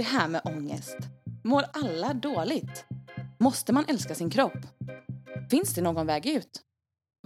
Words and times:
Det 0.00 0.04
här 0.04 0.28
med 0.28 0.40
ångest. 0.44 0.96
Mår 1.44 1.64
alla 1.72 2.14
dåligt? 2.14 2.84
Måste 3.38 3.72
man 3.72 3.84
älska 3.88 4.14
sin 4.14 4.30
kropp? 4.30 4.66
Finns 5.50 5.74
det 5.74 5.82
någon 5.82 6.06
väg 6.06 6.26
ut? 6.26 6.60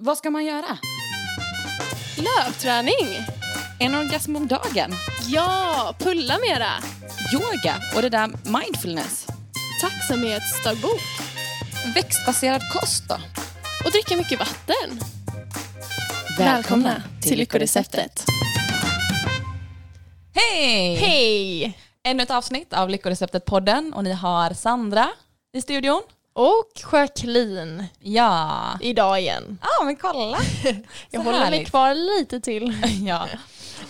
Vad 0.01 0.19
ska 0.19 0.31
man 0.31 0.45
göra? 0.45 0.79
Lövträning! 2.17 3.09
En 3.81 3.95
orgasm 3.95 4.37
om 4.37 4.47
dagen? 4.47 4.93
Ja, 5.27 5.95
pulla 5.99 6.39
mera! 6.49 6.71
Yoga 7.35 7.75
och 7.97 8.03
det 8.03 8.09
där 8.09 8.27
mindfulness? 8.61 9.27
Tacksamhetsdagbok. 9.81 11.03
Växtbaserad 11.95 12.63
kost 12.73 13.09
då? 13.09 13.15
Och 13.85 13.91
dricka 13.93 14.17
mycket 14.17 14.39
vatten. 14.39 15.01
Lyckoreceptet. 17.37 18.25
Hej! 20.35 20.95
Hej! 20.95 21.84
Ännu 22.07 22.23
ett 22.23 22.31
avsnitt 22.31 22.73
av 22.73 22.89
Lyckoreceptet-podden 22.91 23.93
och 23.95 24.05
ni 24.05 24.13
har 24.13 24.51
Sandra 24.55 25.09
i 25.53 25.63
studion. 25.63 26.03
Och 26.33 26.93
Jacqueline 26.93 27.85
Ja. 28.01 28.61
idag 28.81 29.21
igen. 29.21 29.59
Ja 29.63 29.85
men 29.85 29.97
kolla. 29.97 30.39
Jag 30.65 30.75
Så 31.11 31.19
håller 31.19 31.39
mig 31.39 31.41
härligt. 31.51 31.69
kvar 31.71 31.95
lite 31.95 32.41
till. 32.41 32.75
ja. 33.07 33.29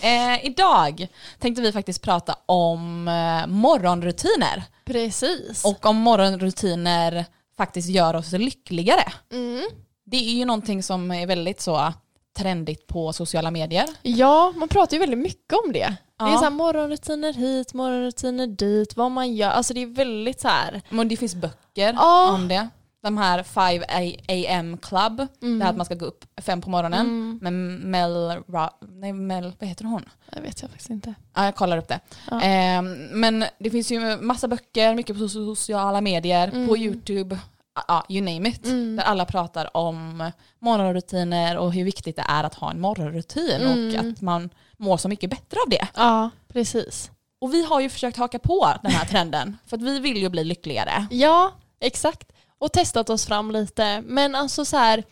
Eh, 0.01 0.45
idag 0.45 1.07
tänkte 1.39 1.61
vi 1.61 1.71
faktiskt 1.71 2.01
prata 2.01 2.35
om 2.45 3.07
eh, 3.07 3.47
morgonrutiner 3.47 4.63
Precis. 4.85 5.65
och 5.65 5.85
om 5.85 5.95
morgonrutiner 5.97 7.25
faktiskt 7.57 7.89
gör 7.89 8.15
oss 8.15 8.31
lyckligare. 8.31 9.13
Mm. 9.31 9.63
Det 10.05 10.17
är 10.17 10.33
ju 10.33 10.45
någonting 10.45 10.83
som 10.83 11.11
är 11.11 11.27
väldigt 11.27 11.61
så 11.61 11.93
trendigt 12.37 12.87
på 12.87 13.13
sociala 13.13 13.51
medier. 13.51 13.85
Ja, 14.01 14.53
man 14.55 14.67
pratar 14.69 14.93
ju 14.93 14.99
väldigt 14.99 15.19
mycket 15.19 15.53
om 15.65 15.73
det. 15.73 15.95
Det 16.19 16.25
är 16.25 16.29
Ja. 16.29 16.37
så 16.37 16.43
här 16.43 16.51
morgonrutiner 16.51 17.33
hit, 17.33 17.73
morgonrutiner 17.73 18.47
dit, 18.47 18.97
vad 18.97 19.11
man 19.11 19.33
gör. 19.35 19.49
Alltså 19.49 19.73
det 19.73 19.81
är 19.83 19.87
väldigt 19.87 20.39
så 20.41 20.47
här. 20.47 20.81
Men 20.89 21.07
det 21.07 21.17
finns 21.17 21.35
böcker 21.35 21.93
Ja. 21.93 22.31
om 22.33 22.47
det. 22.47 22.69
De 23.03 23.17
här 23.17 23.43
5 23.43 23.83
AM 24.27 24.77
club, 24.77 25.27
Mm. 25.41 25.59
det 25.59 25.65
här 25.65 25.71
att 25.71 25.77
man 25.77 25.85
ska 25.85 25.95
gå 25.95 26.05
upp 26.05 26.25
fem 26.41 26.61
på 26.61 26.69
morgonen. 26.69 27.39
med 27.41 27.53
Mel, 27.85 28.11
Ra- 28.47 28.69
nej 28.81 29.13
Mel, 29.13 29.53
vad 29.59 29.69
heter 29.69 29.85
hon? 29.85 30.09
Jag 30.31 30.41
vet 30.41 30.61
jag 30.61 30.69
faktiskt 30.71 30.89
inte. 30.89 31.13
Ja, 31.35 31.45
jag 31.45 31.55
kollar 31.55 31.77
upp 31.77 31.87
det. 31.87 31.99
Ja. 32.31 32.41
Ehm, 32.41 32.93
men 33.11 33.45
det 33.59 33.69
finns 33.69 33.91
ju 33.91 34.17
massa 34.21 34.47
böcker, 34.47 34.95
mycket 34.95 35.17
på 35.19 35.27
sociala 35.29 36.01
medier, 36.01 36.67
på 36.67 36.77
YouTube, 36.77 37.39
ja, 37.87 38.05
you 38.09 38.21
name 38.25 38.49
it. 38.49 38.65
Mm. 38.65 38.95
Där 38.95 39.03
alla 39.03 39.25
pratar 39.25 39.77
om 39.77 40.31
morgonrutiner 40.59 41.57
och 41.57 41.73
hur 41.73 41.83
viktigt 41.83 42.15
det 42.15 42.25
är 42.27 42.43
att 42.43 42.55
ha 42.55 42.71
en 42.71 42.81
morgonrutin 42.81 43.67
och 43.67 43.99
att 43.99 44.21
man 44.21 44.49
mår 44.77 44.97
så 44.97 45.09
mycket 45.09 45.29
bättre 45.29 45.59
av 45.65 45.69
det. 45.69 45.87
Ja, 45.95 46.29
precis. 46.47 47.11
Och 47.39 47.53
vi 47.53 47.65
har 47.65 47.79
ju 47.79 47.89
försökt 47.89 48.17
haka 48.17 48.39
på 48.39 48.73
den 48.83 48.91
här 48.91 49.05
trenden 49.05 49.57
för 49.65 49.77
att 49.77 49.83
vi 49.83 49.99
vill 49.99 50.17
ju 50.17 50.29
bli 50.29 50.43
lyckligare. 50.43 51.07
Ja, 51.11 51.51
exakt. 51.79 52.31
Och 52.57 52.71
testat 52.71 53.09
oss 53.09 53.25
fram 53.25 53.51
lite. 53.51 54.01
Men 54.01 54.35
alltså 54.35 54.65
så 54.65 54.77
här, 54.77 55.03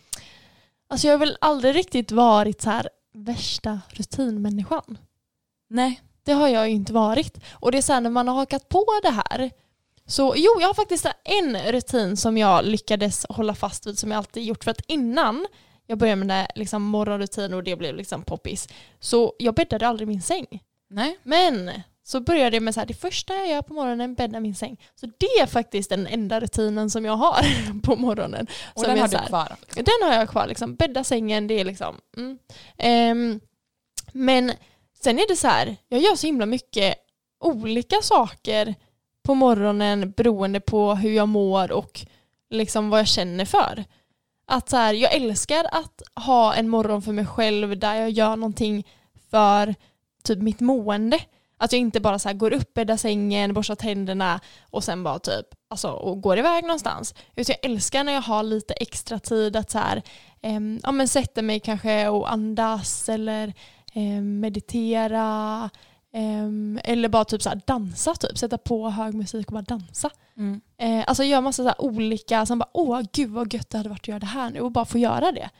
alltså 0.88 1.06
jag 1.06 1.14
har 1.14 1.18
väl 1.18 1.36
aldrig 1.40 1.74
riktigt 1.74 2.12
varit 2.12 2.62
så 2.62 2.70
här 2.70 2.88
värsta 3.14 3.80
rutinmänniskan. 3.88 4.98
Nej. 5.68 6.00
Det 6.24 6.32
har 6.32 6.48
jag 6.48 6.68
ju 6.68 6.74
inte 6.74 6.92
varit. 6.92 7.38
Och 7.52 7.72
det 7.72 7.78
är 7.78 7.82
så 7.82 7.92
här 7.92 8.00
när 8.00 8.10
man 8.10 8.28
har 8.28 8.34
hakat 8.34 8.68
på 8.68 8.86
det 9.02 9.10
här. 9.10 9.50
Så 10.06 10.34
jo, 10.36 10.60
jag 10.60 10.66
har 10.66 10.74
faktiskt 10.74 11.06
en 11.24 11.58
rutin 11.72 12.16
som 12.16 12.38
jag 12.38 12.64
lyckades 12.64 13.26
hålla 13.28 13.54
fast 13.54 13.86
vid 13.86 13.98
som 13.98 14.10
jag 14.10 14.18
alltid 14.18 14.44
gjort. 14.44 14.64
För 14.64 14.70
att 14.70 14.80
innan 14.86 15.46
jag 15.86 15.98
började 15.98 16.24
med 16.24 16.52
liksom 16.54 16.82
morgonrutin 16.82 17.54
och 17.54 17.64
det 17.64 17.76
blev 17.76 17.96
liksom 17.96 18.22
poppis. 18.22 18.68
Så 19.00 19.34
jag 19.38 19.54
bäddade 19.54 19.88
aldrig 19.88 20.08
min 20.08 20.22
säng. 20.22 20.46
Nej. 20.90 21.18
Men 21.22 21.70
så 22.02 22.20
började 22.20 22.56
jag 22.56 22.62
med 22.62 22.74
så 22.74 22.80
här, 22.80 22.86
det 22.86 22.94
första 22.94 23.34
jag 23.34 23.48
gör 23.48 23.62
på 23.62 23.74
morgonen 23.74 24.14
bädda 24.14 24.40
min 24.40 24.54
säng. 24.54 24.80
Så 24.94 25.06
det 25.06 25.26
är 25.26 25.46
faktiskt 25.46 25.90
den 25.90 26.06
enda 26.06 26.40
rutinen 26.40 26.90
som 26.90 27.04
jag 27.04 27.16
har 27.16 27.44
på 27.82 27.96
morgonen. 27.96 28.46
Och 28.74 28.82
den 28.82 28.98
har 28.98 29.08
du 29.08 29.16
här- 29.16 29.26
kvar. 29.26 29.56
Den 29.74 30.08
har 30.08 30.12
jag 30.14 30.30
kvar, 30.30 30.46
liksom. 30.46 30.74
bädda 30.74 31.04
sängen, 31.04 31.46
det 31.46 31.60
är 31.60 31.64
liksom... 31.64 31.96
Mm. 32.16 32.38
Ehm, 32.78 33.40
men 34.12 34.52
sen 35.02 35.18
är 35.18 35.28
det 35.28 35.36
så 35.36 35.48
här, 35.48 35.76
jag 35.88 36.00
gör 36.00 36.16
så 36.16 36.26
himla 36.26 36.46
mycket 36.46 36.94
olika 37.40 37.96
saker 38.02 38.74
på 39.24 39.34
morgonen 39.34 40.10
beroende 40.16 40.60
på 40.60 40.94
hur 40.94 41.10
jag 41.10 41.28
mår 41.28 41.72
och 41.72 42.00
liksom 42.50 42.90
vad 42.90 43.00
jag 43.00 43.08
känner 43.08 43.44
för. 43.44 43.84
Att 44.46 44.68
så 44.68 44.76
här, 44.76 44.94
jag 44.94 45.14
älskar 45.14 45.66
att 45.72 46.02
ha 46.14 46.54
en 46.54 46.68
morgon 46.68 47.02
för 47.02 47.12
mig 47.12 47.26
själv 47.26 47.78
där 47.78 47.94
jag 47.94 48.10
gör 48.10 48.36
någonting 48.36 48.86
för 49.30 49.74
typ 50.24 50.38
mitt 50.38 50.60
mående. 50.60 51.18
Att 51.58 51.72
jag 51.72 51.80
inte 51.80 52.00
bara 52.00 52.18
så 52.18 52.28
här 52.28 52.36
går 52.36 52.52
upp, 52.52 52.74
bäddar 52.74 52.96
sängen, 52.96 53.54
borstar 53.54 53.74
tänderna 53.74 54.40
och 54.70 54.84
sen 54.84 55.04
bara 55.04 55.18
typ 55.18 55.46
alltså, 55.70 55.88
och 55.88 56.20
går 56.20 56.38
iväg 56.38 56.64
någonstans. 56.64 57.14
Utan 57.36 57.54
jag 57.60 57.70
älskar 57.70 58.04
när 58.04 58.12
jag 58.12 58.22
har 58.22 58.42
lite 58.42 58.74
extra 58.74 59.18
tid 59.18 59.56
att 59.56 59.70
så 59.70 59.78
här, 59.78 60.02
eh, 60.42 60.60
ja, 60.82 60.92
men 60.92 61.08
sätta 61.08 61.42
mig 61.42 61.60
kanske 61.60 62.08
och 62.08 62.32
andas 62.32 63.08
eller 63.08 63.54
eh, 63.94 64.22
meditera 64.22 65.70
ehm, 66.14 66.80
eller 66.84 67.08
bara 67.08 67.24
typ 67.24 67.42
så 67.42 67.52
dansa, 67.66 68.14
typ. 68.14 68.38
sätta 68.38 68.58
på 68.58 68.90
hög 68.90 69.14
musik 69.14 69.46
och 69.46 69.52
bara 69.52 69.62
dansa. 69.62 70.10
Mm. 70.36 70.60
Eh, 70.78 71.04
alltså 71.06 71.24
göra 71.24 71.40
massa 71.40 71.62
så 71.62 71.74
olika, 71.78 72.46
som 72.46 72.58
bara 72.58 72.70
åh 72.72 73.02
gud 73.12 73.30
vad 73.30 73.54
gött 73.54 73.70
det 73.70 73.76
hade 73.78 73.88
varit 73.88 74.00
att 74.00 74.08
göra 74.08 74.18
det 74.18 74.26
här 74.26 74.50
nu 74.50 74.60
och 74.60 74.72
bara 74.72 74.84
få 74.84 74.98
göra 74.98 75.32
det. 75.32 75.50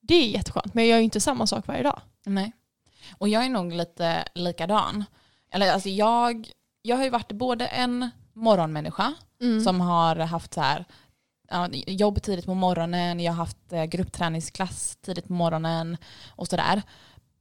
Det 0.00 0.14
är 0.14 0.28
jätteskönt 0.28 0.74
men 0.74 0.84
jag 0.84 0.90
gör 0.90 0.98
ju 0.98 1.04
inte 1.04 1.20
samma 1.20 1.46
sak 1.46 1.66
varje 1.66 1.82
dag. 1.82 2.00
Nej. 2.26 2.52
Och 3.18 3.28
jag 3.28 3.44
är 3.44 3.48
nog 3.48 3.72
lite 3.72 4.24
likadan. 4.34 5.04
Eller 5.50 5.72
alltså 5.72 5.88
jag, 5.88 6.50
jag 6.82 6.96
har 6.96 7.04
ju 7.04 7.10
varit 7.10 7.32
både 7.32 7.66
en 7.66 8.10
morgonmänniska 8.32 9.14
som 9.64 9.80
har 9.80 10.16
haft 10.16 10.54
så 10.54 10.60
här, 10.60 10.84
jobb 11.86 12.22
tidigt 12.22 12.46
på 12.46 12.54
morgonen, 12.54 13.20
jag 13.20 13.32
har 13.32 13.36
haft 13.36 13.72
eh, 13.72 13.84
gruppträningsklass 13.84 14.96
tidigt 14.96 15.26
på 15.26 15.32
morgonen 15.32 15.96
och 16.30 16.48
sådär. 16.48 16.82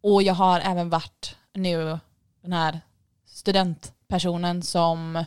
Och 0.01 0.23
jag 0.23 0.33
har 0.33 0.59
även 0.59 0.89
varit 0.89 1.35
nu 1.53 1.99
den 2.41 2.53
här 2.53 2.81
studentpersonen 3.25 4.63
som 4.63 5.23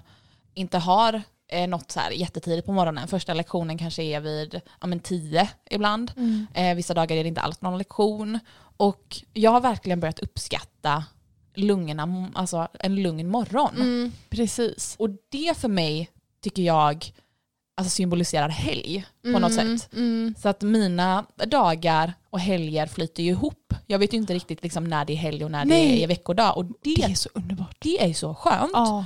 inte 0.54 0.78
har 0.78 1.22
eh, 1.48 1.68
något 1.68 1.90
så 1.90 2.00
här 2.00 2.10
jättetidigt 2.10 2.66
på 2.66 2.72
morgonen. 2.72 3.08
Första 3.08 3.34
lektionen 3.34 3.78
kanske 3.78 4.02
är 4.02 4.20
vid 4.20 4.60
ja, 4.80 4.86
men 4.86 5.00
tio 5.00 5.48
ibland. 5.70 6.12
Eh, 6.54 6.74
vissa 6.74 6.94
dagar 6.94 7.16
är 7.16 7.22
det 7.22 7.28
inte 7.28 7.40
alls 7.40 7.60
någon 7.60 7.78
lektion. 7.78 8.38
Och 8.76 9.16
jag 9.32 9.50
har 9.50 9.60
verkligen 9.60 10.00
börjat 10.00 10.18
uppskatta 10.18 11.04
lungorna, 11.54 12.30
alltså 12.34 12.68
en 12.80 13.02
lugn 13.02 13.30
morgon. 13.30 13.74
Mm, 13.76 14.12
precis. 14.28 14.96
Och 14.98 15.10
det 15.30 15.56
för 15.56 15.68
mig 15.68 16.10
tycker 16.42 16.62
jag 16.62 17.12
alltså 17.74 17.90
symboliserar 17.90 18.48
helg 18.48 19.04
på 19.22 19.38
något 19.38 19.52
Mm, 19.52 19.78
sätt. 19.78 19.92
Mm. 19.92 20.34
Så 20.42 20.48
att 20.48 20.62
mina 20.62 21.24
dagar 21.46 22.12
och 22.30 22.40
helger 22.40 22.86
flyter 22.86 23.22
ju 23.22 23.30
ihop. 23.30 23.74
Jag 23.86 23.98
vet 23.98 24.12
ju 24.12 24.16
inte 24.16 24.34
riktigt 24.34 24.62
liksom 24.62 24.84
när 24.84 25.04
det 25.04 25.12
är 25.12 25.16
helg 25.16 25.44
och 25.44 25.50
när 25.50 25.64
Nej. 25.64 25.88
det 25.96 26.04
är 26.04 26.08
veckodag. 26.08 26.56
Och 26.56 26.64
det, 26.64 26.74
Det 26.82 27.02
är 27.02 27.14
så 27.14 27.28
underbart. 27.34 27.76
det 27.78 28.04
är 28.10 28.14
så 28.14 28.34
skönt. 28.34 28.70
Ja. 28.74 29.04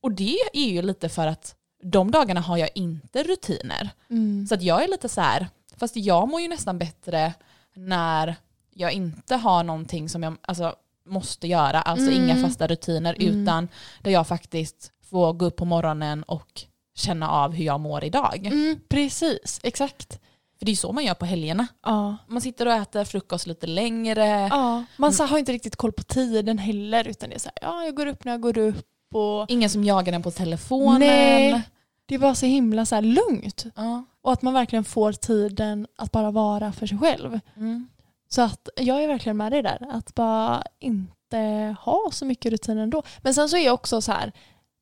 Och 0.00 0.12
det 0.12 0.38
är 0.52 0.66
ju 0.70 0.82
lite 0.82 1.08
för 1.08 1.26
att 1.26 1.54
de 1.82 2.10
dagarna 2.10 2.40
har 2.40 2.56
jag 2.56 2.70
inte 2.74 3.22
rutiner. 3.22 3.90
Mm. 4.10 4.46
Så 4.46 4.54
att 4.54 4.62
jag 4.62 4.84
är 4.84 4.88
lite 4.88 5.08
så 5.08 5.20
här, 5.20 5.48
fast 5.76 5.96
jag 5.96 6.28
mår 6.28 6.40
ju 6.40 6.48
nästan 6.48 6.78
bättre 6.78 7.34
när 7.74 8.36
jag 8.74 8.92
inte 8.92 9.36
har 9.36 9.62
någonting 9.64 10.08
som 10.08 10.22
jag 10.22 10.36
alltså, 10.40 10.74
måste 11.06 11.46
göra, 11.46 11.80
alltså 11.82 12.10
Mm. 12.10 12.24
inga 12.24 12.36
fasta 12.48 12.66
rutiner, 12.66 13.16
utan 13.18 13.68
där 14.02 14.10
jag 14.10 14.26
faktiskt 14.26 14.92
får 15.10 15.32
gå 15.32 15.44
upp 15.46 15.56
på 15.56 15.64
morgonen 15.64 16.22
och 16.22 16.62
känna 16.96 17.30
av 17.30 17.52
hur 17.52 17.64
jag 17.64 17.80
mår 17.80 18.04
idag. 18.04 18.46
Mm, 18.46 18.80
precis, 18.88 19.60
exakt. 19.62 20.20
För 20.58 20.66
det 20.66 20.72
är 20.72 20.76
så 20.76 20.92
man 20.92 21.04
gör 21.04 21.14
på 21.14 21.24
helgerna. 21.24 21.66
Ja. 21.84 22.16
Man 22.26 22.40
sitter 22.40 22.66
och 22.66 22.72
äter 22.72 23.04
frukost 23.04 23.46
lite 23.46 23.66
längre. 23.66 24.26
Ja. 24.50 24.84
Man 24.96 25.12
så 25.12 25.24
har 25.24 25.38
inte 25.38 25.52
riktigt 25.52 25.76
koll 25.76 25.92
på 25.92 26.02
tiden 26.02 26.58
heller 26.58 27.08
utan 27.08 27.28
det 27.28 27.34
är 27.34 27.38
så 27.38 27.50
här, 27.54 27.68
ja 27.68 27.84
jag 27.84 27.94
går 27.94 28.06
upp 28.06 28.24
när 28.24 28.32
jag 28.32 28.40
går 28.40 28.58
upp 28.58 28.86
och 29.14 29.50
Ingen 29.50 29.70
som 29.70 29.84
jagar 29.84 30.12
den 30.12 30.22
på 30.22 30.30
telefonen. 30.30 31.00
Nej. 31.00 31.62
det 32.06 32.14
är 32.14 32.18
bara 32.18 32.34
så 32.34 32.46
himla 32.46 32.86
så 32.86 32.94
här 32.94 33.02
lugnt. 33.02 33.64
Ja. 33.76 34.04
Och 34.22 34.32
att 34.32 34.42
man 34.42 34.54
verkligen 34.54 34.84
får 34.84 35.12
tiden 35.12 35.86
att 35.98 36.12
bara 36.12 36.30
vara 36.30 36.72
för 36.72 36.86
sig 36.86 36.98
själv. 36.98 37.40
Mm. 37.56 37.88
Så 38.28 38.42
att 38.42 38.68
jag 38.76 39.04
är 39.04 39.08
verkligen 39.08 39.36
med 39.36 39.52
dig 39.52 39.62
där. 39.62 39.88
Att 39.90 40.14
bara 40.14 40.62
inte 40.80 41.76
ha 41.80 42.08
så 42.12 42.24
mycket 42.24 42.52
rutiner 42.52 42.82
ändå. 42.82 43.02
Men 43.22 43.34
sen 43.34 43.48
så 43.48 43.56
är 43.56 43.64
jag 43.64 43.74
också 43.74 44.00
så 44.00 44.12
här 44.12 44.32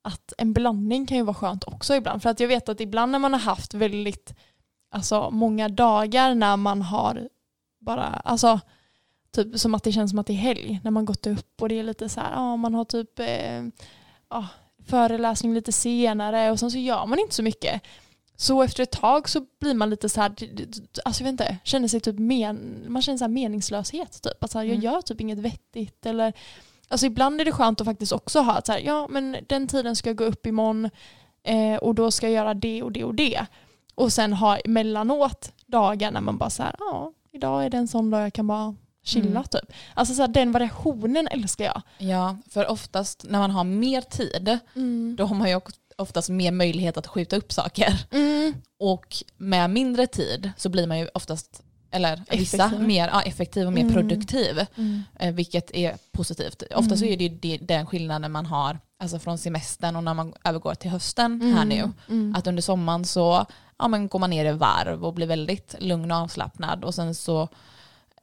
att 0.05 0.33
en 0.39 0.53
blandning 0.53 1.07
kan 1.07 1.17
ju 1.17 1.23
vara 1.23 1.35
skönt 1.35 1.65
också 1.65 1.95
ibland. 1.95 2.23
För 2.23 2.31
att 2.31 2.41
jag 2.41 2.49
vet 2.49 2.69
att 2.69 2.81
ibland 2.81 3.13
när 3.13 3.19
man 3.19 3.33
har 3.33 3.41
haft 3.41 3.75
väldigt 3.75 4.35
alltså, 4.91 5.31
många 5.31 5.69
dagar 5.69 6.35
när 6.35 6.57
man 6.57 6.83
har 6.83 7.29
bara, 7.81 8.05
alltså 8.05 8.61
typ 9.33 9.59
som 9.61 9.75
att 9.75 9.83
det 9.85 9.93
känns 9.93 10.11
som 10.11 10.19
att 10.19 10.27
det 10.27 10.33
är 10.33 10.37
helg 10.37 10.81
när 10.85 10.91
man 10.91 11.05
gått 11.05 11.27
upp 11.27 11.63
och 11.63 11.69
det 11.69 11.79
är 11.79 11.83
lite 11.83 12.09
så 12.09 12.21
här, 12.21 12.33
ja 12.33 12.57
man 12.57 12.75
har 12.75 12.85
typ 12.85 13.19
eh, 13.19 13.63
ja, 14.31 14.47
föreläsning 14.87 15.55
lite 15.55 15.73
senare 15.73 16.51
och 16.51 16.59
sen 16.61 16.71
så 16.71 16.79
gör 16.79 17.07
man 17.07 17.19
inte 17.19 17.35
så 17.35 17.43
mycket. 17.43 17.83
Så 18.37 18.63
efter 18.63 18.83
ett 18.83 18.91
tag 18.93 19.29
så 19.29 19.47
blir 19.61 19.75
man 19.75 19.91
lite 19.91 20.09
så 20.09 20.21
här, 20.21 20.31
alltså 21.05 21.23
jag 21.23 21.25
vet 21.25 21.41
inte, 21.41 21.57
känner 21.65 21.89
sig 21.89 22.01
typ 22.01 22.19
men, 22.19 22.85
man 22.89 23.03
känner 23.03 23.19
så 23.19 23.29
meningslöshet 23.29 24.23
typ. 24.23 24.45
Att 24.45 24.51
så 24.51 24.59
här, 24.59 24.65
jag 24.65 24.75
Mm. 24.75 24.85
gör 24.85 25.01
typ 25.01 25.21
inget 25.21 25.39
vettigt 25.39 26.07
eller 26.07 26.33
Alltså 26.89 27.07
ibland 27.07 27.41
är 27.41 27.45
det 27.45 27.53
skönt 27.53 27.81
att 27.81 27.85
faktiskt 27.85 28.13
också 28.13 28.41
ha 28.41 28.53
att 28.53 28.67
så 28.67 28.73
här, 28.73 28.81
ja 28.81 29.07
men 29.11 29.37
den 29.49 29.69
tiden 29.69 29.97
ska 29.97 30.09
jag 30.09 30.17
gå 30.17 30.25
upp 30.25 30.47
imorgon 30.47 30.91
eh, 31.43 31.77
och 31.77 31.95
då 31.95 32.11
ska 32.11 32.27
jag 32.27 32.35
göra 32.35 32.55
det 32.55 32.83
och 32.83 32.93
det 32.93 33.05
och 33.05 33.15
det. 33.15 33.47
Och 33.95 34.13
sen 34.13 34.33
ha 34.33 34.57
emellanåt 34.57 35.53
dagar 35.67 36.11
när 36.11 36.21
man 36.21 36.39
bara 36.39 36.51
så 36.51 36.63
här, 36.63 36.75
ja 36.79 37.13
idag 37.33 37.65
är 37.65 37.71
det 37.71 37.77
en 37.77 37.89
sån 37.89 38.11
dag 38.11 38.23
jag 38.23 38.33
kan 38.33 38.47
bara 38.47 38.75
chilla 39.03 39.31
Mm. 39.31 39.45
typ. 39.45 39.73
Alltså 39.95 40.15
så 40.15 40.21
här, 40.23 40.29
den 40.29 40.53
variationen 40.53 41.29
älskar 41.29 41.65
jag. 41.65 41.83
Ja, 41.99 42.37
för 42.51 42.67
oftast 42.71 43.25
när 43.29 43.39
man 43.39 43.51
har 43.51 43.65
mer 43.65 44.01
tid, 44.01 44.59
då 45.17 45.25
har 45.25 45.35
man 45.37 45.51
ju 45.51 45.61
oftast 45.97 46.29
mer 46.29 46.53
möjlighet 46.53 46.97
att 46.97 47.07
skjuta 47.07 47.37
upp 47.37 47.53
saker. 47.53 48.07
Mm. 48.11 48.55
Och 48.79 49.17
med 49.37 49.71
mindre 49.71 50.07
tid 50.07 50.51
så 50.57 50.69
blir 50.69 50.87
man 50.87 50.99
ju 50.99 51.09
oftast, 51.15 51.63
eller 51.95 52.23
vissa, 52.31 52.57
Effektiv. 52.57 52.81
mer 52.87 53.09
ja, 53.09 53.23
effektiv 53.23 53.67
och 53.67 53.73
mer 53.73 53.81
Mm. 53.83 53.95
produktiv. 53.95 54.67
Mm. 54.77 55.03
Eh, 55.19 55.35
vilket 55.35 55.71
är 55.75 55.95
positivt. 56.13 56.63
Ofta 56.75 56.97
så 56.97 57.05
Mm. 57.05 57.13
är 57.23 57.29
det 57.29 57.49
ju 57.49 57.57
den 57.59 57.87
skillnaden 57.87 58.33
man 58.33 58.47
har 58.47 58.79
alltså 58.99 59.19
från 59.19 59.39
semestern 59.39 59.97
och 59.97 60.05
när 60.05 60.15
man 60.15 60.35
övergår 60.45 60.75
till 60.75 60.91
hösten 60.91 61.55
här 61.57 61.65
nu. 61.65 61.91
Mm. 62.09 62.35
Att 62.39 62.47
under 62.47 62.63
sommaren 62.63 63.05
så 63.05 63.47
ja, 63.79 63.89
men 63.89 64.09
går 64.09 64.19
man 64.19 64.31
ner 64.31 64.45
i 64.45 64.53
varv 64.53 65.05
och 65.05 65.15
blir 65.15 65.27
väldigt 65.27 65.75
lugn 65.79 66.11
och 66.11 66.17
avslappnad. 66.19 66.85
Och 66.85 66.95
sen 66.95 67.15
så, 67.15 67.49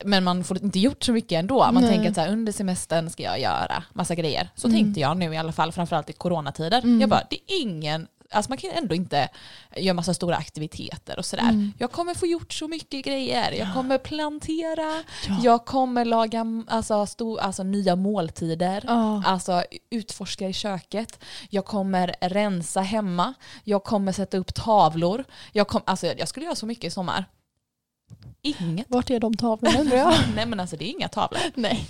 men 0.06 0.24
man 0.24 0.44
får 0.44 0.64
inte 0.64 0.80
gjort 0.80 1.04
så 1.04 1.12
mycket 1.12 1.40
ändå. 1.40 1.60
Man 1.72 1.84
Nej. 1.84 1.92
tänker 1.92 2.10
att 2.10 2.16
så 2.16 2.22
här, 2.22 2.30
under 2.32 2.52
semestern 2.52 3.10
ska 3.10 3.24
jag 3.24 3.40
göra 3.40 3.84
massa 3.94 4.16
grejer. 4.16 4.50
Så 4.56 4.68
Mm. 4.68 4.80
tänkte 4.80 5.00
jag 5.00 5.18
nu 5.18 5.34
i 5.34 5.38
alla 5.38 5.52
fall, 5.52 5.72
framförallt 5.72 6.10
i 6.10 6.14
coronatider. 6.14 6.78
Mm. 6.84 7.02
Jag 7.02 7.10
bara, 7.10 7.24
det 7.30 7.36
är 7.36 7.62
ingen, 7.62 8.08
alltså 8.32 8.52
man 8.52 8.58
kan 8.58 8.72
ändå 8.72 8.96
inte 8.96 9.30
göra 9.76 9.94
massa 9.94 10.14
stora 10.14 10.36
aktiviteter 10.36 11.20
och 11.20 11.26
sådär. 11.26 11.44
Mm. 11.44 11.74
Jag 11.78 11.92
kommer 11.92 12.14
få 12.14 12.26
gjort 12.28 12.54
så 12.54 12.68
mycket 12.68 13.06
grejer. 13.06 13.52
Jag 13.52 13.74
kommer 13.74 13.98
plantera, 13.98 15.04
Ja. 15.28 15.40
jag 15.44 15.66
kommer 15.66 16.06
laga 16.06 16.46
alltså, 16.68 17.06
stor, 17.06 17.40
alltså, 17.40 17.64
nya 17.64 17.96
måltider. 17.96 18.84
Ja. 18.88 19.24
Alltså 19.26 19.64
utforska 19.90 20.48
i 20.50 20.54
köket. 20.54 21.20
Jag 21.50 21.66
kommer 21.66 22.16
rensa 22.22 22.82
hemma. 22.82 23.34
Jag 23.64 23.84
kommer 23.84 24.12
sätta 24.12 24.38
upp 24.38 24.54
tavlor. 24.54 25.24
Jag, 25.52 25.68
kom, 25.68 25.82
alltså, 25.86 26.08
jag 26.08 26.28
skulle 26.28 26.46
göra 26.46 26.56
så 26.56 26.66
mycket 26.66 26.84
i 26.86 26.92
sommar. 26.92 27.26
Inget. 28.42 28.86
Vart 28.90 29.10
är 29.10 29.20
de 29.20 29.38
tavlorna 29.38 29.80
undrar 29.80 29.98
jag? 29.98 30.14
Nej 30.36 30.46
men 30.46 30.60
alltså 30.60 30.78
det 30.78 30.86
är 30.86 30.90
inga 30.90 31.08
tavlor. 31.08 31.42
Nej. 31.56 31.88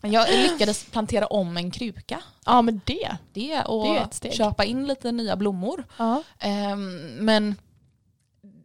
Jag 0.00 0.28
lyckades 0.30 0.84
plantera 0.84 1.26
om 1.26 1.56
en 1.56 1.70
kruka. 1.70 2.20
Ja 2.46 2.62
men 2.62 2.80
det. 2.84 3.16
Det 3.32 3.62
och 3.62 3.84
Det 3.84 3.98
är 3.98 4.04
ett 4.04 4.14
steg. 4.14 4.32
köpa 4.34 4.64
in 4.64 4.86
lite 4.86 5.12
nya 5.12 5.36
blommor. 5.36 5.84
Ja. 5.96 6.22
Ehm, 6.38 6.96
men 7.24 7.54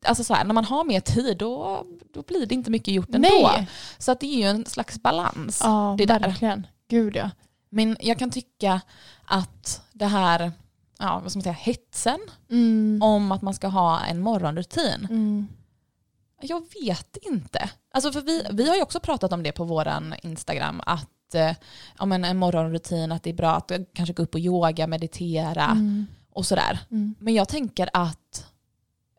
alltså 0.06 0.24
så 0.24 0.34
här, 0.34 0.44
när 0.46 0.54
man 0.54 0.66
har 0.66 0.84
mer 0.84 1.00
tid 1.00 1.38
då, 1.38 1.86
då 2.14 2.22
blir 2.22 2.46
det 2.46 2.56
inte 2.56 2.72
mycket 2.72 2.94
gjort 2.94 3.16
ändå. 3.16 3.30
Nej. 3.56 3.68
Så 3.98 4.12
att 4.12 4.20
det 4.20 4.28
är 4.28 4.38
ju 4.38 4.44
en 4.50 4.66
slags 4.66 5.00
balans. 5.02 5.60
Ja 5.64 5.96
det 5.98 6.06
där. 6.06 6.20
verkligen. 6.20 6.68
Gud 6.90 7.16
ja. 7.16 7.30
Men 7.70 7.98
jag 8.00 8.20
kan 8.20 8.32
tycka 8.32 8.82
att 9.26 9.82
det 9.94 10.06
här, 10.06 10.52
ja, 11.00 11.20
vad 11.24 11.32
ska 11.32 11.38
man 11.38 11.44
säga, 11.44 11.54
hetsen 11.54 12.20
Mm. 12.50 13.00
om 13.04 13.32
att 13.32 13.42
man 13.42 13.54
ska 13.54 13.68
ha 13.68 14.00
en 14.00 14.20
morgonrutin. 14.20 15.08
Mm. 15.10 15.48
Jag 16.42 16.64
vet 16.82 17.18
inte. 17.22 17.70
Alltså 17.94 18.12
för 18.12 18.22
vi, 18.22 18.46
vi 18.52 18.70
har 18.70 18.76
ju 18.76 18.82
också 18.82 19.00
pratat 19.00 19.34
om 19.34 19.44
det 19.44 19.52
på 19.52 19.64
våran 19.64 20.16
Instagram, 20.24 20.82
att 20.86 21.08
eh, 21.36 21.52
ja, 22.00 22.06
men 22.06 22.26
en 22.26 22.38
morgonrutin, 22.38 23.12
att 23.12 23.24
det 23.24 23.30
är 23.30 23.34
bra 23.34 23.52
att 23.52 23.72
kanske 23.94 24.14
gå 24.14 24.24
upp 24.24 24.34
och 24.36 24.40
yoga, 24.42 24.88
meditera 24.88 25.66
Mm. 25.66 26.06
och 26.34 26.46
sådär. 26.46 26.80
Mm. 26.92 27.16
Men 27.20 27.34
jag 27.34 27.48
tänker 27.48 27.90
att 27.94 28.46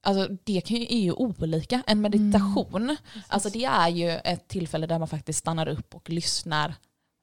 alltså, 0.03 0.37
det 0.45 0.61
kan 0.61 0.77
ju, 0.77 0.83
är 0.83 1.01
ju 1.01 1.13
olika. 1.13 1.83
En 1.87 2.01
meditation, 2.01 2.97
alltså 3.29 3.49
det 3.49 3.65
är 3.65 3.89
ju 3.89 4.11
ett 4.11 4.49
tillfälle 4.49 4.87
där 4.87 4.99
man 4.99 5.09
faktiskt 5.09 5.39
stannar 5.39 5.69
upp 5.69 5.95
och 5.95 6.11
lyssnar 6.11 6.75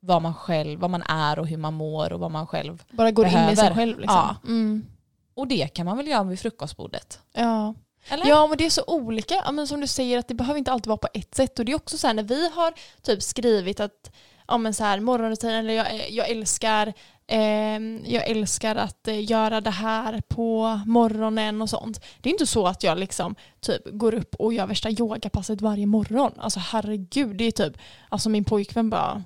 vad 0.01 0.21
man 0.21 0.33
själv, 0.33 0.79
vad 0.79 0.89
man 0.89 1.01
är 1.01 1.39
och 1.39 1.47
hur 1.47 1.57
man 1.57 1.73
mår 1.73 2.13
och 2.13 2.19
vad 2.19 2.31
man 2.31 2.47
själv 2.47 2.83
Bara 2.91 3.11
går 3.11 3.25
in 3.27 3.31
i 3.33 3.35
sig 3.35 3.55
Behöver. 3.55 3.75
själv 3.75 3.99
liksom. 3.99 4.15
Ja. 4.17 4.35
Mm. 4.47 4.85
Och 5.33 5.47
det 5.47 5.67
kan 5.67 5.85
man 5.85 5.97
väl 5.97 6.07
göra 6.07 6.23
vid 6.23 6.39
frukostbordet? 6.39 7.19
Ja. 7.33 7.73
Eller? 8.09 8.25
ja 8.25 8.47
men 8.47 8.57
det 8.57 8.65
är 8.65 8.69
så 8.69 8.83
olika. 8.87 9.33
Ja, 9.45 9.51
men 9.51 9.67
som 9.67 9.81
du 9.81 9.87
säger 9.87 10.19
att 10.19 10.27
det 10.27 10.33
behöver 10.33 10.57
inte 10.57 10.71
alltid 10.71 10.87
vara 10.87 10.97
på 10.97 11.07
ett 11.13 11.35
sätt. 11.35 11.59
Och 11.59 11.65
det 11.65 11.71
är 11.71 11.75
också 11.75 11.97
så 11.97 12.07
här 12.07 12.13
när 12.13 12.23
vi 12.23 12.49
har 12.49 12.73
typ 13.01 13.23
skrivit 13.23 13.79
att 13.79 14.11
ja, 14.49 14.57
men 14.57 14.73
så 14.73 14.83
här, 14.83 14.99
morgonrutin 14.99 15.49
eller 15.49 15.73
jag, 15.73 16.09
jag 16.09 16.29
älskar 16.29 16.93
ehm, 17.27 18.01
jag 18.05 18.27
älskar 18.27 18.75
att 18.75 19.07
eh, 19.07 19.31
göra 19.31 19.61
det 19.61 19.69
här 19.69 20.21
på 20.27 20.79
morgonen 20.85 21.61
och 21.61 21.69
sånt. 21.69 22.05
Det 22.21 22.29
är 22.29 22.33
inte 22.33 22.45
så 22.47 22.67
att 22.67 22.83
jag 22.83 22.97
liksom 22.97 23.35
typ 23.59 23.81
går 23.91 24.13
upp 24.13 24.35
och 24.35 24.53
gör 24.53 24.67
värsta 24.67 24.89
yogapasset 24.89 25.61
varje 25.61 25.85
morgon. 25.85 26.31
Alltså 26.37 26.59
herregud, 26.59 27.35
det 27.37 27.43
är 27.43 27.51
typ, 27.51 27.77
alltså 28.09 28.29
min 28.29 28.45
pojkvän 28.45 28.89
bara, 28.89 29.23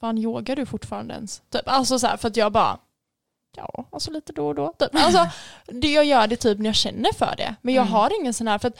fan 0.00 0.18
yogar 0.18 0.56
du 0.56 0.66
fortfarande 0.66 1.14
ens? 1.14 1.42
Typ, 1.50 1.62
alltså 1.68 1.98
så 1.98 2.06
här, 2.06 2.16
för 2.16 2.28
att 2.28 2.36
jag 2.36 2.52
bara, 2.52 2.78
ja, 3.56 3.84
alltså 3.92 4.10
lite 4.10 4.32
då 4.32 4.46
och 4.48 4.54
då. 4.54 4.72
Typ. 4.78 4.88
Alltså, 4.92 5.26
det 5.66 5.92
jag 5.92 6.04
gör 6.04 6.26
det 6.26 6.36
typ 6.36 6.58
när 6.58 6.66
jag 6.66 6.74
känner 6.74 7.12
för 7.12 7.34
det. 7.36 7.54
Men 7.62 7.74
jag 7.74 7.82
Mm. 7.82 7.92
har 7.92 8.20
ingen 8.20 8.34
sån 8.34 8.48
här, 8.48 8.58
för 8.58 8.68
att 8.68 8.78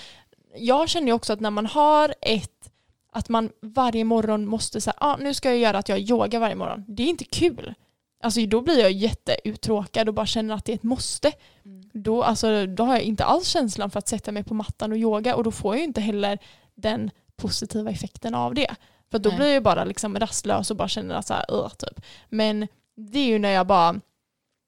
jag 0.57 0.89
känner 0.89 1.07
ju 1.07 1.13
också 1.13 1.33
att 1.33 1.41
när 1.41 1.51
man 1.51 1.67
har 1.67 2.15
ett, 2.21 2.71
att 3.15 3.29
man 3.29 3.51
varje 3.63 4.05
morgon 4.05 4.47
måste 4.47 4.81
säga, 4.81 4.95
ah, 4.99 5.17
nu 5.17 5.35
ska 5.35 5.49
jag 5.49 5.59
göra 5.59 5.79
att 5.79 5.89
jag 5.89 5.99
yogar 5.99 6.41
varje 6.41 6.55
morgon. 6.55 6.85
Det 6.89 7.03
är 7.03 7.07
inte 7.07 7.25
kul. 7.25 7.75
Alltså 8.23 8.47
då 8.47 8.61
blir 8.61 8.81
jag 8.81 8.93
jätteuttråkad 8.93 10.09
och 10.09 10.15
bara 10.15 10.27
känner 10.27 10.55
att 10.55 10.65
det 10.65 10.73
är 10.73 10.75
ett 10.75 10.83
måste. 10.83 11.33
Mm. 11.65 11.91
Då, 11.93 12.23
alltså, 12.23 12.67
då 12.67 12.85
har 12.85 12.95
jag 12.95 13.03
inte 13.03 13.25
alls 13.25 13.49
känslan 13.49 13.91
för 13.91 13.99
att 13.99 14.09
sätta 14.09 14.33
mig 14.33 14.45
på 14.45 14.55
mattan 14.55 14.93
och 14.93 14.99
yoga 14.99 15.37
och 15.37 15.45
då 15.45 15.51
får 15.51 15.75
jag 15.75 15.85
inte 15.85 16.01
heller 16.01 16.39
den 16.75 17.11
positiva 17.37 17.91
effekten 17.91 18.35
av 18.35 18.55
det. 18.55 18.75
För 19.11 19.19
då 19.19 19.29
Nej. 19.29 19.39
blir 19.39 19.55
jag 19.55 19.63
bara 19.63 19.85
liksom 19.85 20.19
rastlös 20.19 20.71
och 20.71 20.77
bara 20.77 20.89
känner 20.89 21.15
att 21.15 21.27
så 21.27 21.35
här, 21.35 21.69
typ. 21.69 22.05
Men 22.29 22.69
det 22.97 23.19
är 23.19 23.27
ju 23.27 23.39
när 23.39 23.51
jag 23.51 23.67
bara 23.67 24.01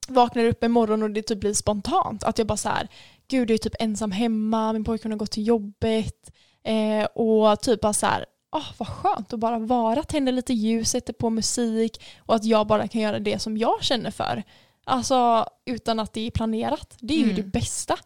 vaknar 0.08 0.44
upp 0.44 0.62
en 0.62 0.72
morgon 0.72 1.02
och 1.02 1.10
det 1.10 1.22
typ 1.22 1.40
blir 1.40 1.54
spontant. 1.54 2.24
Att 2.24 2.38
jag 2.38 2.46
bara 2.46 2.56
så 2.56 2.68
här, 2.68 2.88
gud 3.28 3.50
jag 3.50 3.54
är 3.54 3.58
typ 3.58 3.74
ensam 3.78 4.10
hemma, 4.10 4.72
min 4.72 4.84
pojke 4.84 5.08
har 5.08 5.16
gått 5.16 5.30
till 5.30 5.46
jobbet 5.46 6.30
eh, 6.64 7.04
och 7.04 7.60
typ 7.60 7.80
bara 7.80 7.92
så 7.92 8.06
här, 8.06 8.26
oh, 8.56 8.72
vad 8.78 8.88
skönt 8.88 9.32
att 9.32 9.40
bara 9.40 9.58
vara, 9.58 10.02
tända 10.02 10.32
lite 10.32 10.52
ljus, 10.52 10.90
sätta 10.90 11.12
på 11.12 11.30
musik 11.30 12.02
och 12.18 12.34
att 12.34 12.44
jag 12.44 12.66
bara 12.66 12.88
kan 12.88 13.00
göra 13.00 13.18
det 13.18 13.38
som 13.38 13.56
jag 13.56 13.82
känner 13.84 14.10
för. 14.10 14.42
Alltså 14.84 15.46
utan 15.64 16.00
att 16.00 16.12
det 16.12 16.26
är 16.26 16.30
planerat. 16.30 16.96
Det 17.00 17.14
är 17.14 17.18
ju 17.18 17.24
Mm. 17.24 17.36
det 17.36 17.42
bästa. 17.42 17.96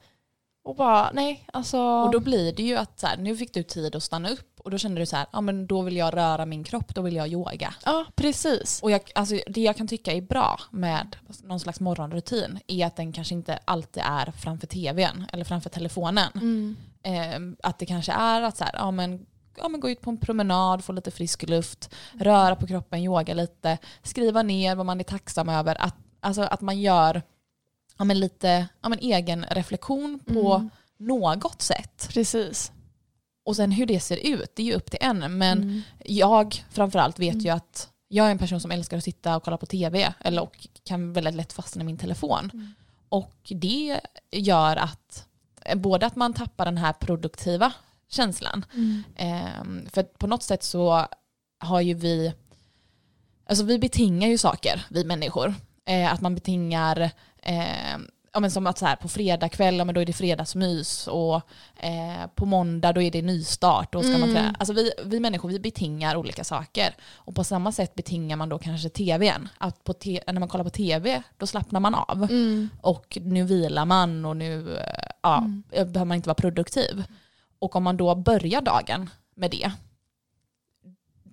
Och 0.64 0.76
bara, 0.76 1.10
nej, 1.12 1.44
alltså. 1.52 1.78
Och 1.80 2.10
då 2.10 2.20
blir 2.20 2.52
det 2.52 2.62
ju 2.62 2.76
att 2.76 3.00
så 3.00 3.06
här, 3.06 3.16
nu 3.16 3.36
fick 3.36 3.54
du 3.54 3.62
tid 3.62 3.94
att 3.96 4.02
stanna 4.02 4.30
upp 4.30 4.60
och 4.60 4.70
då 4.70 4.78
kände 4.78 5.00
du 5.00 5.06
så 5.06 5.16
här, 5.16 5.26
ja 5.32 5.40
men 5.40 5.66
då 5.66 5.82
vill 5.82 5.96
jag 5.96 6.16
röra 6.16 6.46
min 6.46 6.64
kropp, 6.64 6.94
då 6.94 7.02
vill 7.02 7.14
jag 7.16 7.28
yoga. 7.28 7.74
Ja, 7.84 8.04
precis. 8.14 8.82
Och 8.82 8.90
jag, 8.90 9.00
alltså, 9.14 9.34
det 9.46 9.60
jag 9.60 9.76
kan 9.76 9.88
tycka 9.88 10.12
är 10.12 10.20
bra 10.20 10.60
med 10.70 11.16
någon 11.42 11.60
slags 11.60 11.80
morgonrutin 11.80 12.58
är 12.66 12.86
att 12.86 12.96
den 12.96 13.12
kanske 13.12 13.34
inte 13.34 13.58
alltid 13.64 14.02
är 14.06 14.30
framför 14.30 14.66
tvn 14.66 15.26
eller 15.32 15.44
framför 15.44 15.70
telefonen. 15.70 16.32
Mm. 16.34 16.76
Eh, 17.02 17.68
att 17.68 17.78
det 17.78 17.86
kanske 17.86 18.12
är 18.12 18.42
att 18.42 18.56
så 18.56 18.64
här, 18.64 18.74
ja, 18.76 18.90
men, 18.90 19.26
ja, 19.62 19.68
men 19.68 19.80
gå 19.80 19.90
ut 19.90 20.00
på 20.00 20.10
en 20.10 20.16
promenad, 20.16 20.84
få 20.84 20.92
lite 20.92 21.10
frisk 21.10 21.42
luft, 21.48 21.94
röra 22.12 22.56
på 22.56 22.66
kroppen, 22.66 23.00
yoga 23.00 23.34
lite, 23.34 23.78
skriva 24.02 24.42
ner 24.42 24.74
vad 24.74 24.86
man 24.86 25.00
är 25.00 25.04
tacksam 25.04 25.48
över. 25.48 25.76
Att, 25.80 25.96
alltså, 26.20 26.42
att 26.42 26.60
man 26.60 26.80
gör 26.80 27.22
ja, 27.98 28.04
men 28.04 28.20
lite 28.20 28.68
ja, 28.82 28.88
men 28.88 28.98
egen 28.98 29.44
reflektion 29.50 30.20
på 30.26 30.54
Mm. 30.54 30.70
något 30.98 31.62
sätt. 31.62 32.08
Precis. 32.10 32.72
Och 33.44 33.56
sen 33.56 33.70
hur 33.72 33.86
det 33.86 34.00
ser 34.00 34.16
ut, 34.26 34.52
det 34.56 34.62
är 34.62 34.66
ju 34.66 34.74
upp 34.74 34.90
till 34.90 34.98
en. 35.02 35.38
Men 35.38 35.58
Mm. 35.62 35.82
jag 36.04 36.64
framförallt 36.70 37.18
vet 37.18 37.44
ju 37.44 37.48
att 37.48 37.88
jag 38.08 38.26
är 38.26 38.30
en 38.30 38.38
person 38.38 38.60
som 38.60 38.70
älskar 38.70 38.96
att 38.96 39.04
sitta 39.04 39.36
och 39.36 39.42
kolla 39.42 39.56
på 39.56 39.66
tv 39.66 40.12
eller 40.20 40.42
och 40.42 40.68
kan 40.84 41.12
väldigt 41.12 41.34
lätt 41.34 41.52
fastna 41.52 41.82
i 41.82 41.84
min 41.84 41.98
telefon. 41.98 42.50
Mm. 42.54 42.74
Och 43.08 43.34
det 43.48 44.00
gör 44.32 44.76
att 44.76 45.26
eh, 45.64 45.78
både 45.78 46.06
att 46.06 46.16
man 46.16 46.32
tappar 46.34 46.64
den 46.64 46.76
här 46.78 46.92
produktiva 46.92 47.72
känslan. 48.10 48.64
Mm. 48.74 49.02
Ehm, 49.16 49.86
för 49.92 50.02
på 50.02 50.26
något 50.26 50.42
sätt 50.42 50.62
så 50.62 51.06
har 51.60 51.80
ju 51.80 51.94
vi, 51.94 52.32
alltså 53.48 53.64
vi 53.64 53.78
betingar 53.78 54.28
ju 54.28 54.38
saker, 54.38 54.86
vi 54.90 55.04
människor. 55.04 55.54
Eh, 55.86 56.12
att 56.12 56.20
man 56.20 56.34
betingar, 56.34 57.10
eh, 57.42 57.98
ja 58.32 58.40
men 58.40 58.50
som 58.50 58.66
att 58.66 58.78
så 58.78 58.86
här, 58.86 58.96
på 58.96 59.08
fredag 59.08 59.48
kväll, 59.48 59.76
ja 59.76 59.84
men 59.84 59.94
då 59.94 60.00
är 60.00 60.06
det 60.06 60.12
fredagsmys 60.12 61.06
och 61.08 61.34
eh, 61.76 62.26
på 62.34 62.46
måndag 62.46 62.92
då 62.92 63.02
är 63.02 63.10
det 63.10 63.22
nystart. 63.22 63.92
Då 63.92 64.02
ska 64.02 64.18
man 64.18 64.30
Mm. 64.30 64.54
Alltså 64.58 64.72
vi, 64.74 64.92
vi 65.04 65.20
människor 65.20 65.48
vi 65.48 65.60
betingar 65.60 66.16
olika 66.16 66.44
saker. 66.44 66.94
Och 67.14 67.34
på 67.34 67.44
samma 67.44 67.72
sätt 67.72 67.94
betingar 67.94 68.36
man 68.36 68.48
då 68.48 68.58
kanske 68.58 68.88
tvn. 68.88 69.48
Att 69.58 69.84
på 69.84 69.92
te- 69.92 70.22
när 70.26 70.40
man 70.40 70.48
kollar 70.48 70.64
på 70.64 70.70
tv 70.70 71.22
då 71.38 71.46
slappnar 71.46 71.80
man 71.80 71.94
av. 71.94 72.22
Mm. 72.22 72.68
Och 72.80 73.18
nu 73.20 73.44
vilar 73.44 73.84
man 73.84 74.24
och 74.24 74.36
nu 74.36 74.76
eh, 74.78 74.84
ja, 75.22 75.38
Mm. 75.38 75.62
behöver 75.70 76.04
man 76.04 76.16
inte 76.16 76.28
vara 76.28 76.34
produktiv. 76.34 77.04
Och 77.60 77.76
om 77.76 77.82
man 77.82 77.96
då 77.96 78.14
börjar 78.14 78.60
dagen 78.60 79.10
med 79.34 79.50
det, 79.50 79.72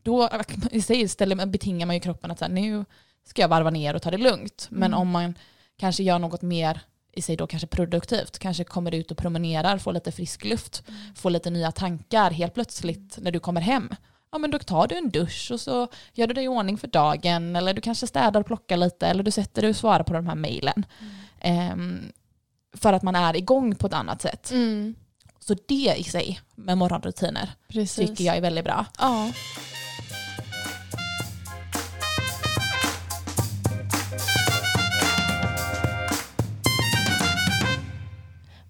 då 0.04 0.30
i 0.72 0.82
sig 0.82 1.02
istället 1.02 1.50
betingar 1.50 1.86
man 1.86 1.96
ju 1.96 2.00
kroppen 2.00 2.32
att 2.32 2.40
så 2.40 2.46
här, 2.46 2.52
nu 2.52 2.86
ska 3.26 3.42
jag 3.42 3.50
varva 3.50 3.70
ner 3.70 3.94
och 3.96 4.02
ta 4.02 4.12
det 4.12 4.18
lugnt. 4.18 4.68
Men 4.70 4.90
Mm. 4.94 5.00
om 5.00 5.10
man 5.10 5.38
kanske 5.78 6.04
gör 6.04 6.20
något 6.20 6.42
mer 6.42 6.82
i 7.12 7.22
sig 7.22 7.38
då 7.38 7.48
kanske 7.48 7.68
produktivt, 7.68 8.40
kanske 8.40 8.64
kommer 8.64 8.96
ut 8.96 9.12
och 9.12 9.18
promenerar, 9.18 9.78
får 9.78 9.94
lite 9.94 10.12
frisk 10.12 10.46
luft, 10.46 10.84
får 11.16 11.30
lite 11.30 11.50
nya 11.50 11.72
tankar 11.72 12.32
helt 12.32 12.54
plötsligt 12.54 13.18
när 13.22 13.32
du 13.32 13.40
kommer 13.40 13.62
hem. 13.62 13.96
ja 14.32 14.38
men 14.38 14.52
då 14.52 14.60
tar 14.60 14.88
du 14.88 14.96
en 14.98 15.10
dusch 15.10 15.50
och 15.54 15.62
så 15.62 15.88
gör 16.14 16.28
du 16.28 16.34
dig 16.34 16.44
i 16.44 16.48
ordning 16.48 16.78
för 16.78 16.88
dagen 16.88 17.56
eller 17.56 17.74
du 17.74 17.82
kanske 17.82 18.08
städar 18.08 18.40
och 18.40 18.46
plockar 18.46 18.78
lite 18.78 19.08
eller 19.08 19.24
du 19.24 19.32
sätter 19.32 19.62
dig 19.62 19.70
och 19.70 19.76
svarar 19.76 20.04
på 20.04 20.14
de 20.14 20.28
här 20.28 20.36
mejlen. 20.36 20.86
Ehm, 21.40 22.12
för 22.74 22.94
att 22.94 23.04
man 23.04 23.16
är 23.16 23.36
igång 23.36 23.76
på 23.76 23.88
ett 23.88 23.94
annat 23.94 24.22
sätt. 24.22 24.52
Mm. 24.52 24.96
Så 25.48 25.56
det 25.68 25.96
i 25.98 26.04
sig 26.04 26.39
med 26.56 26.77
morgonrutiner 26.77 27.50
Precis. 27.68 28.10
tycker 28.10 28.24
jag 28.24 28.38
är 28.38 28.42
väldigt 28.42 28.66
bra. 28.66 28.86
Ja. 29.00 29.32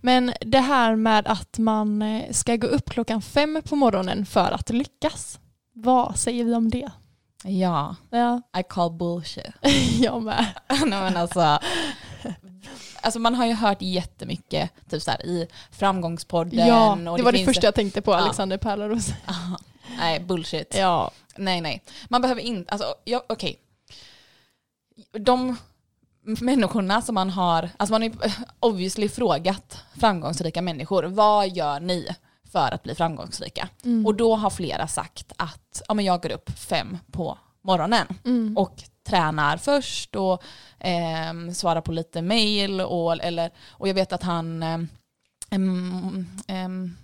Men 0.01 0.33
det 0.41 0.59
här 0.59 0.95
med 0.95 1.27
att 1.27 1.57
man 1.57 2.01
eh, 2.01 2.31
ska 2.31 2.55
gå 2.55 2.67
upp 2.67 2.89
klockan 2.89 3.21
fem 3.21 3.61
på 3.65 3.75
morgonen 3.75 4.25
för 4.25 4.51
att 4.51 4.69
lyckas. 4.69 5.39
Vad 5.73 6.17
säger 6.17 6.43
vi 6.43 6.55
om 6.55 6.69
det? 6.69 6.91
Ja, 7.43 7.95
Ja, 8.09 8.41
I 8.59 8.63
call 8.69 8.91
bullshit. 8.91 9.53
jag 9.99 10.23
med. 10.23 10.45
Nej, 10.69 11.01
men 11.01 11.17
alltså, 11.17 11.59
alltså 13.07 13.19
man 13.19 13.35
har 13.35 13.45
ju 13.45 13.53
hört 13.53 13.81
jättemycket 13.81 14.71
typ 14.89 15.01
så 15.01 15.11
här, 15.11 15.25
i 15.25 15.47
framgångspodden. 15.71 16.67
Ja, 16.67 17.11
och 17.11 17.17
det 17.17 17.23
var 17.23 17.31
det 17.31 17.45
första 17.45 17.67
jag 17.67 17.75
tänkte 17.75 18.01
på. 18.01 18.13
Alexander 18.13 18.57
Pärleros. 18.57 19.09
Aha. 19.25 19.59
Nej, 19.97 20.19
bullshit. 20.19 20.75
Ja. 20.77 21.11
Nej, 21.37 21.61
nej. 21.61 21.83
Man 22.09 22.21
behöver 22.21 22.41
inte, 22.41 22.71
alltså, 22.71 22.95
ja, 23.03 23.23
okej. 23.29 23.59
De 25.19 25.57
människorna 26.21 27.01
som 27.01 27.15
man 27.15 27.29
har, 27.29 27.69
alltså 27.77 27.93
man 27.93 28.01
har 28.01 28.09
ju 28.09 28.15
obviously 28.59 29.09
frågat 29.09 29.83
framgångsrika 29.99 30.61
människor, 30.61 31.03
vad 31.03 31.49
gör 31.49 31.79
ni 31.79 32.07
för 32.51 32.73
att 32.73 32.83
bli 32.83 32.95
framgångsrika? 32.95 33.69
Mm. 33.83 34.05
Och 34.05 34.15
då 34.15 34.35
har 34.35 34.49
flera 34.49 34.87
sagt 34.87 35.31
att 35.37 35.81
ja, 35.87 35.93
men 35.93 36.05
jag 36.05 36.21
går 36.21 36.31
upp 36.31 36.49
fem 36.59 36.97
på 37.11 37.37
morgonen 37.61 38.07
Mm. 38.25 38.57
och 38.57 38.83
tränar 39.07 39.57
först 39.57 40.15
och 40.15 40.43
ehm, 40.79 41.53
svarar 41.53 41.81
på 41.81 41.91
lite 41.91 42.21
mail 42.21 42.81
och, 42.81 43.23
eller, 43.23 43.51
och 43.69 43.87
jag 43.87 43.93
vet 43.93 44.13
att 44.13 44.23
han 44.23 44.63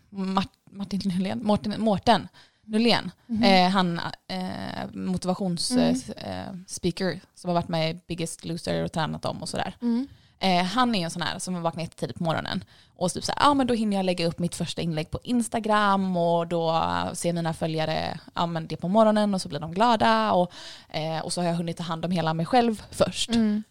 Mart- 0.10 0.58
Martin 0.72 1.02
Nylén, 1.06 1.44
Mårten, 1.44 1.74
Mårten 1.78 2.28
Nylén, 2.66 3.12
Mhm. 3.28 3.44
eh, 3.44 3.70
han 3.70 4.00
eh, 4.28 4.90
motivationsspeaker 4.94 7.06
Mm. 7.06 7.18
eh, 7.18 7.22
som 7.36 7.50
har 7.50 7.54
varit 7.56 7.68
med 7.68 7.92
i 7.96 8.00
Biggest 8.08 8.46
Loser 8.46 8.84
och 8.84 8.92
tränat 8.92 9.22
dem 9.22 9.42
och 9.42 9.50
sådär. 9.50 9.76
Mm. 9.82 10.08
Eh, 10.44 10.64
han 10.66 10.96
är 10.96 11.04
en 11.04 11.12
sån 11.12 11.22
här 11.22 11.40
som 11.40 11.62
vaknar 11.62 11.84
jättetidigt 11.84 12.18
på 12.18 12.24
morgonen 12.24 12.64
och 12.96 13.12
typ 13.14 13.24
så 13.24 13.32
här, 13.38 13.50
ah, 13.52 13.54
men 13.54 13.68
då 13.68 13.74
hinner 13.74 13.98
jag 13.98 14.06
lägga 14.06 14.28
upp 14.28 14.40
mitt 14.40 14.56
första 14.56 14.82
inlägg 14.82 15.12
på 15.12 15.20
Instagram 15.24 16.18
och 16.18 16.48
då 16.48 16.82
ser 17.14 17.34
mina 17.34 17.54
följare 17.54 18.20
ah, 18.34 18.46
men 18.46 18.68
det 18.68 18.78
på 18.78 18.88
morgonen 18.88 19.34
och 19.34 19.42
så 19.42 19.50
blir 19.50 19.60
de 19.60 19.72
glada 19.74 20.32
och, 20.32 20.52
eh, 20.90 21.20
och 21.20 21.34
så 21.34 21.42
har 21.42 21.48
jag 21.48 21.56
hunnit 21.56 21.78
ta 21.78 21.84
hand 21.84 22.06
om 22.06 22.12
hela 22.12 22.34
mig 22.34 22.46
själv 22.46 22.84
först 22.92 23.30
Mm. 23.30 23.64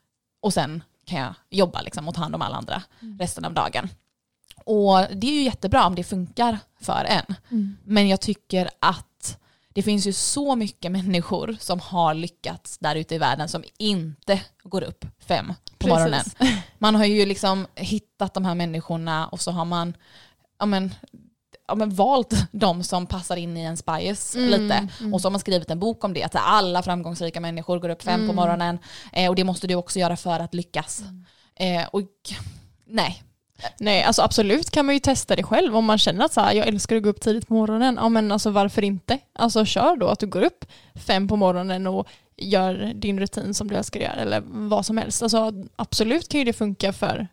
och 0.43 0.53
sen 0.55 0.83
kan 1.05 1.19
jag 1.21 1.35
jobba 1.51 1.81
liksom, 1.83 2.09
och 2.09 2.15
ta 2.15 2.21
hand 2.21 2.35
om 2.35 2.43
alla 2.43 2.57
andra 2.57 2.83
Mm. 3.03 3.19
resten 3.19 3.45
av 3.45 3.55
dagen. 3.55 3.89
Och 4.65 4.99
det 5.15 5.27
är 5.27 5.35
ju 5.35 5.43
jättebra 5.43 5.87
om 5.87 5.95
det 5.95 6.05
funkar 6.05 6.59
för 6.81 7.05
en. 7.09 7.35
Mm. 7.51 7.77
Men 7.85 8.09
jag 8.09 8.21
tycker 8.21 8.71
att 8.81 9.39
det 9.75 9.83
finns 9.83 10.07
ju 10.07 10.13
så 10.13 10.57
mycket 10.57 10.93
människor 10.93 11.57
som 11.61 11.81
har 11.81 12.15
lyckats 12.15 12.79
där 12.79 12.97
ute 12.97 13.15
i 13.15 13.19
världen 13.19 13.49
som 13.49 13.65
inte 13.79 14.41
går 14.63 14.83
upp 14.83 15.05
fem 15.19 15.53
på 15.83 15.89
morgonen. 15.89 16.23
Precis. 16.39 16.57
Man 16.79 16.95
har 16.95 17.05
ju 17.05 17.27
liksom 17.27 17.67
hittat 17.75 18.35
de 18.35 18.45
här 18.45 18.55
människorna 18.55 19.27
och 19.27 19.41
så 19.41 19.51
har 19.51 19.65
man 19.65 19.97
ja 20.59 20.67
men, 20.67 20.95
ja 21.69 21.75
men 21.75 21.95
valt 21.95 22.35
de 22.53 22.83
som 22.85 23.07
passar 23.07 23.37
in 23.37 23.57
i 23.57 23.61
ens 23.61 23.85
bias 23.87 24.35
Mm, 24.35 24.49
lite. 24.51 24.89
mm. 25.01 25.15
Och 25.15 25.21
så 25.21 25.27
har 25.29 25.31
man 25.31 25.41
skrivit 25.41 25.71
en 25.71 25.79
bok 25.79 26.05
om 26.05 26.15
det, 26.15 26.23
att 26.23 26.35
alla 26.37 26.83
framgångsrika 26.83 27.41
människor 27.41 27.79
går 27.79 27.89
upp 27.89 28.03
fem 28.03 28.21
på 28.21 28.25
Mm. 28.25 28.37
morgonen 28.37 28.79
eh, 29.13 29.29
och 29.29 29.35
det 29.35 29.45
måste 29.45 29.67
du 29.67 29.75
också 29.75 29.99
göra 29.99 30.17
för 30.17 30.41
att 30.41 30.55
lyckas. 30.55 31.03
Eh, 31.55 31.85
och 31.93 32.03
nej, 32.87 33.23
Nej, 33.79 34.03
alltså 34.03 34.23
absolut 34.23 34.71
kan 34.71 34.87
man 34.87 34.95
ju 34.95 34.99
testa 35.01 35.37
det 35.37 35.43
själv 35.43 35.77
om 35.77 35.85
man 35.85 35.99
känner 35.99 36.25
att 36.25 36.33
så 36.33 36.41
här, 36.41 36.55
jag 36.55 36.67
älskar 36.67 36.97
att 36.97 37.03
gå 37.03 37.09
upp 37.09 37.21
tidigt 37.21 37.49
på 37.49 37.55
morgonen. 37.55 37.99
Ja 38.01 38.09
men 38.09 38.33
alltså 38.33 38.51
varför 38.51 38.85
inte? 38.85 39.19
Alltså 39.33 39.65
kör 39.65 39.97
då 39.97 40.09
att 40.09 40.19
du 40.19 40.27
går 40.27 40.43
upp 40.43 40.65
fem 41.07 41.29
på 41.29 41.37
morgonen 41.37 41.87
och 41.87 42.09
gör 42.37 42.93
din 42.95 43.21
rutin 43.21 43.55
som 43.55 43.69
du 43.69 43.77
älskar 43.77 44.01
att 44.01 44.07
göra 44.07 44.21
eller 44.23 44.43
vad 44.47 44.87
som 44.87 44.99
helst. 44.99 45.23
Alltså 45.23 45.53
absolut 45.77 46.29
kan 46.29 46.39
ju 46.39 46.45
det 46.45 46.53
funka 46.53 46.93
för, 46.93 47.29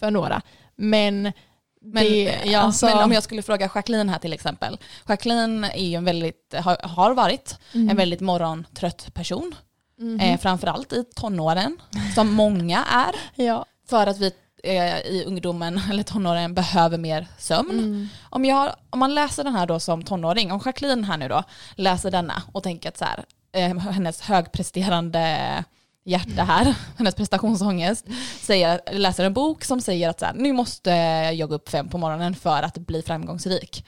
för 0.00 0.10
några. 0.10 0.42
Men, 0.76 1.32
Men, 1.80 2.04
det, 2.04 2.38
ja, 2.44 2.58
alltså, 2.60 2.86
men 2.86 2.98
om 2.98 3.12
jag 3.12 3.22
skulle 3.22 3.42
fråga 3.42 3.70
Jacqueline 3.74 4.08
här 4.08 4.18
till 4.18 4.32
exempel. 4.32 4.78
Jacqueline 5.08 5.64
är 5.64 5.88
ju 5.88 5.94
en 5.94 6.04
väldigt, 6.04 6.54
har, 6.60 6.76
har 6.82 7.14
varit 7.14 7.58
mm, 7.74 7.88
en 7.88 7.96
väldigt 7.96 8.20
morgontrött 8.20 9.14
person. 9.14 9.54
mhm. 9.98 10.20
Eh, 10.20 10.40
framförallt 10.40 10.92
i 10.92 11.04
tonåren, 11.16 11.76
som 12.14 12.32
många 12.32 12.84
är. 12.84 13.14
ja. 13.44 13.66
För 13.88 14.06
att 14.06 14.18
vi 14.18 14.26
eh, 14.26 14.32
i 14.62 15.24
ungdomen 15.26 15.80
eller 15.90 16.02
tonåren 16.02 16.54
behöver 16.54 16.98
mer 16.98 17.26
sömn. 17.38 17.70
Mm. 17.70 18.08
Om, 18.30 18.44
jag, 18.44 18.74
om 18.90 18.98
man 18.98 19.14
läser 19.14 19.44
den 19.44 19.54
här 19.54 19.66
då 19.66 19.80
som 19.80 20.02
tonåring, 20.02 20.52
om 20.52 20.60
Jacqueline 20.64 21.04
här 21.04 21.16
nu 21.16 21.28
då 21.28 21.42
läser 21.74 22.10
denna 22.10 22.42
och 22.52 22.62
tänker 22.62 22.88
att 22.88 22.98
så 22.98 23.04
här, 23.04 23.24
eh, 23.52 23.78
hennes 23.78 24.20
högpresterande 24.20 25.64
hjärta 26.04 26.44
här, 26.44 26.74
hennes 26.98 27.14
prestationsångest, 27.14 28.06
säger, 28.40 28.80
läser 28.92 29.24
en 29.24 29.34
bok 29.34 29.64
som 29.64 29.80
säger 29.80 30.08
att 30.08 30.20
så 30.20 30.26
här, 30.26 30.34
nu 30.34 30.52
måste 30.52 30.90
jag 31.34 31.48
gå 31.48 31.54
upp 31.54 31.68
fem 31.68 31.88
på 31.88 31.98
morgonen 31.98 32.34
för 32.34 32.62
att 32.62 32.78
bli 32.78 33.02
framgångsrik. 33.02 33.86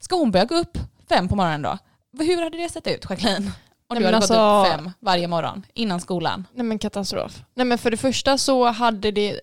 Ska 0.00 0.16
hon 0.16 0.30
börja 0.30 0.44
gå 0.44 0.54
upp 0.54 0.78
fem 1.08 1.28
på 1.28 1.36
morgonen 1.36 1.62
då? 1.62 1.78
Hur 2.24 2.42
hade 2.42 2.56
det 2.58 2.68
sett 2.68 2.86
ut 2.86 3.06
Jacqueline? 3.10 3.52
Om 3.88 3.98
du 3.98 4.04
hade 4.04 4.16
gått 4.16 4.30
alltså- 4.30 4.60
upp 4.60 4.76
fem 4.76 4.92
varje 5.00 5.28
morgon 5.28 5.66
innan 5.74 6.00
skolan. 6.00 6.46
Nej 6.52 6.64
men 6.64 6.78
katastrof. 6.78 7.42
Nej 7.54 7.66
men 7.66 7.78
för 7.78 7.90
det 7.90 7.96
första 7.96 8.38
så 8.38 8.70
hade 8.70 9.10
det 9.10 9.40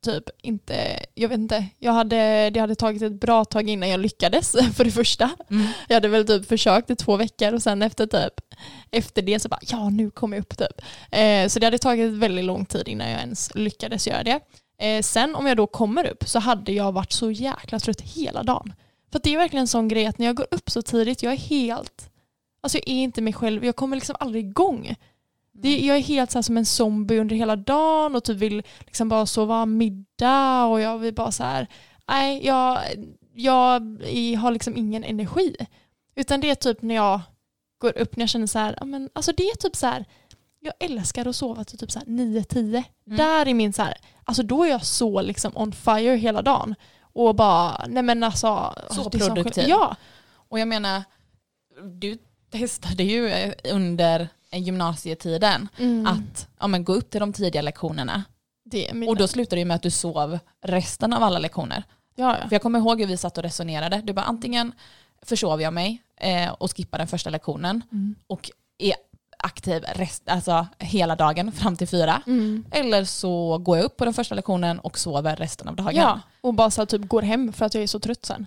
typ 0.00 0.24
inte, 0.42 1.00
jag 1.14 1.28
vet 1.28 1.38
inte, 1.38 1.66
jag 1.78 1.92
hade, 1.92 2.50
det 2.50 2.60
hade 2.60 2.74
tagit 2.74 3.02
ett 3.02 3.20
bra 3.20 3.44
tag 3.44 3.68
innan 3.68 3.88
jag 3.88 4.00
lyckades 4.00 4.52
för 4.76 4.84
det 4.84 4.90
första. 4.90 5.30
Mm. 5.50 5.66
Jag 5.88 5.96
hade 5.96 6.08
väl 6.08 6.26
typ 6.26 6.48
försökt 6.48 6.90
i 6.90 6.96
två 6.96 7.16
veckor 7.16 7.52
och 7.52 7.62
sen 7.62 7.82
efter 7.82 8.06
typ 8.06 8.40
efter 8.90 9.22
det 9.22 9.40
så 9.40 9.48
bara 9.48 9.60
ja 9.62 9.90
nu 9.90 10.10
kommer 10.10 10.36
jag 10.36 10.42
upp 10.42 10.58
typ. 10.58 10.82
Eh, 11.10 11.48
så 11.48 11.58
det 11.58 11.66
hade 11.66 11.78
tagit 11.78 12.12
väldigt 12.12 12.44
lång 12.44 12.66
tid 12.66 12.88
innan 12.88 13.10
jag 13.10 13.20
ens 13.20 13.54
lyckades 13.54 14.06
göra 14.08 14.22
det. 14.22 14.40
Eh, 14.78 15.02
sen 15.02 15.34
om 15.34 15.46
jag 15.46 15.56
då 15.56 15.66
kommer 15.66 16.06
upp 16.06 16.28
så 16.28 16.38
hade 16.38 16.72
jag 16.72 16.92
varit 16.92 17.12
så 17.12 17.30
jäkla 17.30 17.78
trött 17.78 18.00
hela 18.00 18.42
dagen. 18.42 18.72
För 19.12 19.20
det 19.22 19.34
är 19.34 19.38
verkligen 19.38 19.60
en 19.60 19.68
sån 19.68 19.88
grej 19.88 20.06
att 20.06 20.18
när 20.18 20.26
jag 20.26 20.36
går 20.36 20.46
upp 20.50 20.70
så 20.70 20.82
tidigt, 20.82 21.22
jag 21.22 21.32
är 21.32 21.36
helt, 21.36 22.10
alltså 22.60 22.78
jag 22.78 22.88
är 22.88 23.02
inte 23.02 23.22
mig 23.22 23.32
själv, 23.32 23.64
jag 23.64 23.76
kommer 23.76 23.96
liksom 23.96 24.16
aldrig 24.20 24.44
igång. 24.44 24.94
Det, 25.58 25.78
jag 25.78 25.96
är 25.96 26.00
helt 26.00 26.30
så 26.30 26.42
som 26.42 26.56
en 26.56 26.66
zombie 26.66 27.18
under 27.18 27.36
hela 27.36 27.56
dagen 27.56 28.16
och 28.16 28.24
typ 28.24 28.36
vill 28.36 28.62
liksom 28.80 29.08
bara 29.08 29.26
sova 29.26 29.66
middag 29.66 30.64
och 30.64 30.80
jag 30.80 30.98
vill 30.98 31.14
bara 31.14 31.32
så 31.32 31.44
här, 31.44 31.66
nej 32.08 32.46
jag, 32.46 32.78
jag 33.34 33.80
har 34.38 34.50
liksom 34.50 34.76
ingen 34.76 35.04
energi. 35.04 35.56
Utan 36.14 36.40
det 36.40 36.50
är 36.50 36.54
typ 36.54 36.82
när 36.82 36.94
jag 36.94 37.20
går 37.78 37.98
upp 37.98 38.16
när 38.16 38.22
jag 38.22 38.28
känner 38.28 38.46
så 38.46 38.58
här, 38.58 38.84
men, 38.84 39.10
alltså 39.12 39.32
det 39.36 39.42
är 39.42 39.56
typ 39.56 39.76
så 39.76 39.86
här, 39.86 40.04
jag 40.60 40.74
älskar 40.80 41.28
att 41.28 41.36
sova 41.36 41.64
till 41.64 41.78
typ 41.78 41.90
så 41.90 41.98
här 41.98 42.06
9-10. 42.06 42.58
Mm. 42.58 42.84
Där 43.18 43.46
är 43.46 43.54
min 43.54 43.72
så 43.72 43.82
här, 43.82 43.96
alltså 44.24 44.42
då 44.42 44.64
är 44.64 44.70
jag 44.70 44.84
så 44.84 45.22
liksom 45.22 45.52
on 45.56 45.72
fire 45.72 46.16
hela 46.16 46.42
dagen. 46.42 46.74
Och 47.12 47.34
bara, 47.34 47.84
nej 47.88 48.02
men 48.02 48.22
alltså. 48.22 48.74
Så 48.90 49.10
produktiv. 49.10 49.52
skillnad. 49.52 49.70
Ja. 49.70 49.96
Och 50.48 50.58
jag 50.58 50.68
menar, 50.68 51.02
du 52.00 52.18
testade 52.50 53.02
ju 53.02 53.52
under 53.72 54.28
gymnasietiden 54.52 55.68
Mm. 55.78 56.06
att 56.06 56.48
ja, 56.60 56.66
men 56.66 56.84
gå 56.84 56.92
upp 56.94 57.10
till 57.10 57.20
de 57.20 57.32
tidiga 57.32 57.62
lektionerna. 57.62 58.24
Och 59.08 59.16
då 59.16 59.28
slutade 59.28 59.56
det 59.56 59.60
ju 59.60 59.64
med 59.64 59.74
att 59.74 59.82
du 59.82 59.90
sov 59.90 60.38
resten 60.62 61.12
av 61.12 61.22
alla 61.22 61.38
lektioner. 61.38 61.82
ja, 62.14 62.36
ja. 62.42 62.48
För 62.48 62.54
jag 62.54 62.62
kommer 62.62 62.78
ihåg 62.78 63.00
hur 63.00 63.06
vi 63.06 63.16
satt 63.16 63.38
och 63.38 63.44
resonerade. 63.44 64.00
Du 64.04 64.12
bara 64.12 64.24
antingen 64.26 64.72
försov 65.22 65.62
jag 65.62 65.72
mig 65.72 66.02
eh, 66.20 66.50
och 66.52 66.76
skippar 66.76 66.98
den 66.98 67.06
första 67.06 67.30
lektionen 67.30 67.82
Mm. 67.92 68.14
och 68.26 68.50
är 68.78 68.94
aktiv 69.38 69.84
rest, 69.94 70.22
alltså 70.28 70.66
hela 70.78 71.16
dagen 71.16 71.52
fram 71.52 71.76
till 71.76 71.88
fyra. 71.88 72.22
Mm. 72.26 72.64
Eller 72.70 73.04
så 73.04 73.58
går 73.58 73.76
jag 73.76 73.84
upp 73.84 73.96
på 73.96 74.04
den 74.04 74.14
första 74.14 74.34
lektionen 74.34 74.78
och 74.78 74.98
sover 74.98 75.36
resten 75.36 75.68
av 75.68 75.76
dagen. 75.76 75.94
Ja, 75.96 76.20
och 76.40 76.54
bara 76.54 76.70
så 76.70 76.80
här, 76.80 76.86
typ 76.86 77.08
går 77.08 77.22
hem 77.22 77.52
för 77.52 77.64
att 77.64 77.74
jag 77.74 77.82
är 77.82 77.86
så 77.86 78.00
trött 78.00 78.24
sen. 78.26 78.46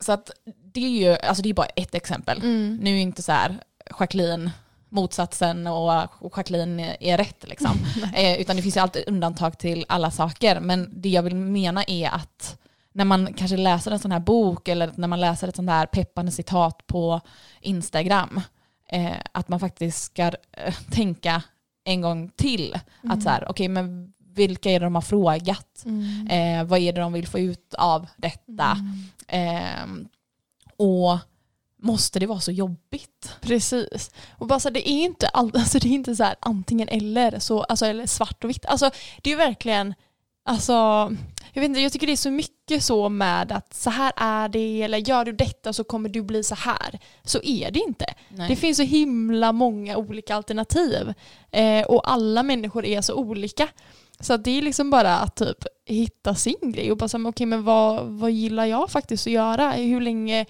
Så 0.00 0.12
att 0.12 0.30
det 0.72 0.84
är 0.84 0.88
ju 1.10 1.16
alltså 1.18 1.42
det 1.42 1.48
är 1.50 1.54
bara 1.54 1.66
ett 1.66 1.94
exempel. 1.94 2.38
Mm. 2.38 2.76
Nu 2.82 2.90
är 2.96 3.00
inte 3.00 3.22
så 3.22 3.32
här 3.32 3.58
Jacqueline 4.00 4.50
motsatsen 4.92 5.66
och 5.66 6.36
Jacqueline 6.36 6.80
är 7.00 7.18
rätt 7.18 7.48
liksom. 7.48 7.78
eh, 8.14 8.40
utan 8.40 8.56
det 8.56 8.62
finns 8.62 8.76
ju 8.76 8.80
alltid 8.80 9.04
undantag 9.06 9.58
till 9.58 9.84
alla 9.88 10.10
saker. 10.10 10.60
Men 10.60 10.90
det 10.92 11.08
jag 11.08 11.22
vill 11.22 11.34
mena 11.34 11.84
är 11.84 12.08
att 12.08 12.58
när 12.92 13.04
man 13.04 13.32
kanske 13.34 13.56
läser 13.56 13.90
en 13.90 13.98
sån 13.98 14.12
här 14.12 14.20
bok 14.20 14.68
eller 14.68 14.92
när 14.94 15.08
man 15.08 15.20
läser 15.20 15.48
ett 15.48 15.56
sånt 15.56 15.70
här 15.70 15.86
peppande 15.86 16.32
citat 16.32 16.86
på 16.86 17.20
Instagram, 17.60 18.40
eh, 18.88 19.16
att 19.32 19.48
man 19.48 19.60
faktiskt 19.60 20.04
ska 20.04 20.22
eh, 20.52 20.74
tänka 20.90 21.42
en 21.84 22.00
gång 22.00 22.30
till. 22.36 22.78
Att 23.02 23.22
så 23.22 23.28
här, 23.28 23.50
okej 23.50 23.68
men 23.68 24.12
vilka 24.34 24.70
är 24.70 24.80
det 24.80 24.86
de 24.86 24.94
har 24.94 25.02
frågat? 25.02 25.82
Mm. 25.84 26.26
Eh, 26.26 26.64
vad 26.64 26.78
är 26.78 26.92
det 26.92 27.00
de 27.00 27.12
vill 27.12 27.26
få 27.26 27.38
ut 27.38 27.74
av 27.74 28.06
detta? 28.16 28.70
Mm. 28.70 29.04
Ehm, 29.28 30.08
och 30.76 31.18
måste 31.82 32.18
det 32.18 32.26
vara 32.26 32.40
så 32.40 32.52
jobbigt? 32.52 33.36
Precis. 33.40 34.10
Och 34.38 34.46
bara 34.46 34.60
så 34.60 34.68
här, 34.68 34.74
det 34.74 34.90
är 34.90 35.04
inte, 35.04 35.28
all, 35.28 35.50
alltså 35.54 35.78
det 35.78 35.88
är 35.88 35.92
inte 35.92 36.16
så 36.16 36.24
här 36.24 36.34
antingen 36.40 36.88
eller, 36.88 37.38
så, 37.38 37.62
alltså, 37.62 37.86
eller 37.86 38.06
svart 38.06 38.44
och 38.44 38.50
vitt. 38.50 38.66
Alltså, 38.66 38.90
det 39.22 39.32
är 39.32 39.36
verkligen, 39.36 39.94
alltså, 40.44 40.72
jag, 41.52 41.60
vet 41.60 41.68
inte, 41.68 41.80
jag 41.80 41.92
tycker 41.92 42.06
det 42.06 42.12
är 42.12 42.16
så 42.16 42.30
mycket 42.30 42.84
så 42.84 43.08
med 43.08 43.52
att 43.52 43.74
så 43.74 43.90
här 43.90 44.12
är 44.16 44.48
det, 44.48 44.82
eller 44.82 44.98
gör 44.98 45.24
du 45.24 45.32
detta 45.32 45.72
så 45.72 45.84
kommer 45.84 46.08
du 46.08 46.22
bli 46.22 46.44
så 46.44 46.54
här. 46.54 46.98
Så 47.24 47.40
är 47.42 47.70
det 47.70 47.80
inte. 47.80 48.04
Nej. 48.28 48.48
Det 48.48 48.56
finns 48.56 48.76
så 48.76 48.82
himla 48.82 49.52
många 49.52 49.96
olika 49.96 50.34
alternativ. 50.34 51.14
Eh, 51.50 51.86
och 51.86 52.10
alla 52.10 52.42
människor 52.42 52.84
är 52.84 53.00
så 53.00 53.14
olika. 53.14 53.68
Så 54.20 54.36
det 54.36 54.58
är 54.58 54.62
liksom 54.62 54.90
bara 54.90 55.18
att 55.18 55.36
typ 55.36 55.58
hitta 55.86 56.34
sin 56.34 56.72
grej 56.72 56.90
och 56.90 56.96
bara 56.96 57.08
säga, 57.08 57.28
okej 57.28 57.46
men 57.46 57.64
vad, 57.64 58.06
vad 58.06 58.30
gillar 58.30 58.66
jag 58.66 58.90
faktiskt 58.90 59.26
att 59.26 59.32
göra? 59.32 59.72
Hur 59.72 60.00
länge 60.00 60.46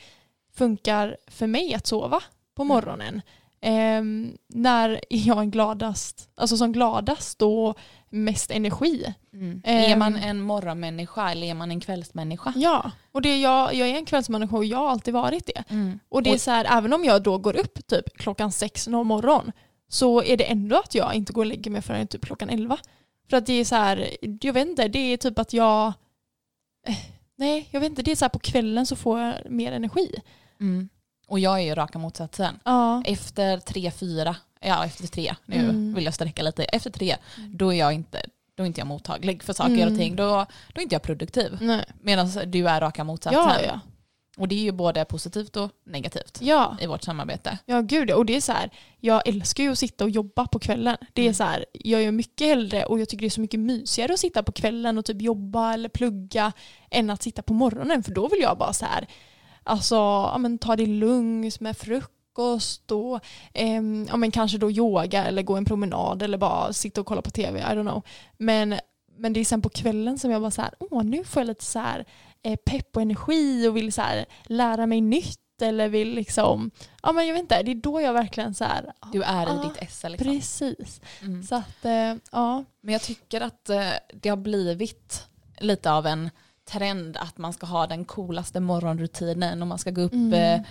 funkar 0.54 1.16
för 1.26 1.46
mig 1.46 1.74
att 1.74 1.86
sova 1.86 2.22
på 2.54 2.64
morgonen? 2.64 3.22
Ehm, 3.60 4.36
när 4.48 4.90
är 5.10 5.28
jag 5.28 5.50
gladast, 5.50 6.30
alltså 6.34 6.56
som 6.56 6.72
gladast 6.72 7.42
och 7.42 7.78
mest 8.10 8.50
energi? 8.50 9.14
Mm. 9.32 9.62
Ehm. 9.64 9.92
är 9.92 9.96
man 9.96 10.16
en 10.16 10.40
morgonmänniska 10.40 11.30
eller 11.30 11.46
är 11.46 11.54
man 11.54 11.70
en 11.70 11.80
kvällsmänniska? 11.80 12.52
Ja, 12.56 12.90
och 13.12 13.22
det 13.22 13.40
jag, 13.40 13.74
jag 13.74 13.88
är 13.88 13.94
en 13.94 14.04
kvällsmänniska 14.04 14.56
och 14.56 14.64
jag 14.64 14.78
har 14.78 14.90
alltid 14.90 15.14
varit 15.14 15.46
det. 15.46 15.64
Mm. 15.68 15.98
Och 16.08 16.22
det 16.22 16.30
är 16.30 16.38
så 16.38 16.50
här, 16.50 16.78
även 16.78 16.92
om 16.92 17.04
jag 17.04 17.22
då 17.22 17.38
går 17.38 17.56
upp 17.56 17.86
typ 17.86 18.16
klockan 18.16 18.52
sex 18.52 18.88
någon 18.88 19.06
morgon 19.06 19.52
så 19.88 20.22
är 20.22 20.36
det 20.36 20.44
ändå 20.44 20.76
att 20.76 20.94
jag 20.94 21.14
inte 21.14 21.32
går 21.32 21.42
och 21.42 21.46
lägger 21.46 21.70
mig 21.70 21.82
förrän 21.82 22.06
typ 22.06 22.24
klockan 22.24 22.50
elva. 22.50 22.78
För 23.30 23.36
att 23.36 23.46
det 23.46 23.52
är 23.52 23.64
så 23.64 23.74
här, 23.74 24.10
jag 24.40 24.52
vet 24.52 24.68
inte, 24.68 24.88
det 24.88 24.98
är 24.98 25.16
typ 25.16 25.38
att 25.38 25.52
jag, 25.52 25.86
eh, 26.86 26.96
nej 27.36 27.68
jag 27.70 27.80
vet 27.80 27.90
inte, 27.90 28.02
det 28.02 28.10
är 28.10 28.16
så 28.16 28.24
här 28.24 28.30
på 28.30 28.38
kvällen 28.38 28.86
så 28.86 28.96
får 28.96 29.20
jag 29.20 29.50
mer 29.50 29.72
energi. 29.72 30.20
Mm. 30.62 30.88
Och 31.28 31.38
jag 31.38 31.54
är 31.60 31.62
ju 31.64 31.74
raka 31.74 31.98
motsatsen. 31.98 32.58
Ja. 32.64 33.02
Efter 33.06 33.58
tre, 33.58 33.90
fyra, 33.90 34.36
ja 34.60 34.84
efter 34.84 35.06
tre, 35.06 35.34
nu 35.46 35.56
Mm. 35.56 35.94
vill 35.94 36.04
jag 36.04 36.14
sträcka 36.14 36.42
lite, 36.42 36.64
efter 36.64 36.90
tre, 36.90 37.16
då 37.48 37.72
är 37.72 37.78
jag 37.78 37.92
inte, 37.92 38.22
då 38.54 38.62
är 38.62 38.66
inte 38.66 38.80
jag 38.80 38.86
mottaglig 38.86 39.42
för 39.42 39.52
saker 39.52 39.72
Mm. 39.74 39.92
och 39.92 39.98
ting. 39.98 40.16
Då, 40.16 40.24
då 40.74 40.78
är 40.78 40.82
inte 40.82 40.94
jag 40.94 41.02
produktiv. 41.02 41.58
Medan 42.00 42.30
du 42.46 42.68
är 42.68 42.80
raka 42.80 43.04
motsatsen. 43.04 43.42
Ja, 43.42 43.62
ja. 43.66 43.80
Och 44.36 44.48
det 44.48 44.54
är 44.54 44.62
ju 44.62 44.72
både 44.72 45.04
positivt 45.04 45.56
och 45.56 45.70
negativt 45.86 46.38
Ja, 46.40 46.76
i 46.80 46.86
vårt 46.86 47.02
samarbete. 47.02 47.58
ja 47.66 47.80
gud. 47.80 48.10
Och 48.10 48.26
det 48.26 48.36
är 48.36 48.40
så 48.40 48.52
här, 48.52 48.70
jag 49.00 49.28
älskar 49.28 49.64
ju 49.64 49.72
att 49.72 49.78
sitta 49.78 50.04
och 50.04 50.10
jobba 50.10 50.46
på 50.46 50.58
kvällen. 50.58 50.96
Det 51.12 51.22
är 51.22 51.26
Mm. 51.26 51.34
så 51.34 51.44
här, 51.44 51.64
jag 51.72 52.02
gör 52.02 52.10
mycket 52.12 52.46
hellre 52.46 52.84
och 52.84 53.00
jag 53.00 53.08
tycker 53.08 53.20
det 53.20 53.26
är 53.28 53.30
så 53.30 53.40
mycket 53.40 53.60
mysigare 53.60 54.12
att 54.12 54.20
sitta 54.20 54.42
på 54.42 54.52
kvällen 54.52 54.98
och 54.98 55.04
typ 55.04 55.22
jobba 55.22 55.74
eller 55.74 55.88
plugga 55.88 56.52
än 56.90 57.10
att 57.10 57.22
sitta 57.22 57.42
på 57.42 57.54
morgonen. 57.54 58.02
För 58.02 58.12
då 58.14 58.28
vill 58.28 58.40
jag 58.40 58.58
bara 58.58 58.72
så 58.72 58.84
här, 58.84 59.06
alltså, 59.64 59.94
ja, 59.94 60.38
men 60.38 60.58
ta 60.58 60.76
det 60.76 60.86
lugnt 60.86 61.60
med 61.60 61.76
frukost 61.76 62.90
och 62.90 63.20
ehm, 63.52 64.06
ja, 64.10 64.16
men 64.16 64.30
kanske 64.30 64.58
då 64.58 64.70
yoga 64.70 65.24
eller 65.24 65.42
gå 65.42 65.56
en 65.56 65.64
promenad 65.64 66.22
eller 66.22 66.38
bara 66.38 66.72
sitta 66.72 67.00
och 67.00 67.06
kolla 67.06 67.22
på 67.22 67.30
tv, 67.30 67.58
I 67.60 67.62
don't 67.62 67.82
know. 67.90 68.02
Men, 68.38 68.74
men 69.16 69.32
det 69.32 69.40
är 69.40 69.44
sen 69.44 69.62
på 69.62 69.68
kvällen 69.68 70.18
som 70.18 70.30
jag 70.30 70.40
bara 70.40 70.50
så 70.50 70.62
här, 70.62 70.74
åh 70.78 71.02
nu 71.04 71.24
får 71.24 71.40
jag 71.40 71.46
lite 71.46 71.64
så 71.64 71.78
här 71.78 72.04
eh, 72.42 72.56
pepp 72.56 72.96
och 72.96 73.02
energi 73.02 73.68
och 73.68 73.76
vill 73.76 73.92
så 73.92 74.02
här 74.02 74.24
lära 74.44 74.86
mig 74.86 75.00
nytt 75.00 75.38
eller 75.62 75.88
vill 75.88 76.14
liksom, 76.14 76.70
ja 77.02 77.12
men 77.12 77.26
jag 77.26 77.34
vet 77.34 77.40
inte, 77.40 77.62
det 77.62 77.70
är 77.70 77.74
då 77.74 78.00
jag 78.00 78.12
verkligen 78.12 78.54
så 78.54 78.64
här, 78.64 78.92
Du 79.12 79.22
är 79.22 79.46
i 79.46 79.50
Ah, 79.50 79.62
ditt 79.62 79.76
esse 79.82 80.08
liksom. 80.08 80.32
precis. 80.32 81.00
Mm. 81.20 81.42
Så 81.42 81.54
att, 81.54 81.84
eh, 81.84 82.14
ja. 82.32 82.64
Men 82.80 82.92
jag 82.92 83.02
tycker 83.02 83.40
att 83.40 83.68
eh, 83.70 83.90
det 84.12 84.28
har 84.28 84.36
blivit 84.36 85.26
lite 85.58 85.92
av 85.92 86.06
en 86.06 86.30
trend 86.72 87.16
att 87.16 87.38
man 87.38 87.52
ska 87.52 87.66
ha 87.66 87.86
den 87.86 88.04
coolaste 88.04 88.60
morgonrutinen 88.60 89.62
och 89.62 89.68
man 89.68 89.78
ska 89.78 89.90
gå 89.90 90.00
upp, 90.00 90.12
Mm. 90.12 90.62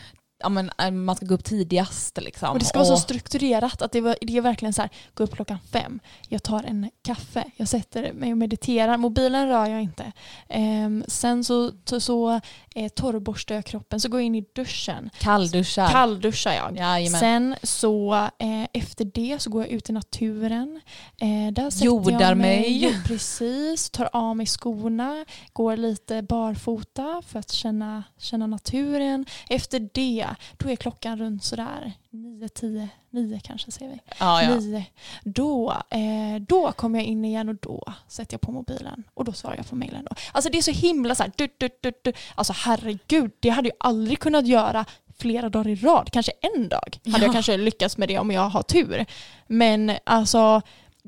Ja, 0.44 0.50
men, 0.50 0.72
eh, 0.78 0.92
man 0.92 1.16
ska 1.16 1.26
gå 1.26 1.34
upp 1.34 1.44
tidigast. 1.44 2.18
Liksom. 2.22 2.50
Och 2.50 2.60
det 2.60 2.66
ska 2.66 2.80
vara 2.80 2.88
så 2.88 2.98
strukturerat 2.98 3.82
att 3.82 3.92
det, 3.92 4.02
var, 4.02 4.16
det 4.22 4.38
är 4.38 4.42
verkligen 4.42 4.74
så 4.74 4.82
här, 4.82 4.92
gå 5.14 5.24
upp 5.24 5.36
klockan 5.36 5.58
fem, 5.72 6.00
jag 6.28 6.44
tar 6.44 6.64
en 6.64 6.90
kaffe, 7.04 7.44
jag 7.56 7.68
sätter 7.68 8.14
mig 8.14 8.32
och 8.32 8.38
mediterar, 8.38 8.98
mobilen 8.98 9.48
rör 9.48 9.70
jag 9.70 9.82
inte. 9.82 10.12
Ehm, 10.50 11.04
sen 11.08 11.44
så, 11.44 11.72
så, 11.86 12.00
så 12.00 12.42
eh, 12.76 12.90
torrborstar 12.90 13.56
jag 13.56 13.66
kroppen, 13.66 14.00
så 14.00 14.10
går 14.10 14.20
jag 14.20 14.26
in 14.26 14.36
i 14.36 14.46
duschen. 14.56 15.10
Kallduschar. 15.20 15.90
Kallduschar 15.90 16.54
jag. 16.54 16.78
Jajamän. 16.78 17.20
Sen 17.20 17.56
så 17.64 18.14
eh, 18.14 18.64
efter 18.74 19.06
det 19.06 19.42
så 19.42 19.50
går 19.50 19.62
jag 19.62 19.72
ut 19.72 19.90
i 19.90 19.94
naturen. 19.94 20.82
Eh, 21.22 21.54
där 21.54 21.70
sätter 21.70 21.86
Jordar 21.86 22.22
jag 22.30 22.38
mig. 22.38 22.84
Jo, 22.84 22.92
precis, 23.06 23.90
tar 23.90 24.10
av 24.14 24.38
mig 24.38 24.46
skorna, 24.46 25.26
går 25.54 25.78
lite 25.78 26.22
barfota 26.22 27.22
för 27.28 27.40
att 27.40 27.52
känna, 27.52 28.04
känna 28.18 28.48
naturen. 28.48 29.26
Efter 29.50 29.90
det, 29.94 30.28
då 30.58 30.70
är 30.70 30.76
klockan 30.76 31.18
runt 31.20 31.44
sådär 31.44 31.92
9, 32.10 32.50
10, 32.50 32.90
9 33.10 33.40
kanske 33.44 33.72
säger 33.72 33.92
vi. 33.92 34.00
ja, 34.20 34.44
ja. 34.44 34.56
9. 34.60 34.86
Då, 35.24 35.72
eh, 35.90 36.42
då 36.48 36.72
kommer 36.72 37.00
jag 37.00 37.06
in 37.06 37.26
igen 37.26 37.50
och 37.50 37.56
då 37.56 37.94
sätter 38.08 38.34
jag 38.34 38.42
på 38.42 38.52
mobilen 38.52 39.04
och 39.14 39.26
då 39.26 39.34
svarar 39.34 39.56
jag 39.58 39.70
på 39.70 39.76
mejlen. 39.76 40.08
Alltså 40.32 40.52
det 40.52 40.58
är 40.58 40.62
så 40.62 40.72
himla 40.72 41.16
så 41.16 41.24
här, 41.24 41.32
du, 41.36 41.48
du, 41.58 41.70
du, 41.82 41.92
du. 42.04 42.14
Alltså 42.36 42.54
herregud, 42.56 43.32
det 43.40 43.50
hade 43.50 43.68
jag 43.70 43.76
aldrig 43.80 44.20
kunnat 44.20 44.48
göra 44.48 44.86
flera 45.18 45.50
dagar 45.50 45.68
i 45.68 45.76
rad. 45.76 46.10
Kanske 46.12 46.32
en 46.42 46.70
dag 46.70 47.00
hade 47.06 47.18
Ja. 47.18 47.24
jag 47.26 47.34
kanske 47.34 47.58
lyckats 47.58 47.98
med 47.98 48.08
det 48.08 48.20
om 48.20 48.32
jag 48.32 48.50
har 48.50 48.64
tur. 48.64 49.06
Men 49.48 49.92
alltså, 50.04 50.40
Och 50.40 50.62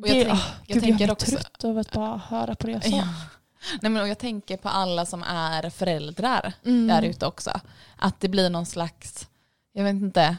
jag, 0.08 0.16
det, 0.18 0.24
tänk, 0.24 0.30
ah, 0.34 0.42
jag 0.68 0.74
gud, 0.76 0.84
tänker 0.84 0.98
blir 1.06 1.12
också... 1.12 1.32
trött 1.32 1.64
av 1.64 1.78
att 1.78 1.92
bara 1.92 2.18
höra 2.18 2.56
på 2.56 2.68
det 2.68 2.74
jag 2.74 2.84
sa. 2.86 2.98
Ja. 2.98 3.04
Nej, 3.82 3.92
men 3.92 4.08
jag 4.08 4.18
tänker 4.18 4.58
på 4.58 4.70
alla 4.70 5.06
som 5.06 5.24
är 5.24 5.70
föräldrar 5.70 6.54
Mm. 6.66 6.88
där 6.88 7.02
ute 7.02 7.26
också. 7.26 7.60
Att 7.98 8.20
det 8.20 8.30
blir 8.30 8.50
någon 8.50 8.66
slags, 8.66 9.28
jag 9.74 9.84
vet 9.84 9.94
inte, 9.94 10.38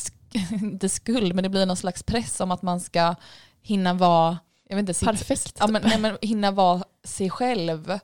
inte 0.50 0.88
skuld, 0.88 1.34
men 1.34 1.42
det 1.42 1.48
blir 1.48 1.66
någon 1.66 1.76
slags 1.76 2.02
press 2.02 2.40
om 2.40 2.50
att 2.50 2.62
man 2.62 2.80
ska 2.80 3.14
hinna 3.62 3.94
vara, 3.94 4.38
jag 4.68 4.76
vet 4.76 4.80
inte, 4.82 4.94
sitt, 4.94 5.08
Perfekt. 5.08 5.56
Ja, 5.60 5.66
men, 5.66 5.82
nej, 5.84 5.98
men 5.98 6.18
hinna 6.22 6.50
vara 6.50 6.84
sig 7.04 7.30
själv 7.30 7.98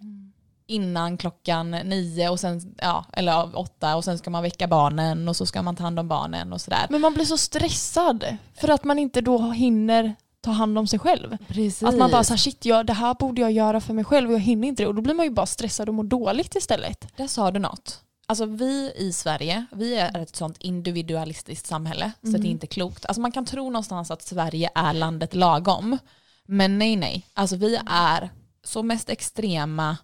Mm. 0.00 0.32
innan 0.66 1.16
klockan 1.18 1.70
nio 1.70 2.28
och 2.28 2.40
sen, 2.40 2.74
ja, 2.78 3.04
eller 3.12 3.58
åtta 3.58 3.96
och 3.96 4.04
sen 4.04 4.18
ska 4.18 4.30
man 4.30 4.42
väcka 4.42 4.66
barnen 4.68 5.28
och 5.28 5.36
så 5.36 5.46
ska 5.46 5.62
man 5.62 5.76
ta 5.76 5.82
hand 5.82 5.98
om 5.98 6.08
barnen 6.08 6.52
och 6.52 6.60
sådär. 6.60 6.86
Men 6.90 7.00
man 7.00 7.14
blir 7.14 7.24
så 7.24 7.36
stressad 7.38 8.36
för 8.54 8.68
att 8.68 8.84
man 8.84 8.98
inte 8.98 9.20
då 9.20 9.38
hinner 9.50 10.14
ta 10.40 10.50
hand 10.50 10.78
om 10.78 10.86
sig 10.86 10.98
själv. 10.98 11.36
Precis. 11.48 11.82
Att 11.82 11.98
man 11.98 12.10
bara 12.10 12.24
så 12.24 12.32
här, 12.32 12.38
shit, 12.38 12.64
ja, 12.64 12.82
det 12.82 12.92
här 12.92 13.14
borde 13.14 13.40
jag 13.40 13.52
göra 13.52 13.80
för 13.80 13.94
mig 13.94 14.04
själv 14.04 14.28
och 14.28 14.34
jag 14.34 14.40
hinner 14.40 14.68
inte 14.68 14.82
det. 14.82 14.86
Och 14.86 14.94
då 14.94 15.02
blir 15.02 15.14
man 15.14 15.26
ju 15.26 15.30
bara 15.32 15.46
stressad 15.46 15.88
och 15.88 15.94
mår 15.94 16.04
dåligt 16.04 16.54
istället. 16.56 17.16
Där 17.16 17.26
sa 17.26 17.50
du 17.50 17.58
något. 17.60 18.02
Alltså 18.28 18.46
vi 18.46 18.92
i 18.96 19.12
Sverige, 19.12 19.66
vi 19.72 19.94
är 19.96 20.18
ett 20.18 20.36
sånt 20.36 20.56
individualistiskt 20.60 21.66
samhälle 21.66 22.12
så 22.22 22.28
Mm. 22.28 22.40
det 22.40 22.48
är 22.48 22.50
inte 22.50 22.66
klokt. 22.66 23.06
Alltså 23.06 23.20
man 23.20 23.32
kan 23.32 23.44
tro 23.44 23.70
någonstans 23.70 24.10
att 24.10 24.22
Sverige 24.22 24.70
är 24.74 24.92
landet 24.92 25.34
lagom. 25.34 25.98
Men 26.46 26.78
nej 26.78 26.96
nej, 26.96 27.26
alltså 27.34 27.56
vi 27.56 27.78
är 27.86 28.30
så 28.64 28.82
mest 28.82 29.10
extrema, 29.10 29.96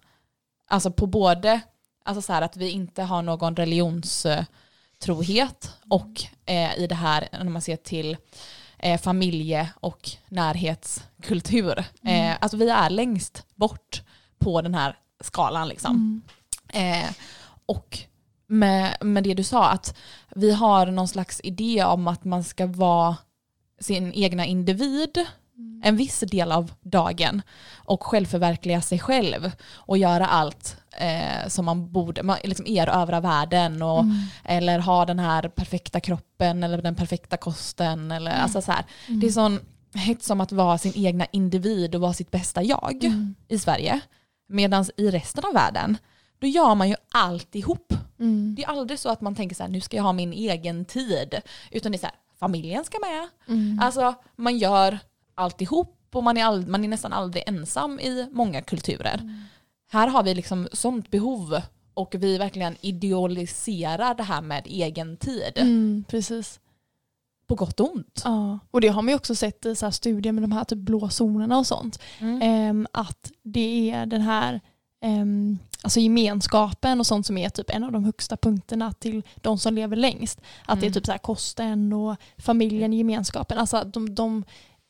alltså 0.69 0.91
på 0.91 1.07
både, 1.07 1.61
alltså 2.05 2.21
så 2.21 2.33
här 2.33 2.41
att 2.41 2.57
vi 2.57 2.69
inte 2.69 3.03
har 3.03 3.21
någon 3.21 3.55
religionstrohet 3.55 5.69
och 5.89 6.23
eh, 6.45 6.77
i 6.77 6.87
det 6.87 6.95
här 6.95 7.27
när 7.31 7.43
man 7.49 7.61
ser 7.61 7.75
till 7.75 8.17
eh, 8.83 8.99
familje 8.99 9.69
och 9.75 10.09
närhetskultur. 10.29 11.79
Eh, 12.03 12.35
alltså 12.39 12.57
vi 12.57 12.69
är 12.69 12.89
längst 12.89 13.45
bort 13.55 14.01
på 14.39 14.61
den 14.61 14.75
här 14.75 14.97
skalan 15.21 15.67
liksom. 15.67 16.21
Eh, 16.73 17.09
och 17.65 17.99
med, 18.47 18.97
med 19.01 19.23
det 19.23 19.33
du 19.33 19.43
sa, 19.43 19.69
att 19.69 19.97
vi 20.35 20.51
har 20.51 20.85
någon 20.85 21.07
slags 21.07 21.41
idé 21.43 21.83
om 21.83 22.07
att 22.07 22.23
man 22.23 22.43
ska 22.43 22.67
vara 22.67 23.17
sin 23.79 24.13
egna 24.13 24.45
individ 24.45 25.25
en 25.83 25.95
viss 25.95 26.19
del 26.19 26.51
av 26.51 26.73
dagen 26.81 27.41
och 27.75 28.03
självförverkliga 28.03 28.81
sig 28.81 28.99
själv 28.99 29.51
och 29.73 29.97
göra 29.97 30.27
allt 30.27 30.77
eh, 30.97 31.47
som 31.47 31.65
man 31.65 31.91
borde, 31.91 32.23
man, 32.23 32.37
liksom 32.43 32.65
erövra 32.67 33.19
världen 33.19 33.81
och, 33.81 33.99
Mm. 33.99 34.15
eller 34.43 34.79
ha 34.79 35.05
den 35.05 35.19
här 35.19 35.47
perfekta 35.49 35.99
kroppen 35.99 36.63
eller 36.63 36.81
den 36.81 36.95
perfekta 36.95 37.37
kosten. 37.37 38.11
Eller, 38.11 38.31
alltså 38.31 38.61
så 38.61 38.71
här. 38.71 38.85
Det 39.07 39.27
är 39.27 39.31
sån 39.31 39.59
hets 39.95 40.29
om 40.29 40.41
att 40.41 40.51
vara 40.51 40.77
sin 40.77 40.93
egna 40.95 41.25
individ 41.31 41.95
och 41.95 42.01
vara 42.01 42.13
sitt 42.13 42.31
bästa 42.31 42.63
jag 42.63 43.03
Mm. 43.03 43.35
i 43.47 43.59
Sverige. 43.59 43.99
Medan 44.49 44.85
i 44.97 45.09
resten 45.11 45.45
av 45.45 45.53
världen, 45.53 45.97
då 46.39 46.47
gör 46.47 46.75
man 46.75 46.89
ju 46.89 46.95
allt 47.11 47.55
ihop. 47.55 47.93
Mm. 48.19 48.55
Det 48.55 48.63
är 48.63 48.67
aldrig 48.67 48.99
så 48.99 49.09
att 49.09 49.21
man 49.21 49.35
tänker 49.35 49.55
så 49.55 49.63
här, 49.63 49.69
nu 49.69 49.81
ska 49.81 49.97
jag 49.97 50.03
ha 50.03 50.13
min 50.13 50.33
egen 50.33 50.85
tid. 50.85 51.35
Utan 51.71 51.91
det 51.91 51.95
är 51.95 51.99
så 51.99 52.05
här, 52.05 52.15
familjen 52.39 52.83
ska 52.83 52.97
med. 52.99 53.27
Mm. 53.47 53.79
Alltså 53.81 54.13
man 54.35 54.57
gör 54.57 54.99
allt 55.35 55.61
ihop 55.61 55.99
och 56.13 56.23
man 56.23 56.37
är, 56.37 56.45
all, 56.45 56.67
man 56.67 56.83
är 56.83 56.87
nästan 56.87 57.13
aldrig 57.13 57.43
ensam 57.47 57.99
i 57.99 58.27
många 58.31 58.61
kulturer. 58.61 59.45
Här 59.93 60.07
har 60.07 60.23
vi 60.23 60.33
liksom 60.33 60.67
sånt 60.71 61.11
behov 61.11 61.61
och 61.93 62.15
vi 62.19 62.37
verkligen 62.37 62.75
idealiserar 62.81 64.13
det 64.15 64.23
här 64.23 64.41
med 64.41 64.63
egen 64.67 65.17
tid. 65.17 65.53
Mm, 65.55 66.03
precis. 66.07 66.59
På 67.47 67.55
gott 67.55 67.79
och 67.79 67.91
ont. 67.95 68.21
Ja. 68.25 68.59
Och 68.71 68.81
det 68.81 68.87
har 68.87 69.01
man 69.01 69.09
ju 69.09 69.15
också 69.15 69.35
sett 69.35 69.65
i 69.65 69.75
så 69.75 69.91
studier 69.91 70.33
med 70.33 70.43
de 70.43 70.51
här 70.51 70.63
typ 70.63 70.79
blå 70.79 71.09
zonerna 71.09 71.57
och 71.57 71.67
sånt. 71.67 71.99
Mm. 72.19 72.41
Ehm, 72.41 72.87
att 72.91 73.31
det 73.43 73.91
är 73.91 74.05
den 74.05 74.21
här 74.21 74.61
ehm, 75.01 75.57
alltså 75.81 75.99
gemenskapen 75.99 76.99
och 76.99 77.07
sånt 77.07 77.25
som 77.25 77.37
är 77.37 77.49
typ 77.49 77.69
en 77.69 77.83
av 77.83 77.91
de 77.91 78.03
högsta 78.05 78.37
punkterna 78.37 78.93
till 78.93 79.23
de 79.35 79.57
som 79.57 79.73
lever 79.73 79.95
längst. 79.95 80.41
Att 80.65 80.79
det 80.79 80.85
är 80.85 80.87
Mm. 80.87 80.93
typ 80.93 81.05
så 81.05 81.11
här 81.11 81.19
kosten 81.19 81.93
och 81.93 82.15
familjen, 82.37 82.93
gemenskapen. 82.93 83.57
Alltså 83.57 83.83
de, 83.83 84.15
de 84.15 84.43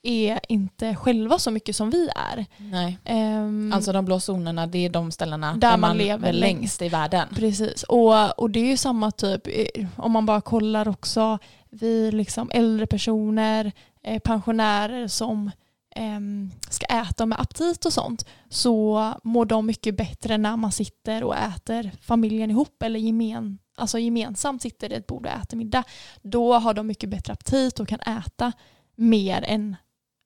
är 0.03 0.39
inte 0.49 0.95
själva 0.95 1.39
så 1.39 1.51
mycket 1.51 1.75
som 1.75 1.89
vi 1.89 2.09
är. 2.15 2.45
Nej. 2.57 2.97
Ehm, 3.05 3.71
Alltså 3.73 3.91
de 3.91 4.05
blå 4.05 4.19
zonerna, 4.19 4.67
det 4.67 4.85
är 4.85 4.89
de 4.89 5.11
ställena 5.11 5.51
Där 5.51 5.57
där, 5.57 5.69
man 5.69 5.79
man, 5.79 5.97
lever 5.97 6.33
längst 6.33 6.81
i 6.81 6.89
världen. 6.89 7.27
Precis, 7.35 7.83
och, 7.83 8.39
och 8.39 8.49
det 8.49 8.59
är 8.59 8.65
ju 8.65 8.77
samma 8.77 9.11
typ 9.11 9.47
eh, 9.47 9.85
om 9.97 10.11
man 10.11 10.25
bara 10.25 10.41
kollar 10.41 10.87
också 10.87 11.39
vi 11.69 12.11
liksom 12.11 12.51
äldre 12.53 12.87
personer, 12.87 13.71
eh, 14.03 14.19
pensionärer 14.19 15.07
som 15.07 15.51
ehm, 15.95 16.51
ska 16.69 16.85
äta 16.85 17.25
med 17.25 17.39
aptit 17.41 17.85
och 17.85 17.93
sånt 17.93 18.25
så 18.49 19.11
mår 19.23 19.45
de 19.45 19.65
mycket 19.65 19.97
bättre 19.97 20.37
när 20.37 20.57
man 20.57 20.71
sitter 20.71 21.23
och 21.23 21.35
äter 21.35 21.91
familjen 22.01 22.51
ihop 22.51 22.83
eller 22.83 22.99
gemen, 22.99 23.57
alltså 23.77 23.99
gemensamt 23.99 24.61
sitter 24.61 24.91
i 24.91 24.95
ett 24.95 25.07
bord 25.07 25.25
och 25.25 25.31
äter 25.31 25.57
middag. 25.57 25.83
Då 26.21 26.53
har 26.53 26.73
de 26.73 26.87
mycket 26.87 27.09
bättre 27.09 27.33
aptit 27.33 27.79
och 27.79 27.87
kan 27.87 27.99
äta 27.99 28.51
mer 28.95 29.43
än 29.47 29.75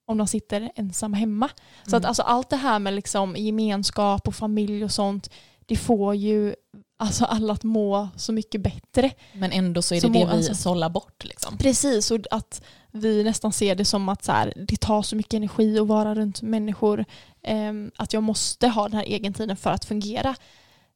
om 0.08 0.18
de 0.18 0.28
sitter 0.28 0.72
ensamma 0.76 1.18
hemma. 1.18 1.50
Så 1.88 1.96
att 1.96 2.04
Mm. 2.04 2.08
alltså 2.10 2.22
allt 2.24 2.50
det 2.50 2.56
här 2.56 2.80
med 2.80 2.94
liksom 2.94 3.36
gemenskap 3.38 4.28
och 4.28 4.36
familj 4.36 4.84
och 4.84 4.92
sånt 4.92 5.30
det 5.66 5.76
får 5.76 6.16
ju 6.16 6.56
alltså 7.00 7.26
alla 7.26 7.54
att 7.54 7.64
må 7.64 8.08
så 8.16 8.34
mycket 8.34 8.62
bättre. 8.62 9.12
Men 9.34 9.52
ändå 9.52 9.82
så 9.82 9.94
är 9.94 9.98
det 9.98 10.02
Så 10.02 10.08
det 10.08 10.20
må- 10.20 10.26
vi 10.26 10.32
alltså- 10.32 10.54
sållar 10.56 10.90
bort. 10.90 11.24
Liksom. 11.26 11.58
Precis, 11.58 12.12
och 12.12 12.20
att 12.32 12.62
vi 12.92 13.24
nästan 13.24 13.52
ser 13.54 13.76
det 13.76 13.86
som 13.86 14.10
att 14.10 14.24
så 14.24 14.32
här, 14.32 14.54
det 14.56 14.78
tar 14.80 15.02
så 15.02 15.16
mycket 15.16 15.34
energi 15.34 15.80
att 15.80 15.88
vara 15.88 16.16
runt 16.16 16.42
människor. 16.42 17.06
ehm, 17.44 17.92
att 17.98 18.14
jag 18.14 18.24
måste 18.24 18.68
ha 18.68 18.84
den 18.90 18.98
här 18.98 19.10
egentiden 19.10 19.58
för 19.58 19.70
att 19.72 19.86
fungera. 19.86 20.36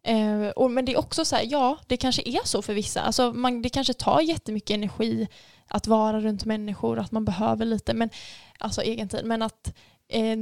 Eh, 0.04 0.48
och, 0.56 0.72
men 0.72 0.86
det 0.86 0.92
är 0.94 1.00
också 1.00 1.26
så 1.26 1.36
här, 1.36 1.46
ja 1.50 1.78
det 1.88 1.98
kanske 1.98 2.22
är 2.26 2.40
så 2.44 2.62
för 2.62 2.74
vissa. 2.74 3.02
Alltså 3.02 3.34
man, 3.34 3.62
det 3.62 3.70
kanske 3.70 3.94
tar 3.94 4.22
jättemycket 4.22 4.72
energi 4.76 5.28
att 5.72 5.88
vara 5.88 6.20
runt 6.20 6.46
människor, 6.46 7.00
att 7.00 7.12
man 7.12 7.26
behöver 7.26 7.66
lite, 7.66 7.94
men 7.94 8.10
alltså 8.60 8.84
egentid. 8.84 9.26
Men 9.26 9.42
att 9.42 9.74
eh, 10.08 10.38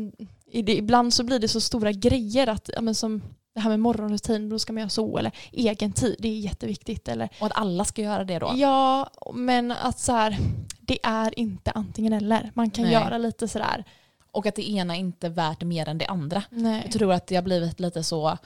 ibland 0.51 1.13
så 1.13 1.23
blir 1.23 1.39
det 1.39 1.47
så 1.47 1.61
stora 1.61 1.91
grejer 1.91 2.47
att, 2.47 2.69
ja, 2.75 2.81
men 2.81 2.95
som 2.95 3.21
det 3.53 3.59
här 3.59 3.69
med 3.69 3.79
morgonrutin, 3.79 4.49
då 4.49 4.59
ska 4.59 4.73
man 4.73 4.79
göra 4.79 4.89
så, 4.89 5.17
eller 5.17 5.31
egen 5.51 5.91
tid, 5.91 6.15
det 6.19 6.27
är 6.27 6.39
jätteviktigt. 6.39 7.07
Eller, 7.07 7.29
Och 7.39 7.47
att 7.47 7.57
alla 7.57 7.85
ska 7.85 8.01
göra 8.01 8.23
det 8.23 8.39
då. 8.39 8.53
Ja, 8.55 9.09
men 9.33 9.71
att 9.71 9.99
så 9.99 10.11
här, 10.11 10.37
det 10.79 10.99
är 11.03 11.39
inte 11.39 11.71
antingen 11.71 12.13
eller. 12.13 12.51
Man 12.53 12.69
kan 12.69 12.83
Nej. 12.83 12.93
göra 12.93 13.17
lite 13.17 13.47
sådär. 13.47 13.83
Och 14.31 14.45
att 14.45 14.55
det 14.55 14.69
ena 14.69 14.95
inte 14.95 15.27
är 15.27 15.31
värt 15.31 15.63
mer 15.63 15.89
än 15.89 15.97
det 15.97 16.05
andra. 16.05 16.43
Nej. 16.49 16.81
Jag 16.83 16.91
tror 16.91 17.13
att 17.13 17.27
det 17.27 17.35
har 17.35 17.43
blivit 17.43 17.79
lite 17.79 18.03
så 18.03 18.37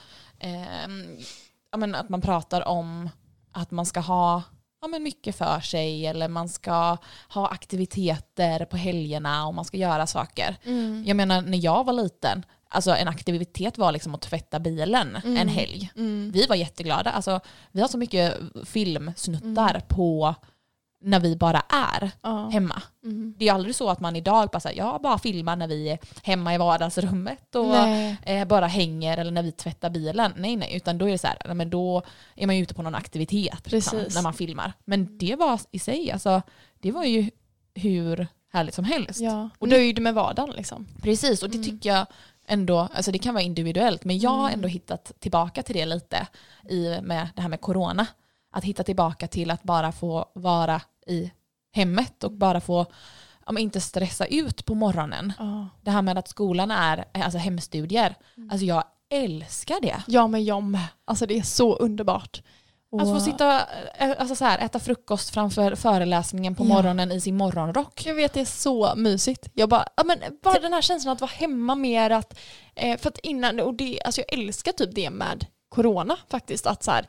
men 1.76 1.94
att 1.94 2.08
man 2.08 2.20
pratar 2.20 2.68
om 2.68 3.10
att 3.52 3.70
man 3.70 3.86
ska 3.86 4.00
ha 4.00 4.42
ja, 4.84 4.88
men 4.88 5.02
mycket 5.02 5.36
för 5.36 5.60
sig 5.60 6.06
eller 6.06 6.28
man 6.28 6.48
ska 6.48 6.96
ha 7.28 7.48
aktiviteter 7.48 8.64
på 8.64 8.76
helgerna 8.76 9.46
och 9.46 9.54
man 9.54 9.64
ska 9.64 9.76
göra 9.76 10.06
saker. 10.06 10.56
Mm. 10.64 11.04
Jag 11.06 11.16
menar 11.16 11.42
när 11.42 11.58
jag 11.64 11.84
var 11.84 11.92
liten, 11.92 12.44
alltså 12.68 12.90
en 12.96 13.08
aktivitet 13.08 13.78
var 13.78 13.92
liksom 13.92 14.14
att 14.14 14.20
tvätta 14.22 14.60
bilen 14.60 15.16
Mm. 15.24 15.36
en 15.36 15.48
helg. 15.48 15.90
Mm. 15.96 16.30
Vi 16.34 16.46
var 16.46 16.56
jätteglada. 16.56 17.10
Alltså, 17.10 17.40
vi 17.72 17.80
har 17.80 17.88
så 17.88 17.98
mycket 17.98 18.34
filmsnuttar 18.64 19.70
Mm. 19.74 19.82
på 19.88 20.34
när 21.04 21.20
vi 21.20 21.36
bara 21.36 21.60
är 21.68 22.10
Ja. 22.22 22.48
hemma. 22.48 22.82
Mm. 23.04 23.34
Det 23.38 23.48
är 23.48 23.52
aldrig 23.52 23.74
så 23.74 23.90
att 23.90 24.00
man 24.00 24.16
idag 24.16 24.48
bara 24.52 24.60
säger 24.60 24.78
jag 24.78 25.02
bara 25.02 25.18
filmar 25.18 25.56
när 25.56 25.68
vi 25.68 25.88
är 25.90 25.98
hemma 26.22 26.54
i 26.54 26.58
vardagsrummet 26.58 27.54
och 27.54 27.66
Nej. 27.66 28.16
eh, 28.22 28.44
bara 28.44 28.66
hänger 28.66 29.18
eller 29.18 29.30
när 29.30 29.42
vi 29.42 29.52
tvättar 29.52 29.90
bilen. 29.90 30.32
Nej 30.36 30.56
nej, 30.56 30.76
utan 30.76 30.98
då 30.98 31.06
är 31.08 31.12
det 31.12 31.18
så 31.18 31.26
här, 31.26 31.54
men 31.54 31.70
då 31.70 32.02
är 32.36 32.46
man 32.46 32.56
ju 32.56 32.62
ute 32.62 32.74
på 32.74 32.82
någon 32.82 32.94
aktivitet 32.94 33.72
liksom, 33.72 33.98
Precis. 33.98 34.14
när 34.14 34.22
man 34.22 34.34
filmar. 34.34 34.72
Men 34.84 35.18
det 35.18 35.36
var 35.36 35.60
i 35.70 35.78
sig, 35.78 36.10
alltså, 36.12 36.42
det 36.80 36.90
var 36.92 37.04
ju 37.04 37.30
hur 37.74 38.26
härligt 38.52 38.74
som 38.74 38.84
helst. 38.84 39.20
Ja. 39.20 39.48
Och 39.58 39.68
nöjd 39.68 40.02
med 40.02 40.14
vardagen 40.14 40.54
liksom. 40.56 40.86
Precis, 41.02 41.42
och 41.42 41.50
det 41.50 41.56
Mm. 41.56 41.64
tycker 41.70 41.90
jag 41.90 42.06
ändå, 42.46 42.78
alltså 42.94 43.12
det 43.12 43.18
kan 43.18 43.34
vara 43.34 43.44
individuellt, 43.44 44.04
men 44.04 44.18
jag 44.18 44.30
har 44.30 44.48
Mm. 44.48 44.54
ändå 44.54 44.68
hittat 44.68 45.12
tillbaka 45.18 45.62
till 45.62 45.74
det 45.76 45.86
lite 45.86 46.26
i 46.68 47.00
med 47.02 47.28
det 47.36 47.42
här 47.42 47.48
med 47.48 47.60
corona. 47.60 48.06
Att 48.56 48.64
hitta 48.64 48.82
tillbaka 48.82 49.26
till 49.28 49.50
att 49.50 49.62
bara 49.62 49.92
få 49.92 50.26
vara 50.34 50.80
i 51.06 51.32
hemmet 51.72 52.24
och 52.24 52.32
bara 52.32 52.60
få 52.60 52.86
ja, 53.46 53.58
inte 53.58 53.80
stressa 53.80 54.26
ut 54.26 54.64
på 54.64 54.74
morgonen. 54.74 55.32
Ja. 55.38 55.68
Det 55.82 55.90
här 55.90 56.02
med 56.02 56.18
att 56.18 56.28
skolan 56.28 56.70
är 56.70 57.04
alltså 57.14 57.38
hemstudier, 57.38 58.14
Mm. 58.36 58.50
alltså 58.50 58.66
jag 58.66 58.84
älskar 59.10 59.80
det. 59.82 60.02
ja, 60.06 60.26
men 60.26 60.44
jag 60.44 60.62
med. 60.62 60.86
Alltså 61.04 61.26
det 61.26 61.38
är 61.38 61.42
så 61.42 61.76
underbart. 61.76 62.42
Att 63.00 63.08
få 63.08 63.20
sitta 63.20 63.60
eh, 63.98 64.10
alltså 64.18 64.34
så 64.36 64.44
här, 64.44 64.58
äta 64.58 64.78
frukost 64.80 65.30
framför 65.30 65.74
föreläsningen 65.74 66.54
på 66.54 66.64
Ja. 66.64 66.68
morgonen 66.68 67.12
i 67.12 67.20
sin 67.20 67.36
morgonrock. 67.36 68.06
Jag 68.06 68.14
vet 68.14 68.32
det 68.32 68.40
är 68.40 68.44
så 68.44 68.92
mysigt. 68.96 69.48
Jag 69.54 69.68
bara, 69.68 69.86
ja, 69.96 70.04
men 70.04 70.18
bara 70.42 70.58
den 70.60 70.72
här 70.72 70.82
känslan 70.82 71.12
att 71.12 71.20
vara 71.20 71.30
hemma 71.34 71.74
mer. 71.74 72.10
Att, 72.10 72.38
eh, 72.74 72.98
för 72.98 73.08
att 73.08 73.18
innan, 73.18 73.60
och 73.60 73.74
det, 73.74 74.02
alltså 74.04 74.20
jag 74.20 74.38
älskar 74.38 74.72
typ 74.72 74.94
det 74.94 75.10
med 75.10 75.46
corona 75.68 76.16
faktiskt. 76.30 76.66
Att 76.66 76.82
så 76.82 76.90
här, 76.90 77.06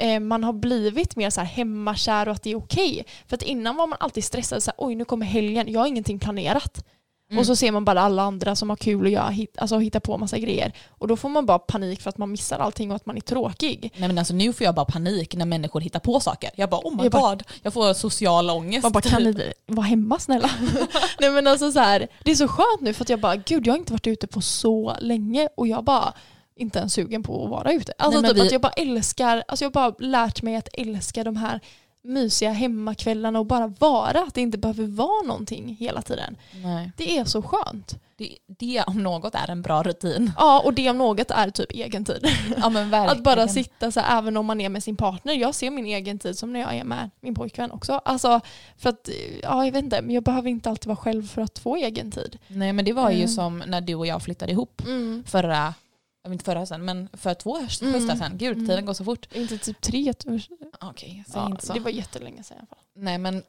eh, 0.00 0.20
man 0.20 0.44
har 0.44 0.52
blivit 0.52 1.16
mer 1.16 1.30
så 1.30 1.40
här 1.40 1.48
hemmakär 1.48 2.28
och 2.28 2.34
att 2.34 2.42
det 2.42 2.50
är 2.50 2.56
okej. 2.56 3.04
För 3.28 3.36
att 3.36 3.42
innan 3.42 3.76
var 3.76 3.86
man 3.86 3.96
alltid 4.00 4.24
stressad. 4.24 4.62
Så 4.62 4.70
här, 4.70 4.74
Oj 4.78 4.94
nu 4.94 5.04
kommer 5.04 5.26
helgen, 5.26 5.72
jag 5.72 5.80
har 5.80 5.86
ingenting 5.86 6.18
planerat. 6.18 6.84
Mm. 7.30 7.38
Och 7.40 7.46
så 7.46 7.56
ser 7.56 7.72
man 7.72 7.84
bara 7.84 8.00
alla 8.00 8.22
andra 8.22 8.56
som 8.56 8.70
har 8.70 8.76
kul 8.76 9.04
och 9.04 9.10
jag 9.10 9.32
hit, 9.32 9.54
alltså, 9.58 9.78
hittar 9.78 10.00
på 10.00 10.18
massa 10.18 10.38
grejer. 10.38 10.72
Och 10.88 11.08
då 11.08 11.16
får 11.16 11.28
man 11.28 11.46
bara 11.46 11.58
panik 11.58 12.00
för 12.00 12.08
att 12.08 12.18
man 12.18 12.30
missar 12.30 12.58
allting 12.58 12.90
och 12.90 12.96
att 12.96 13.06
man 13.06 13.16
är 13.16 13.20
tråkig. 13.20 13.92
Nej 13.96 14.08
men 14.08 14.18
alltså 14.18 14.34
nu 14.34 14.52
får 14.52 14.64
jag 14.64 14.74
bara 14.74 14.84
panik 14.84 15.34
när 15.36 15.46
människor 15.46 15.80
hittar 15.80 16.00
på 16.00 16.20
saker. 16.20 16.50
Jag 16.56 16.70
bara 16.70 16.80
oh 16.80 16.96
my 16.96 17.02
Jag 17.02 17.12
bara- 17.12 17.30
god, 17.30 17.42
jag 17.62 17.72
får 17.72 17.94
social 17.94 18.50
ångest. 18.50 18.82
Man 18.82 18.92
bara, 18.92 19.00
kan 19.00 19.22
ni 19.22 19.52
vara 19.66 19.86
hemma 19.86 20.18
snälla? 20.18 20.50
Nej 21.20 21.30
men 21.30 21.46
alltså 21.46 21.72
så 21.72 21.78
här, 21.80 22.08
det 22.24 22.30
är 22.30 22.34
så 22.34 22.48
skönt 22.48 22.80
nu 22.80 22.92
för 22.92 23.04
att 23.04 23.08
jag 23.08 23.20
bara, 23.20 23.36
gud 23.36 23.66
jag 23.66 23.72
har 23.72 23.78
inte 23.78 23.92
varit 23.92 24.06
ute 24.06 24.26
på 24.26 24.40
så 24.40 24.96
länge 25.00 25.48
och 25.56 25.66
jag 25.66 25.84
bara 25.84 26.12
inte 26.60 26.78
ens 26.78 26.92
sugen 26.94 27.22
på 27.22 27.44
att 27.44 27.50
vara 27.50 27.72
ute. 27.72 27.92
Alltså 27.98 28.20
Nej, 28.20 28.30
typ 28.30 28.42
vi- 28.42 28.46
att 28.46 28.52
jag 28.52 28.60
bara 28.60 28.72
älskar, 28.72 29.44
alltså 29.48 29.64
jag 29.64 29.68
har 29.68 29.90
bara 29.90 29.94
lärt 29.98 30.42
mig 30.42 30.56
att 30.56 30.68
älska 30.72 31.24
de 31.24 31.36
här 31.36 31.60
mysiga 32.02 32.50
hemmakvällarna 32.52 33.38
och 33.38 33.46
bara 33.46 33.66
vara, 33.66 34.20
att 34.22 34.34
det 34.34 34.40
inte 34.40 34.58
behöver 34.58 34.86
vara 34.86 35.22
någonting 35.26 35.76
hela 35.80 36.02
tiden. 36.02 36.36
Nej. 36.64 36.92
Det 36.96 37.18
är 37.18 37.24
så 37.24 37.42
skönt. 37.42 37.94
Det, 38.16 38.36
det 38.46 38.82
om 38.86 39.02
något 39.02 39.34
är 39.34 39.50
en 39.50 39.62
bra 39.62 39.82
rutin. 39.82 40.32
Ja 40.38 40.60
och 40.64 40.74
det 40.74 40.90
om 40.90 40.98
något 40.98 41.30
är 41.30 41.50
typ 41.50 41.72
egen 41.72 42.04
tid. 42.04 42.26
Ja. 42.56 42.66
Att 43.10 43.22
bara 43.22 43.48
sitta 43.48 43.90
så 43.92 44.00
här, 44.00 44.18
även 44.18 44.36
om 44.36 44.46
man 44.46 44.60
är 44.60 44.68
med 44.68 44.82
sin 44.82 44.96
partner. 44.96 45.32
Jag 45.34 45.54
ser 45.54 45.70
min 45.70 45.86
egen 45.86 46.18
tid 46.18 46.38
som 46.38 46.52
när 46.52 46.60
jag 46.60 46.74
är 46.76 46.84
med 46.84 47.10
min 47.20 47.34
pojkvän 47.34 47.70
också. 47.70 47.92
Alltså 48.04 48.40
för 48.78 48.88
att, 48.90 49.08
ja 49.42 49.64
jag 49.64 49.72
vet 49.72 49.84
inte, 49.84 50.02
men 50.02 50.14
jag 50.14 50.22
behöver 50.24 50.50
inte 50.50 50.70
alltid 50.70 50.86
vara 50.86 50.96
själv 50.96 51.28
för 51.28 51.42
att 51.42 51.58
få 51.58 51.76
egen 51.76 52.10
tid. 52.10 52.38
Nej 52.48 52.72
men 52.72 52.84
det 52.84 52.92
var 52.92 53.10
ju 53.10 53.16
Mm. 53.16 53.28
som 53.28 53.58
när 53.66 53.80
du 53.80 53.94
och 53.94 54.06
jag 54.06 54.22
flyttade 54.22 54.52
ihop 54.52 54.82
förra, 55.26 55.74
jag 56.22 56.30
vet 56.30 56.34
inte 56.34 56.44
förra 56.44 56.66
sen, 56.66 56.84
men 56.84 57.08
för 57.12 57.34
två 57.34 57.58
höst- 57.60 57.82
Mm. 57.82 57.94
höstar 57.94 58.16
sen. 58.16 58.38
Gud, 58.38 58.52
Mm. 58.56 58.68
tiden 58.68 58.84
går 58.86 58.94
så 58.94 59.04
fort. 59.04 59.28
Inte 59.34 59.58
typ 59.58 59.80
tre 59.80 60.08
år 60.10 60.42
Okej, 60.80 61.24
säg 61.26 61.40
ja, 61.40 61.46
inte 61.50 61.66
så. 61.66 61.72
Det 61.72 61.80
var 61.80 61.90
jättelänge 61.90 62.42
sedan 62.42 62.56
i 62.56 62.60
alla 62.60 62.66
fall. 62.66 62.78
Nej 62.94 63.18
men 63.18 63.42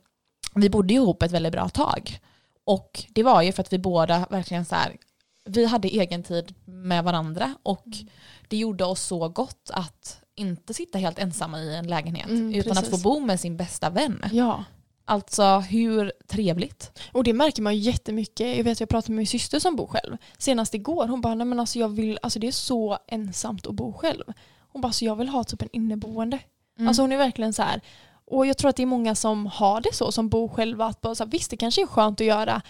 vi 0.56 0.70
bodde 0.70 0.94
ihop 0.94 1.24
ett 1.24 1.32
väldigt 1.32 1.52
bra 1.52 1.70
tag. 1.70 2.20
Och 2.64 3.04
det 3.10 3.24
var 3.24 3.42
ju 3.42 3.52
för 3.52 3.62
att 3.64 3.74
vi 3.74 3.78
båda 3.80 4.28
verkligen 4.30 4.66
så 4.66 4.76
här, 4.76 4.98
vi 5.46 5.66
hade 5.66 5.88
egen 5.88 6.24
tid 6.24 6.54
med 6.66 7.04
varandra 7.04 7.56
och 7.64 7.86
Mm. 7.86 8.08
det 8.48 8.58
gjorde 8.58 8.86
oss 8.86 9.02
så 9.02 9.30
gott 9.30 9.70
att 9.74 10.22
inte 10.36 10.74
sitta 10.74 10.98
helt 10.98 11.20
ensamma 11.20 11.60
i 11.60 11.76
en 11.76 11.88
lägenhet 11.88 12.30
Mm, 12.30 12.54
utan 12.54 12.72
att 12.72 12.84
precis. 12.84 13.04
få 13.04 13.10
bo 13.10 13.20
med 13.20 13.40
sin 13.40 13.58
bästa 13.58 13.90
vän. 13.90 14.26
Ja. 14.32 14.64
Alltså 15.06 15.60
hur 15.60 16.12
trevligt. 16.28 17.00
Och 17.12 17.24
det 17.24 17.34
märker 17.34 17.62
man 17.62 17.78
jättemycket. 17.78 18.58
Jag 18.58 18.64
vet 18.64 18.80
jag 18.80 18.90
pratade 18.90 19.12
med 19.12 19.18
min 19.18 19.28
syster 19.28 19.60
som 19.60 19.76
bor 19.76 19.88
själv. 19.88 20.18
Senast 20.38 20.74
igår, 20.74 21.08
hon 21.08 21.22
bara, 21.22 21.36
nej 21.36 21.46
men 21.48 21.60
alltså 21.60 21.80
jag 21.80 21.90
vill, 21.90 22.20
alltså 22.22 22.40
det 22.40 22.48
är 22.48 22.52
så 22.52 22.98
ensamt 23.08 23.68
att 23.68 23.74
bo 23.74 23.94
själv. 23.94 24.24
Hon 24.68 24.82
bara, 24.82 24.92
så 24.92 25.06
jag 25.06 25.16
vill 25.16 25.30
ha 25.30 25.44
typ 25.44 25.62
en 25.62 25.70
inneboende. 25.72 26.40
Mm. 26.78 26.88
Alltså 26.88 27.04
hon 27.04 27.12
är 27.12 27.18
verkligen 27.18 27.54
så 27.54 27.64
här. 27.64 27.82
Och 28.26 28.46
jag 28.46 28.58
tror 28.58 28.70
att 28.70 28.76
det 28.76 28.84
är 28.84 28.88
många 28.88 29.16
som 29.16 29.46
har 29.46 29.82
det 29.82 29.94
så, 29.96 30.12
som 30.12 30.30
bor 30.30 30.48
själva. 30.48 30.86
Att 30.86 31.02
bara 31.02 31.16
så 31.16 31.24
här, 31.24 31.32
visst 31.32 31.52
det 31.52 31.58
kanske 31.58 31.82
är 31.82 31.88
skönt 31.88 32.22
att 32.22 32.28
göra, 32.28 32.62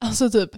alltså 0.00 0.30
typ 0.30 0.50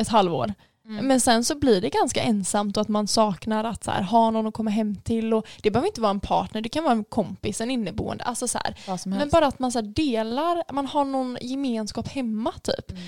ett 0.00 0.08
halvår. 0.08 0.54
Mm. 0.88 1.06
Men 1.06 1.20
sen 1.20 1.44
så 1.44 1.58
blir 1.58 1.80
det 1.80 1.90
ganska 1.90 2.22
ensamt 2.22 2.76
och 2.76 2.80
att 2.80 2.88
man 2.88 3.08
saknar 3.08 3.64
att 3.64 3.84
så 3.84 3.90
här, 3.90 4.02
ha 4.02 4.30
någon 4.30 4.46
att 4.46 4.54
komma 4.54 4.70
hem 4.70 4.96
till. 4.96 5.34
Och 5.34 5.46
det 5.62 5.70
behöver 5.70 5.88
inte 5.88 6.00
vara 6.00 6.10
en 6.10 6.20
partner, 6.20 6.60
det 6.60 6.68
kan 6.68 6.84
vara 6.84 6.92
en 6.92 7.04
kompis, 7.04 7.60
en 7.60 7.70
inneboende. 7.70 8.24
Alltså 8.24 8.48
så 8.48 8.58
här. 8.64 8.74
Men 9.06 9.28
bara 9.28 9.46
att 9.46 9.58
man 9.58 9.72
så 9.72 9.80
delar, 9.80 10.72
man 10.72 10.86
har 10.86 11.04
någon 11.04 11.38
gemenskap 11.40 12.08
hemma 12.08 12.52
typ. 12.62 12.90
Mm. 12.90 13.02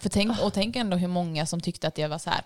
För 0.00 0.08
tänk, 0.08 0.42
och 0.42 0.52
tänk 0.52 0.76
ändå 0.76 0.96
hur 0.96 1.08
många 1.08 1.46
som 1.46 1.60
tyckte 1.60 1.88
att 1.88 1.94
det 1.94 2.06
var 2.06 2.18
så 2.18 2.30
här 2.30 2.42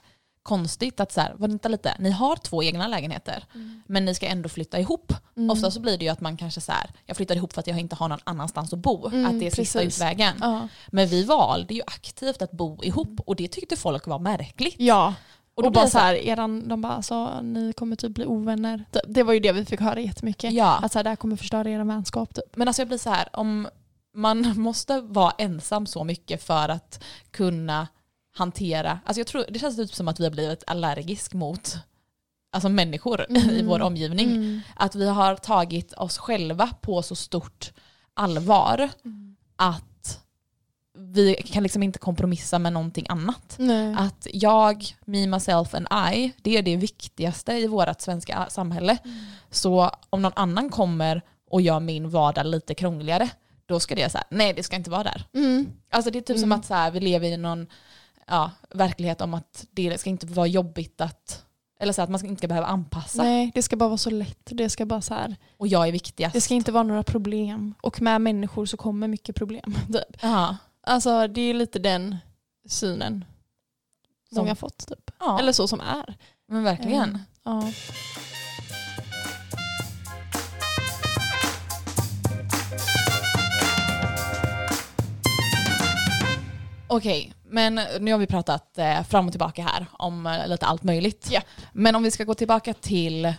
konstigt 0.46 1.00
att 1.00 1.12
så 1.12 1.20
här, 1.20 1.34
vänta 1.38 1.68
lite, 1.68 1.96
ni 1.98 2.10
har 2.10 2.36
två 2.36 2.62
egna 2.62 2.88
lägenheter 2.88 3.44
men 3.86 4.04
ni 4.04 4.14
ska 4.14 4.26
ändå 4.26 4.48
flytta 4.48 4.78
ihop. 4.80 5.12
Mm. 5.36 5.50
Ofta 5.50 5.70
så 5.70 5.80
blir 5.80 5.98
det 5.98 6.04
ju 6.04 6.10
att 6.10 6.20
man 6.20 6.36
kanske 6.36 6.60
så 6.60 6.72
här, 6.72 6.90
jag 7.06 7.16
flyttar 7.16 7.36
ihop 7.36 7.52
för 7.52 7.60
att 7.60 7.66
jag 7.66 7.80
inte 7.80 7.96
har 7.96 8.08
någon 8.08 8.18
annanstans 8.24 8.72
att 8.72 8.78
bo. 8.78 9.06
Mm, 9.08 9.26
att 9.26 9.40
det 9.40 9.46
är 9.46 9.50
sista 9.50 9.78
precis. 9.78 9.96
utvägen. 9.96 10.34
Ja. 10.40 10.68
Men 10.88 11.06
vi 11.06 11.24
valde 11.24 11.74
ju 11.74 11.82
aktivt 11.86 12.42
att 12.42 12.52
bo 12.52 12.84
ihop 12.84 13.20
och 13.26 13.36
det 13.36 13.48
tyckte 13.48 13.76
folk 13.76 14.06
var 14.06 14.18
märkligt. 14.18 14.74
ja, 14.78 15.14
Och, 15.54 15.62
då 15.62 15.66
och 15.66 15.72
bara 15.72 15.86
så 15.86 15.98
här, 15.98 16.14
eran, 16.14 16.68
de 16.68 16.80
bara 16.80 16.92
alltså, 16.92 17.40
ni 17.40 17.72
kommer 17.72 17.96
typ 17.96 18.14
bli 18.14 18.26
ovänner. 18.26 18.84
Det 19.08 19.22
var 19.22 19.32
ju 19.32 19.40
det 19.40 19.52
vi 19.52 19.64
fick 19.64 19.80
höra 19.80 20.00
jättemycket. 20.00 20.52
Ja. 20.52 20.78
Att 20.82 20.92
så 20.92 20.98
här, 20.98 21.04
det 21.04 21.10
här 21.10 21.16
kommer 21.16 21.36
förstöra 21.36 21.70
er 21.70 21.84
vänskap 21.84 22.34
typ. 22.34 22.56
Men 22.56 22.68
alltså 22.68 22.82
jag 22.82 22.88
blir 22.88 22.98
så 22.98 23.10
här, 23.10 23.28
om 23.32 23.68
man 24.14 24.60
måste 24.60 25.00
vara 25.00 25.32
ensam 25.38 25.86
så 25.86 26.04
mycket 26.04 26.42
för 26.42 26.68
att 26.68 27.04
kunna 27.30 27.88
hantera, 28.36 28.98
alltså 29.04 29.20
jag 29.20 29.26
tror, 29.26 29.44
det 29.48 29.58
känns 29.58 29.76
typ 29.76 29.94
som 29.94 30.08
att 30.08 30.20
vi 30.20 30.24
har 30.24 30.30
blivit 30.30 30.64
allergisk 30.66 31.32
mot 31.34 31.76
alltså 32.52 32.68
människor 32.68 33.26
i 33.30 33.36
Mm. 33.38 33.66
vår 33.66 33.80
omgivning. 33.82 34.30
Mm. 34.30 34.60
Att 34.76 34.94
vi 34.94 35.08
har 35.08 35.36
tagit 35.36 35.92
oss 35.92 36.18
själva 36.18 36.70
på 36.80 37.02
så 37.02 37.14
stort 37.16 37.72
allvar 38.14 38.88
att 39.56 40.20
vi 40.98 41.34
kan 41.34 41.62
liksom 41.62 41.82
inte 41.82 41.98
kompromissa 41.98 42.58
med 42.58 42.72
någonting 42.72 43.06
annat. 43.08 43.54
Nej. 43.58 43.94
Att 43.98 44.26
jag, 44.32 44.84
me, 45.04 45.26
myself 45.26 45.74
and 45.74 45.86
I, 46.14 46.32
det 46.42 46.56
är 46.56 46.62
det 46.62 46.76
viktigaste 46.76 47.52
i 47.52 47.66
vårt 47.66 48.00
svenska 48.00 48.46
samhälle. 48.50 48.98
Så 49.50 49.90
om 50.10 50.22
någon 50.22 50.32
annan 50.36 50.70
kommer 50.70 51.22
och 51.50 51.60
gör 51.60 51.80
min 51.80 52.10
vardag 52.10 52.46
lite 52.46 52.74
krångligare, 52.74 53.28
då 53.66 53.80
ska 53.80 53.94
det 53.94 54.10
säga 54.10 54.24
nej 54.30 54.52
det 54.52 54.62
ska 54.62 54.76
inte 54.76 54.90
vara 54.90 55.02
där. 55.02 55.24
Mm. 55.34 55.66
Alltså 55.90 56.10
det 56.10 56.18
är 56.18 56.22
typ 56.22 56.36
som 56.38 56.44
Mm. 56.48 56.58
att 56.60 56.66
så 56.66 56.74
här, 56.74 56.90
vi 56.90 57.00
lever 57.00 57.28
i 57.28 57.36
någon 57.36 57.66
ja, 58.26 58.50
verklighet 58.70 59.20
om 59.20 59.34
att 59.34 59.66
det 59.70 60.00
ska 60.00 60.10
inte 60.10 60.26
vara 60.26 60.46
jobbigt 60.46 61.00
att, 61.00 61.44
eller 61.80 61.92
så 61.92 62.02
att 62.02 62.10
man 62.10 62.18
ska 62.18 62.28
inte 62.28 62.40
ska 62.40 62.48
behöva 62.48 62.66
anpassa. 62.66 63.22
Nej, 63.22 63.50
det 63.54 63.62
ska 63.62 63.76
bara 63.76 63.88
vara 63.88 63.98
så 63.98 64.10
lätt. 64.10 64.38
Det 64.44 64.70
ska 64.70 64.86
bara 64.86 65.00
så 65.00 65.14
här, 65.14 65.36
Och 65.56 65.68
jag 65.68 65.88
är 65.88 65.92
viktigast. 65.92 66.34
det 66.34 66.40
ska 66.40 66.54
inte 66.54 66.72
vara 66.72 66.82
några 66.82 67.02
problem. 67.02 67.74
Och 67.82 68.02
med 68.02 68.20
människor 68.20 68.66
så 68.66 68.76
kommer 68.76 69.08
mycket 69.08 69.36
problem. 69.36 69.74
Typ. 69.92 70.24
Alltså 70.82 71.26
det 71.28 71.40
är 71.40 71.54
lite 71.54 71.78
den 71.78 72.16
synen 72.68 73.24
Som- 74.28 74.38
många 74.38 74.50
har 74.50 74.54
fått. 74.56 74.86
Typ. 74.88 75.10
ja, 75.20 75.38
Eller 75.40 75.52
så 75.52 75.68
som 75.68 75.80
är. 75.80 76.14
men 76.48 76.64
verkligen. 76.64 77.08
Mm. 77.08 77.20
Ja. 77.44 77.70
Okej, 86.88 87.32
men 87.56 87.80
nu 88.00 88.12
har 88.12 88.18
vi 88.18 88.26
pratat 88.26 88.78
eh, 88.78 89.02
fram 89.02 89.26
och 89.26 89.32
tillbaka 89.32 89.62
här 89.62 89.86
om 89.92 90.26
eh, 90.26 90.48
lite 90.48 90.66
allt 90.66 90.82
möjligt. 90.82 91.28
Ja. 91.32 91.40
Men 91.72 91.94
om 91.96 92.02
vi 92.02 92.10
ska 92.10 92.24
gå 92.24 92.34
tillbaka 92.34 92.74
till 92.74 93.34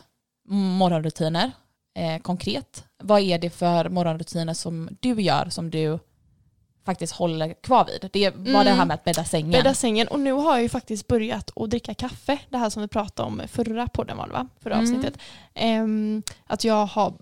morgonrutiner 0.49 1.51
eh, 1.97 2.21
konkret. 2.21 2.83
Vad 3.03 3.21
är 3.21 3.37
det 3.39 3.49
för 3.49 3.89
morgonrutiner 3.89 4.53
som 4.53 4.89
du 4.99 5.21
gör 5.21 5.49
som 5.49 5.69
du 5.69 5.99
faktiskt 6.85 7.13
håller 7.13 7.53
kvar 7.53 7.85
vid? 7.85 8.09
Det 8.13 8.29
var 8.29 8.63
det 8.63 8.69
Mm. 8.69 8.77
här 8.79 8.85
med 8.85 8.93
att 8.95 9.03
bädda 9.03 9.23
sängen. 9.23 9.51
Bädda 9.51 9.73
sängen. 9.73 10.07
Och 10.07 10.19
nu 10.19 10.31
har 10.31 10.53
jag 10.53 10.61
ju 10.61 10.69
faktiskt 10.69 11.07
börjat 11.07 11.51
att 11.55 11.69
dricka 11.69 11.93
kaffe. 11.93 12.39
Det 12.49 12.57
här 12.57 12.69
som 12.69 12.81
vi 12.81 12.87
pratade 12.87 13.27
om 13.27 13.41
förra 13.47 13.87
podden 13.87 14.17
var 14.17 14.27
det 14.27 14.33
va? 14.33 14.47
Förra 14.63 14.73
Mm. 14.75 14.85
avsnittet. 14.85 15.19
Ehm, 15.53 16.23
att 16.47 16.63
jag 16.63 16.85
har 16.85 17.13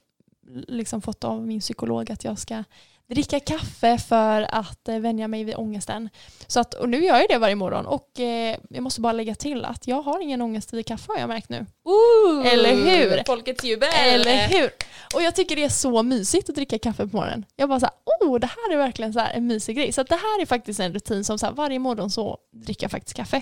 liksom 0.67 1.01
fått 1.01 1.23
av 1.23 1.47
min 1.47 1.59
psykolog 1.59 2.11
att 2.11 2.23
jag 2.23 2.39
ska 2.39 2.63
dricka 3.07 3.39
kaffe 3.39 3.97
för 3.97 4.47
att 4.55 4.87
eh, 4.87 4.99
vänja 4.99 5.27
mig 5.27 5.43
vid 5.43 5.55
ångesten. 5.55 6.09
Så 6.47 6.59
att, 6.59 6.73
och 6.73 6.89
nu 6.89 7.03
gör 7.03 7.17
jag 7.17 7.29
det 7.29 7.37
varje 7.37 7.55
morgon 7.55 7.85
och 7.85 8.19
eh, 8.19 8.57
jag 8.69 8.83
måste 8.83 9.01
bara 9.01 9.13
lägga 9.13 9.35
till 9.35 9.65
att 9.65 9.87
jag 9.87 10.01
har 10.01 10.21
ingen 10.21 10.41
ångest 10.41 10.73
vid 10.73 10.85
kaffe 10.85 11.11
har 11.11 11.19
jag 11.19 11.27
märkt 11.27 11.49
nu. 11.49 11.65
Ooh, 11.83 12.47
Eller 12.53 12.75
hur? 12.75 13.23
Folkets 13.25 13.63
jubel! 13.63 13.89
Eller 13.93 14.47
hur? 14.47 14.69
Och 15.13 15.21
jag 15.21 15.35
tycker 15.35 15.55
det 15.55 15.63
är 15.63 15.69
så 15.69 16.03
mysigt 16.03 16.49
att 16.49 16.55
dricka 16.55 16.79
kaffe 16.79 17.07
på 17.07 17.15
morgonen. 17.17 17.45
Jag 17.55 17.69
bara 17.69 17.79
så 17.79 17.85
här, 17.85 17.95
oh 18.05 18.39
det 18.39 18.47
här 18.47 18.73
är 18.73 18.77
verkligen 18.77 19.13
så 19.13 19.19
här 19.19 19.33
en 19.33 19.47
mysig 19.47 19.75
grej. 19.77 19.91
Så 19.91 20.03
det 20.03 20.15
här 20.15 20.41
är 20.41 20.45
faktiskt 20.45 20.79
en 20.79 20.93
rutin 20.93 21.23
som 21.23 21.39
så 21.39 21.45
här, 21.45 21.53
varje 21.53 21.79
morgon 21.79 22.09
så 22.09 22.37
dricker 22.51 22.83
jag 22.83 22.91
faktiskt 22.91 23.17
kaffe. 23.17 23.41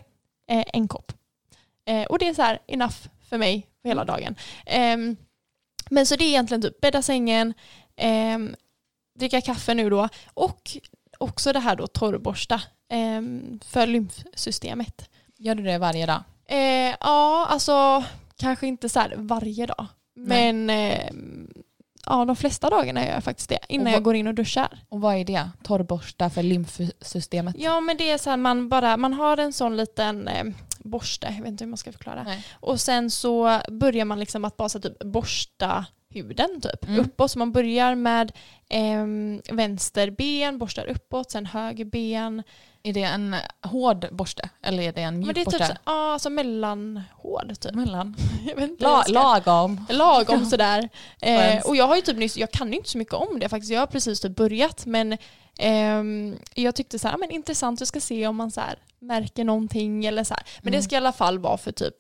Eh, 0.50 0.64
en 0.74 0.88
kopp. 0.88 1.12
Eh, 1.86 2.04
och 2.04 2.20
det 2.20 2.28
är 2.28 2.34
så 2.34 2.42
här 2.42 2.60
enough 2.68 2.96
för 3.30 3.38
mig 3.38 3.68
för 3.82 3.90
hela 3.90 4.06
dagen. 4.06 4.36
Ehm, 4.66 5.16
men 5.90 6.06
så 6.06 6.16
det 6.16 6.24
är 6.24 6.28
egentligen 6.28 6.62
typ 6.62 6.82
bädda 6.82 7.02
sängen, 7.02 7.54
ehm, 7.96 8.56
dricka 9.20 9.42
kaffe 9.42 9.74
nu 9.74 9.90
då 9.90 10.10
och 10.34 10.78
också 11.18 11.54
det 11.54 11.60
här 11.60 11.76
då 11.76 11.88
torrborsta 11.88 12.62
ehm, 12.90 13.60
för 13.66 13.88
lymfsystemet. 13.88 15.10
Gör 15.38 15.56
du 15.56 15.64
det 15.64 15.78
varje 15.78 16.06
dag? 16.06 16.24
Eh, 16.46 16.96
ja, 17.00 17.46
alltså 17.50 18.04
kanske 18.38 18.68
inte 18.68 18.90
så 18.90 19.00
här 19.00 19.14
varje 19.18 19.66
dag. 19.66 19.86
Nej. 20.16 20.54
Men 20.54 20.70
eh, 20.70 21.12
ja, 22.06 22.26
de 22.26 22.36
flesta 22.36 22.70
dagarna 22.70 23.06
gör 23.06 23.14
jag 23.14 23.24
faktiskt 23.24 23.50
det 23.50 23.60
innan 23.70 23.86
vad- 23.86 23.94
jag 23.94 24.04
går 24.04 24.16
in 24.16 24.28
och 24.28 24.34
duschar. 24.34 24.80
Och 24.90 25.02
vad 25.02 25.16
är 25.16 25.26
det? 25.26 25.50
Torrborsta 25.64 26.30
för 26.30 26.44
lymfsystemet? 26.44 27.56
Ja, 27.60 27.80
men 27.82 27.98
det 27.98 28.10
är 28.12 28.18
så 28.18 28.30
här 28.30 28.38
man 28.38 28.70
bara, 28.70 28.98
man 28.98 29.14
har 29.14 29.38
en 29.38 29.54
sån 29.54 29.78
liten 29.78 30.28
eh, 30.28 30.44
borste, 30.80 31.28
jag 31.36 31.42
vet 31.44 31.48
inte 31.52 31.64
hur 31.64 31.70
man 31.70 31.78
ska 31.78 31.92
förklara. 31.92 32.24
Nej. 32.24 32.46
Och 32.60 32.82
sen 32.82 33.12
så 33.12 33.62
börjar 33.72 34.06
man 34.06 34.20
liksom 34.20 34.46
att 34.46 34.58
bara 34.58 34.70
så 34.70 34.80
typ 34.80 35.00
borsta 35.04 35.86
huden 36.14 36.62
typ 36.62 36.88
Mm. 36.88 37.00
uppåt. 37.00 37.32
Så 37.32 37.40
man 37.40 37.52
börjar 37.52 37.96
med 37.96 38.32
eh, 38.70 39.06
vänster 39.56 40.10
ben, 40.12 40.58
borstar 40.58 40.86
uppåt, 40.86 41.32
sen 41.32 41.46
höger 41.46 41.86
ben. 41.86 42.44
Är 42.86 42.94
det 42.94 43.04
en 43.04 43.36
hård 43.62 44.08
borste 44.12 44.50
eller 44.64 44.84
är 44.84 44.92
det 44.94 45.02
en 45.02 45.14
Men 45.14 45.24
mjuk 45.24 45.36
det 45.36 45.42
är 45.42 45.46
typ 45.46 45.60
borste? 45.60 45.68
så, 45.68 45.74
ja, 45.86 46.14
alltså 46.14 46.30
mellanhård 46.30 47.60
typ. 47.60 47.74
Mellan. 47.76 48.16
Inte 48.58 48.84
La, 48.84 49.04
lagom. 49.08 49.86
Lagom 49.90 50.46
sådär. 50.50 50.90
Eh, 51.22 51.66
och 51.66 51.76
jag 51.76 51.88
har 51.88 51.96
ju 51.96 52.02
typ 52.02 52.18
nyss, 52.18 52.38
jag 52.38 52.52
kan 52.52 52.72
ju 52.72 52.78
inte 52.78 52.90
så 52.90 52.98
mycket 52.98 53.14
om 53.14 53.40
det 53.40 53.50
faktiskt. 53.50 53.72
Jag 53.74 53.80
har 53.80 53.88
precis 53.88 54.20
typ 54.20 54.36
börjat 54.36 54.86
men 54.86 55.18
ehm, 55.60 56.38
jag 56.54 56.76
tyckte 56.76 57.00
så 57.00 57.08
här, 57.08 57.18
men 57.18 57.32
intressant, 57.32 57.82
jag 57.82 57.88
ska 57.88 58.00
se 58.00 58.28
om 58.28 58.36
man 58.36 58.52
så 58.52 58.62
här, 58.62 58.76
märker 59.00 59.44
någonting 59.44 60.06
eller 60.06 60.24
så 60.24 60.34
här. 60.34 60.44
Men 60.62 60.68
Mm. 60.74 60.78
det 60.80 60.84
ska 60.84 60.96
i 60.96 60.98
alla 60.98 61.12
fall 61.12 61.40
vara 61.40 61.58
för 61.58 61.72
typ 61.72 61.96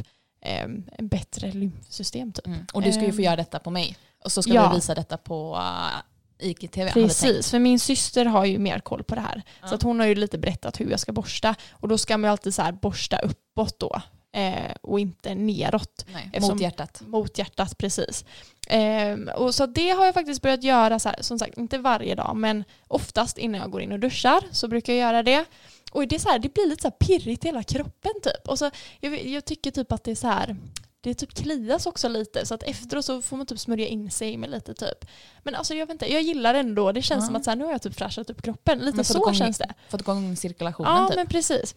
en 0.46 1.08
bättre 1.08 1.52
lymfsystem 1.52 2.32
typ. 2.32 2.48
Mm. 2.48 2.66
Och 2.74 2.82
du 2.82 2.92
ska 2.92 3.02
ju 3.02 3.12
få 3.12 3.18
Ehm. 3.18 3.24
göra 3.24 3.36
detta 3.36 3.60
på 3.60 3.70
mig. 3.72 3.98
Och 4.24 4.32
så 4.32 4.42
ska 4.44 4.54
Ja. 4.54 4.70
vi 4.70 4.76
visa 4.76 4.96
detta 4.96 5.18
på 5.18 5.56
uh, 5.56 6.48
IGTV. 6.48 6.86
vi 6.86 6.92
tänkt. 6.92 7.08
Precis, 7.08 7.52
för 7.52 7.60
min 7.60 7.80
syster 7.80 8.26
har 8.26 8.46
ju 8.46 8.60
mer 8.60 8.80
koll 8.80 9.04
på 9.04 9.16
det 9.16 9.22
här. 9.22 9.44
Ja. 9.62 9.68
Så 9.68 9.76
att 9.76 9.84
hon 9.84 10.00
har 10.00 10.08
ju 10.08 10.16
lite 10.16 10.38
berättat 10.38 10.80
hur 10.80 10.90
jag 10.92 11.00
ska 11.00 11.12
borsta. 11.12 11.56
Och 11.72 11.88
då 11.88 11.98
ska 11.98 12.18
man 12.18 12.28
ju 12.28 12.32
alltid 12.32 12.54
så 12.54 12.62
här 12.62 12.72
borsta 12.72 13.18
uppåt 13.20 13.80
då. 13.80 14.02
Eh, 14.36 14.76
och 14.82 15.00
inte 15.00 15.36
neråt. 15.36 16.06
Nej, 16.14 16.42
mot 16.42 16.62
hjärtat. 16.62 17.02
Mot 17.08 17.38
hjärtat, 17.38 17.78
precis. 17.78 18.26
Ehm, 18.68 19.30
och 19.36 19.56
så 19.56 19.66
det 19.66 19.90
har 19.90 20.06
jag 20.06 20.14
faktiskt 20.14 20.42
börjat 20.42 20.64
göra, 20.64 21.00
så 21.00 21.10
här, 21.10 21.18
som 21.22 21.40
sagt 21.40 21.58
inte 21.58 21.78
varje 21.78 22.16
dag, 22.16 22.36
men 22.36 22.64
oftast 22.88 23.38
innan 23.38 23.62
jag 23.62 23.72
går 23.72 23.82
in 23.82 23.92
och 23.92 24.00
duschar 24.00 24.42
så 24.52 24.68
brukar 24.68 24.94
jag 24.94 25.00
göra 25.00 25.24
det. 25.24 25.46
Och 25.94 26.08
det, 26.08 26.16
är 26.16 26.20
så 26.20 26.30
här, 26.30 26.40
det 26.40 26.54
blir 26.54 26.68
lite 26.70 26.82
så 26.82 26.88
här 26.88 26.96
pirrigt 27.08 27.44
i 27.46 27.48
hela 27.48 27.64
kroppen 27.64 28.12
typ. 28.24 28.48
Och 28.48 28.60
så, 28.60 28.72
jag, 29.00 29.26
jag 29.26 29.46
tycker 29.46 29.72
typ 29.72 29.92
att 29.92 30.04
det 30.04 30.12
är 30.12 30.16
så 30.16 30.28
här, 30.28 30.56
det 31.02 31.14
typ 31.14 31.34
klias 31.34 31.86
också 31.86 32.08
lite 32.08 32.46
så 32.46 32.54
att 32.54 32.64
efteråt 32.64 33.06
så 33.06 33.22
får 33.22 33.38
man 33.38 33.46
typ 33.46 33.60
smörja 33.60 33.88
in 33.88 34.12
sig 34.12 34.38
med 34.38 34.50
lite 34.52 34.74
typ. 34.74 35.06
Men 35.44 35.56
alltså 35.56 35.74
jag 35.76 35.86
vet 35.86 35.94
inte, 35.94 36.14
jag 36.14 36.22
gillar 36.22 36.54
ändå, 36.54 36.92
det 36.92 37.02
känns 37.02 37.22
Ja. 37.24 37.26
som 37.26 37.36
att 37.36 37.44
så 37.44 37.50
här, 37.52 37.58
nu 37.58 37.64
har 37.66 37.72
jag 37.72 37.82
typ 37.82 37.96
fräschat 37.96 38.30
upp 38.30 38.42
kroppen. 38.42 38.80
Lite 38.80 38.96
Men 38.96 39.06
så 39.06 39.18
igång- 39.18 39.34
känns 39.36 39.58
det. 39.58 39.74
Fått 39.90 40.02
igång 40.02 40.36
cirkulationen 40.38 40.92
Ja 40.96 41.08
typ. 41.08 41.16
men 41.16 41.28
precis. 41.28 41.76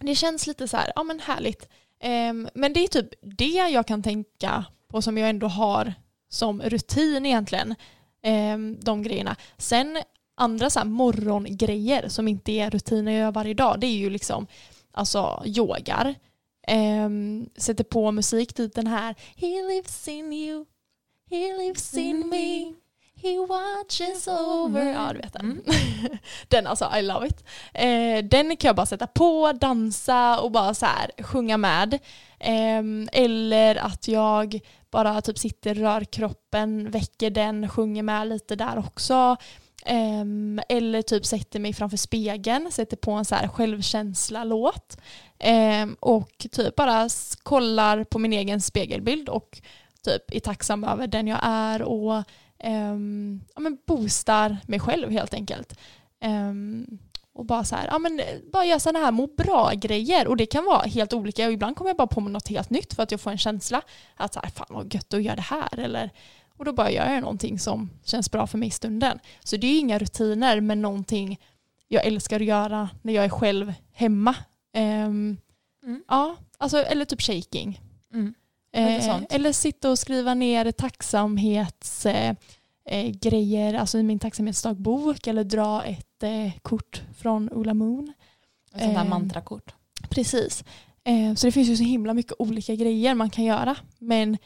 Det 0.00 0.14
känns 0.14 0.46
lite 0.46 0.68
så 0.68 0.76
här, 0.76 0.92
ja 0.96 1.02
men 1.02 1.20
härligt. 1.20 1.68
Ehm, 2.00 2.48
men 2.54 2.72
det 2.72 2.80
är 2.84 2.88
typ 2.88 3.08
det 3.22 3.44
jag 3.70 3.86
kan 3.86 4.02
tänka 4.02 4.64
på 4.88 5.02
som 5.02 5.18
jag 5.18 5.30
ändå 5.30 5.46
har 5.48 5.94
som 6.28 6.62
rutin 6.62 7.26
egentligen. 7.26 7.74
Ehm, 8.22 8.78
de 8.80 9.02
grejerna. 9.02 9.36
Sen 9.58 9.98
andra 10.36 10.70
så 10.70 10.84
morgongrejer 10.84 12.08
som 12.08 12.28
inte 12.28 12.52
är 12.52 12.70
rutiner 12.70 13.12
jag 13.12 13.20
gör 13.20 13.32
varje 13.32 13.54
dag 13.54 13.80
det 13.80 13.86
är 13.86 13.96
ju 13.96 14.10
liksom 14.10 14.46
alltså 14.92 15.42
yogar. 15.44 16.14
Ehm, 16.66 17.48
sätter 17.56 17.84
på 17.84 18.12
musik, 18.12 18.54
typ 18.54 18.74
den 18.74 18.86
här 18.86 19.14
He 19.36 19.46
lives 19.46 20.08
in 20.08 20.32
you, 20.32 20.64
he 21.30 21.52
lives 21.58 21.94
in 21.94 22.28
me, 22.28 22.72
he 23.22 23.46
watches 23.46 24.28
over. 24.28 24.92
Ja 24.92 25.12
du 25.12 25.18
vet 25.18 25.32
den. 25.32 25.62
Mm. 25.66 26.18
den 26.48 26.66
alltså, 26.66 26.90
I 26.96 27.02
love 27.02 27.26
it. 27.26 27.44
Eh, 27.74 28.24
den 28.24 28.56
kan 28.56 28.68
jag 28.68 28.76
bara 28.76 28.86
sätta 28.86 29.06
på, 29.06 29.52
dansa 29.52 30.40
och 30.40 30.50
bara 30.50 30.74
så 30.74 30.86
här 30.86 31.10
sjunga 31.22 31.56
med. 31.56 31.98
Ehm, 32.38 33.08
eller 33.12 33.76
att 33.76 34.08
jag 34.08 34.60
bara 34.90 35.20
typ 35.22 35.38
sitter, 35.38 35.74
rör 35.74 36.04
kroppen, 36.04 36.90
väcker 36.90 37.30
den, 37.30 37.68
sjunger 37.68 38.02
med 38.02 38.28
lite 38.28 38.56
där 38.56 38.78
också. 38.78 39.36
Um, 39.90 40.60
eller 40.68 41.02
typ 41.02 41.26
sätter 41.26 41.60
mig 41.60 41.72
framför 41.72 41.96
spegeln, 41.96 42.72
sätter 42.72 42.96
på 42.96 43.10
en 43.12 43.24
så 43.24 43.34
här 43.34 43.48
självkänsla-låt. 43.48 44.96
Um, 44.96 45.00
ehm, 45.38 45.96
och 46.00 46.46
typ 46.52 46.76
bara 46.76 47.08
kollar 47.42 48.04
på 48.04 48.18
min 48.18 48.32
egen 48.32 48.60
spegelbild 48.60 49.28
och 49.28 49.60
typ 50.04 50.34
är 50.34 50.40
tacksam 50.40 50.84
över 50.84 51.06
den 51.06 51.26
jag 51.26 51.40
är 51.42 51.82
och 51.82 52.24
um, 52.64 53.44
ja, 53.54 53.60
men 53.60 53.78
boostar 53.86 54.56
mig 54.66 54.80
själv 54.80 55.10
helt 55.10 55.34
enkelt. 55.34 55.74
Och 57.36 57.44
bara 57.44 57.64
så 57.64 57.76
här, 57.76 57.86
ja 57.86 57.98
men 57.98 58.20
eh, 58.20 58.26
bara 58.52 58.64
göra 58.64 58.80
sådana 58.80 58.98
här 58.98 59.12
må 59.12 59.26
bra-grejer 59.26 60.26
och 60.26 60.36
det 60.36 60.46
kan 60.46 60.64
vara 60.64 60.82
helt 60.82 61.12
olika 61.12 61.46
och 61.46 61.52
ibland 61.52 61.76
kommer 61.76 61.90
jag 61.90 61.96
bara 61.96 62.06
på 62.06 62.20
mig 62.20 62.32
något 62.32 62.48
helt 62.48 62.70
nytt 62.70 62.94
för 62.94 63.02
att 63.02 63.10
jag 63.10 63.20
får 63.20 63.30
en 63.30 63.38
känsla 63.38 63.82
att 64.16 64.34
så 64.34 64.40
här, 64.42 64.50
fan 64.50 64.66
vad 64.70 64.94
gött 64.94 65.14
att 65.14 65.22
göra 65.22 65.36
det 65.36 65.42
här 65.42 65.78
eller 65.78 66.10
och 66.56 66.64
då 66.64 66.72
bara 66.72 66.90
gör 66.90 67.12
jag 67.12 67.20
någonting 67.20 67.58
som 67.58 67.90
känns 68.04 68.30
bra 68.30 68.46
för 68.46 68.58
mig 68.58 68.68
i 68.68 68.70
stunden. 68.70 69.18
Så 69.44 69.56
det 69.56 69.66
är 69.66 69.78
inga 69.78 69.98
rutiner 69.98 70.60
men 70.60 70.82
någonting 70.82 71.40
jag 71.88 72.06
älskar 72.06 72.40
att 72.40 72.46
göra 72.46 72.88
när 73.02 73.12
jag 73.12 73.24
är 73.24 73.28
själv 73.28 73.72
hemma. 73.92 74.34
Ehm, 74.72 75.36
Mm. 75.86 76.02
Ja, 76.08 76.36
alltså, 76.58 76.78
eller 76.78 77.04
typ 77.04 77.22
shaking. 77.22 77.80
Mm. 78.14 78.34
Eh, 78.72 79.22
eller 79.30 79.52
sitta 79.52 79.90
och 79.90 79.98
skriva 79.98 80.34
ner 80.34 80.72
tacksamhetsgrejer, 80.72 82.36
eh, 82.88 83.10
grejer, 83.10 83.74
alltså 83.74 83.98
i 83.98 84.02
min 84.02 84.18
tacksamhetsdagbok 84.18 85.26
eller 85.26 85.44
dra 85.44 85.84
ett 85.84 86.22
eh, 86.22 86.52
kort 86.62 87.02
från 87.18 87.52
Ola 87.52 87.74
Moon. 87.74 88.12
Ett 88.74 88.80
sånt 88.82 88.94
där 88.94 89.02
Eh, 89.04 89.08
mantrakort. 89.08 89.74
Precis. 90.10 90.64
Eh, 91.04 91.34
så 91.34 91.46
det 91.46 91.52
finns 91.52 91.68
ju 91.68 91.76
så 91.76 91.84
himla 91.84 92.14
mycket 92.14 92.32
olika 92.38 92.74
grejer 92.74 93.14
man 93.14 93.30
kan 93.30 93.44
göra. 93.44 93.76
Men 93.98 94.38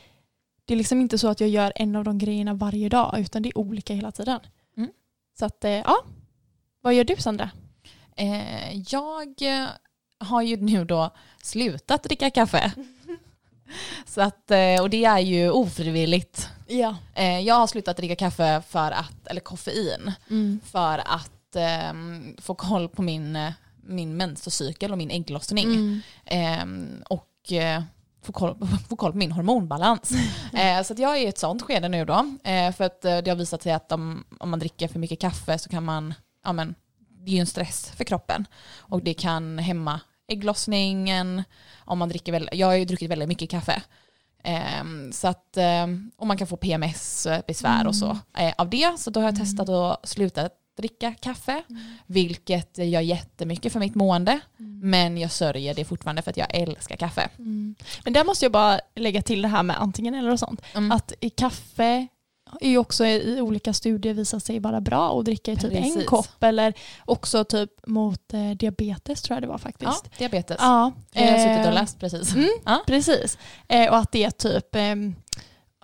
det 0.71 0.75
är 0.75 0.77
liksom 0.77 1.01
inte 1.01 1.19
så 1.19 1.29
att 1.29 1.41
jag 1.41 1.49
gör 1.49 1.73
en 1.77 1.97
av 1.97 2.05
de 2.05 2.19
grejerna 2.19 2.55
varje 2.55 2.89
dag 2.89 3.19
utan 3.19 3.43
det 3.43 3.49
är 3.49 3.59
olika 3.59 3.95
hela 3.95 4.13
tiden. 4.13 4.41
Mm. 4.77 4.91
Så 5.39 5.45
att, 5.45 5.65
eh, 5.65 5.71
ja. 5.71 6.05
Vad 6.81 6.95
gör 6.95 7.05
du 7.05 7.17
Sandra? 7.17 7.51
Eh, 8.17 8.79
jag 8.93 9.43
eh, 9.43 9.67
har 10.19 10.43
ju 10.43 10.57
nu 10.57 10.85
då 10.85 11.11
slutat 11.43 12.03
dricka 12.03 12.31
kaffe. 12.31 12.73
Så 14.07 14.21
att, 14.21 14.51
eh, 14.51 14.83
och 14.83 14.91
det 14.91 15.05
är 15.05 15.19
ju 15.19 15.51
ofrivilligt. 15.51 16.49
Ja. 16.67 16.97
Jag 17.43 17.55
har 17.55 17.67
slutat 17.67 17.97
dricka 17.97 18.17
kaffe 18.17 18.63
för 18.69 18.91
att, 18.93 19.27
eller 19.27 19.41
koffein, 19.41 20.13
Mm. 20.31 20.61
för 20.65 20.99
att 20.99 21.57
ehm, 21.57 22.37
få 22.39 22.55
koll 22.55 22.89
på 22.89 23.03
min, 23.03 23.39
min 23.83 24.17
menscykel 24.17 24.93
och 24.93 24.99
min 24.99 25.11
ägglossning. 25.11 25.67
Mm. 25.67 26.01
Ehm, 26.25 27.03
och 27.09 27.53
få 28.23 28.33
koll, 28.33 28.67
få 28.89 28.97
koll 28.97 29.13
på 29.13 29.19
min 29.19 29.33
hormonbalans. 29.33 30.13
eh, 30.53 30.83
så 30.83 30.93
att 30.93 30.99
jag 30.99 31.17
är 31.17 31.21
i 31.21 31.27
ett 31.27 31.39
sånt 31.39 31.63
skede 31.63 31.89
nu 31.89 32.05
då. 32.05 32.37
Eh, 32.45 32.73
för 32.73 32.85
att 32.85 33.05
eh, 33.05 33.19
det 33.19 33.31
har 33.31 33.37
visat 33.37 33.63
sig 33.63 33.73
att 33.73 33.93
om, 33.93 34.25
om 34.41 34.51
man 34.51 34.59
dricker 34.59 34.89
för 34.89 34.99
mycket 34.99 35.21
kaffe 35.21 35.59
så 35.59 35.69
kan 35.69 35.85
man, 35.85 36.15
ja 36.45 36.53
men 36.53 36.75
det 37.25 37.31
är 37.31 37.35
ju 37.35 37.41
en 37.41 37.47
stress 37.47 37.91
för 37.91 38.05
kroppen. 38.05 38.47
Och 38.79 39.03
det 39.03 39.15
kan 39.15 39.59
hämma 39.59 40.01
ägglossningen. 40.29 41.43
Om 41.79 41.99
man 41.99 42.09
dricker 42.09 42.33
väl, 42.33 42.49
jag 42.53 42.67
har 42.67 42.75
ju 42.75 42.85
druckit 42.85 43.11
väldigt 43.11 43.29
mycket 43.29 43.51
kaffe. 43.51 43.83
Ehm, 44.45 45.13
så 45.13 45.29
att, 45.29 45.57
ehm, 45.57 46.11
och 46.17 46.27
man 46.27 46.37
kan 46.37 46.47
få 46.47 46.57
PMS-besvär 46.57 47.87
och 47.87 47.97
så 47.97 48.19
eh, 48.39 48.53
av 48.59 48.71
det. 48.71 48.99
Så 48.99 49.11
då 49.11 49.21
har 49.21 49.25
jag 49.25 49.37
testat 49.37 49.69
att 49.69 50.09
sluta 50.09 50.51
dricka 50.81 51.15
kaffe, 51.21 51.63
vilket 52.07 52.79
gör 52.79 53.01
jättemycket 53.01 53.73
för 53.73 53.81
mitt 53.81 53.95
mående. 53.95 54.41
Men 54.83 55.19
jag 55.19 55.31
sörjer 55.31 55.75
det 55.75 55.85
fortfarande 55.85 56.23
för 56.23 56.31
att 56.31 56.37
jag 56.37 56.55
älskar 56.55 56.97
kaffe. 56.97 57.29
Mm. 57.39 57.75
Men 58.05 58.13
där 58.13 58.25
måste 58.25 58.45
jag 58.45 58.53
bara 58.53 58.81
lägga 58.97 59.23
till 59.23 59.43
det 59.43 59.49
här 59.49 59.63
med 59.63 59.81
antingen 59.83 60.15
eller 60.15 60.33
och 60.33 60.39
sånt. 60.39 60.61
Mm. 60.75 60.93
Att 60.93 61.13
i 61.21 61.31
kaffe 61.31 62.07
är 62.61 62.69
ju 62.69 62.79
också 62.79 63.07
i 63.07 63.41
olika 63.41 63.73
studier 63.73 64.15
visat 64.15 64.45
sig 64.45 64.59
vara 64.59 64.81
bra 64.81 65.19
att 65.19 65.25
dricka 65.25 65.53
i 65.53 65.57
typ 65.57 65.73
en 65.73 65.83
Precis. 65.83 66.07
kopp 66.07 66.43
eller 66.43 66.75
också 67.05 67.45
typ 67.45 67.71
mot 67.87 68.35
eh, 68.35 68.51
diabetes 68.51 69.23
tror 69.23 69.37
jag 69.37 69.43
det 69.43 69.47
var 69.47 69.55
ja, 69.55 69.59
faktiskt. 69.59 70.19
diabetes. 70.19 70.57
Ja, 70.61 70.93
Jag 71.13 71.23
har 71.23 71.39
suttit 71.39 71.59
och 71.67 71.73
eh, 71.73 71.75
läst 71.75 71.99
precis. 72.01 72.35
Mm, 72.35 72.49
Ja. 72.65 72.83
Precis. 72.87 73.39
Eh, 73.69 73.91
och 73.91 73.97
att 73.99 74.13
det 74.13 74.25
är 74.25 74.31
typ 74.31 74.75
ehm, 74.75 75.15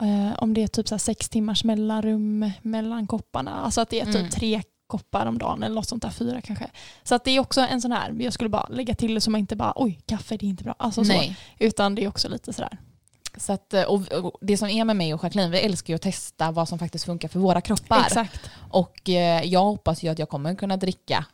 eh, 0.01 0.39
om 0.43 0.55
det 0.55 0.63
är 0.63 0.67
typ 0.69 0.89
så 0.89 0.95
här 0.95 0.99
sex 0.99 1.29
timmars 1.29 1.65
mellanrum 1.65 2.51
mellan 2.63 3.07
kopparna. 3.07 3.51
Alltså 3.61 3.81
att 3.81 3.91
det 3.91 4.01
är 4.01 4.05
typ 4.07 4.17
Mm. 4.17 4.31
tre 4.31 4.63
koppar 4.87 5.27
om 5.27 5.39
dagen 5.39 5.63
eller 5.63 5.75
något 5.75 5.89
sånt 5.89 6.03
där, 6.03 6.11
fyra 6.11 6.41
kanske. 6.41 6.71
Så 7.03 7.15
att 7.15 7.25
det 7.25 7.31
är 7.31 7.41
också 7.41 7.61
en 7.61 7.81
sån 7.81 7.93
här, 7.93 8.17
jag 8.21 8.33
skulle 8.33 8.51
bara 8.51 8.67
lägga 8.71 8.95
till 8.95 9.15
det 9.15 9.21
så 9.21 9.31
man 9.31 9.39
inte 9.39 9.57
bara 9.57 9.73
oj, 9.77 10.01
kaffe 10.07 10.37
det 10.37 10.47
är 10.47 10.49
inte 10.49 10.65
bra. 10.65 10.75
Alltså 10.79 11.05
så. 11.05 11.23
Utan 11.59 11.95
det 11.95 12.05
är 12.05 12.09
också 12.09 12.29
lite 12.29 12.53
sådär. 12.53 12.79
Så 13.37 13.53
att, 13.53 13.75
eh, 13.75 13.83
och, 13.83 14.03
det 14.41 14.57
som 14.57 14.69
är 14.69 14.85
med 14.85 14.97
mig 14.97 15.15
och 15.15 15.25
Jacqueline, 15.25 15.51
vi 15.51 15.59
älskar 15.59 15.93
ju 15.93 15.95
att 15.95 16.03
testa 16.03 16.51
vad 16.51 16.69
som 16.69 16.79
faktiskt 16.79 17.05
funkar 17.05 17.29
för 17.29 17.39
våra 17.39 17.61
kroppar. 17.61 18.01
Exakt. 18.07 18.51
Och 18.71 19.09
eh, 19.09 19.45
jag 19.45 19.65
hoppas 19.65 20.03
ju 20.03 20.09
att 20.09 20.19
jag 20.19 20.29
kommer 20.29 20.55
kunna 20.55 20.77
dricka 20.77 21.27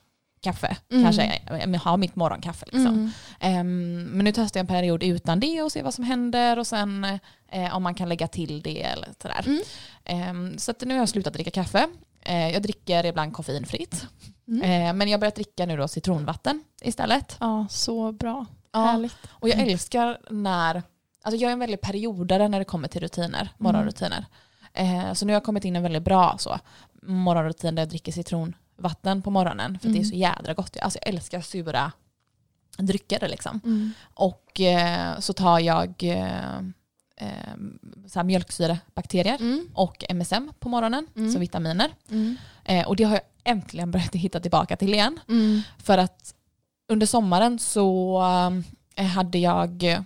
kaffe, 0.43 0.77
Mm. 0.91 1.05
kanske 1.05 1.23
eh, 1.23 1.83
ha 1.83 1.97
mitt 1.97 2.17
morgonkaffe. 2.17 2.67
Liksom. 2.67 2.87
Mm. 2.87 3.11
Ehm, 3.41 4.03
men 4.05 4.25
nu 4.25 4.33
testar 4.33 4.59
jag 4.59 4.63
en 4.63 4.67
period 4.67 5.03
utan 5.03 5.41
det 5.41 5.63
och 5.63 5.73
ser 5.73 5.83
vad 5.83 5.95
som 5.95 6.05
händer 6.05 6.59
och 6.59 6.67
sen 6.67 7.19
eh, 7.49 7.77
om 7.77 7.83
man 7.83 7.95
kan 7.95 8.09
lägga 8.09 8.29
till 8.29 8.63
det 8.63 8.83
eller 8.83 9.09
sådär. 9.23 9.45
Mm. 9.47 9.63
Ehm, 10.05 10.59
så 10.59 10.75
nu 10.81 10.95
har 10.95 10.99
jag 10.99 11.09
slutat 11.09 11.33
dricka 11.33 11.51
kaffe. 11.51 11.89
Eh, 12.23 12.53
jag 12.53 12.63
dricker 12.63 13.07
ibland 13.07 13.33
koffeinfritt. 13.33 14.07
Mm. 14.49 14.63
Eh, 14.63 14.95
men 14.95 15.09
jag 15.09 15.19
har 15.19 15.21
börjat 15.21 15.35
dricka 15.35 15.67
nu 15.67 15.77
då 15.77 15.89
citronvatten 15.89 16.65
istället. 16.83 17.37
Ja, 17.41 17.67
så 17.71 18.13
bra. 18.13 18.47
Ja. 18.73 18.85
Härligt. 18.85 19.17
Och 19.31 19.49
jag 19.49 19.59
älskar 19.59 20.19
när, 20.31 20.83
alltså 21.23 21.41
jag 21.41 21.49
är 21.49 21.53
en 21.53 21.59
väldigt 21.59 21.81
periodare 21.81 22.49
när 22.49 22.59
det 22.59 22.65
kommer 22.65 22.89
till 22.89 23.01
rutiner, 23.01 23.49
morgonrutiner. 23.59 24.27
Eh, 24.73 25.13
så 25.13 25.27
nu 25.27 25.33
har 25.33 25.37
jag 25.37 25.45
kommit 25.45 25.65
in 25.65 25.77
en 25.77 25.83
väldigt 25.83 26.03
bra 26.03 26.37
så, 26.39 26.59
morgonrutin 27.03 27.75
där 27.75 27.83
jag 27.83 27.89
dricker 27.89 28.13
citronvatten 28.13 29.23
på 29.23 29.31
morgonen 29.31 29.79
för 29.79 29.89
att 29.89 29.95
det 29.95 30.01
är 30.01 30.05
så 30.05 30.15
jädra 30.15 30.55
gott. 30.55 30.77
Alltså 30.77 30.99
jag 31.03 31.15
älskar 31.15 31.41
sura 31.41 31.93
drycker 32.79 33.29
liksom. 33.29 33.61
Mm. 33.65 33.93
Och 34.15 34.61
så 35.19 35.33
tar 35.33 35.59
jag 35.59 36.05
eh, 38.15 38.25
mjölksyrebakterier 38.25 39.37
Mm. 39.41 39.69
och 39.75 40.05
MSM 40.09 40.53
på 40.61 40.69
morgonen, 40.69 41.07
Mm. 41.17 41.33
så 41.33 41.39
vitaminer. 41.39 41.95
Mm. 42.11 42.37
Eh, 42.65 42.89
och 42.89 42.97
det 42.97 43.05
har 43.05 43.13
jag 43.15 43.23
äntligen 43.45 43.91
börjat 43.91 44.15
hitta 44.15 44.41
tillbaka 44.41 44.77
till 44.77 44.95
igen. 44.95 45.21
Mm. 45.29 45.61
För 45.79 45.99
att 45.99 46.35
under 46.89 47.07
sommaren 47.07 47.59
så 47.59 48.23
eh, 48.97 49.07
hade 49.07 49.39
jag 49.39 49.83
eh, 49.83 50.01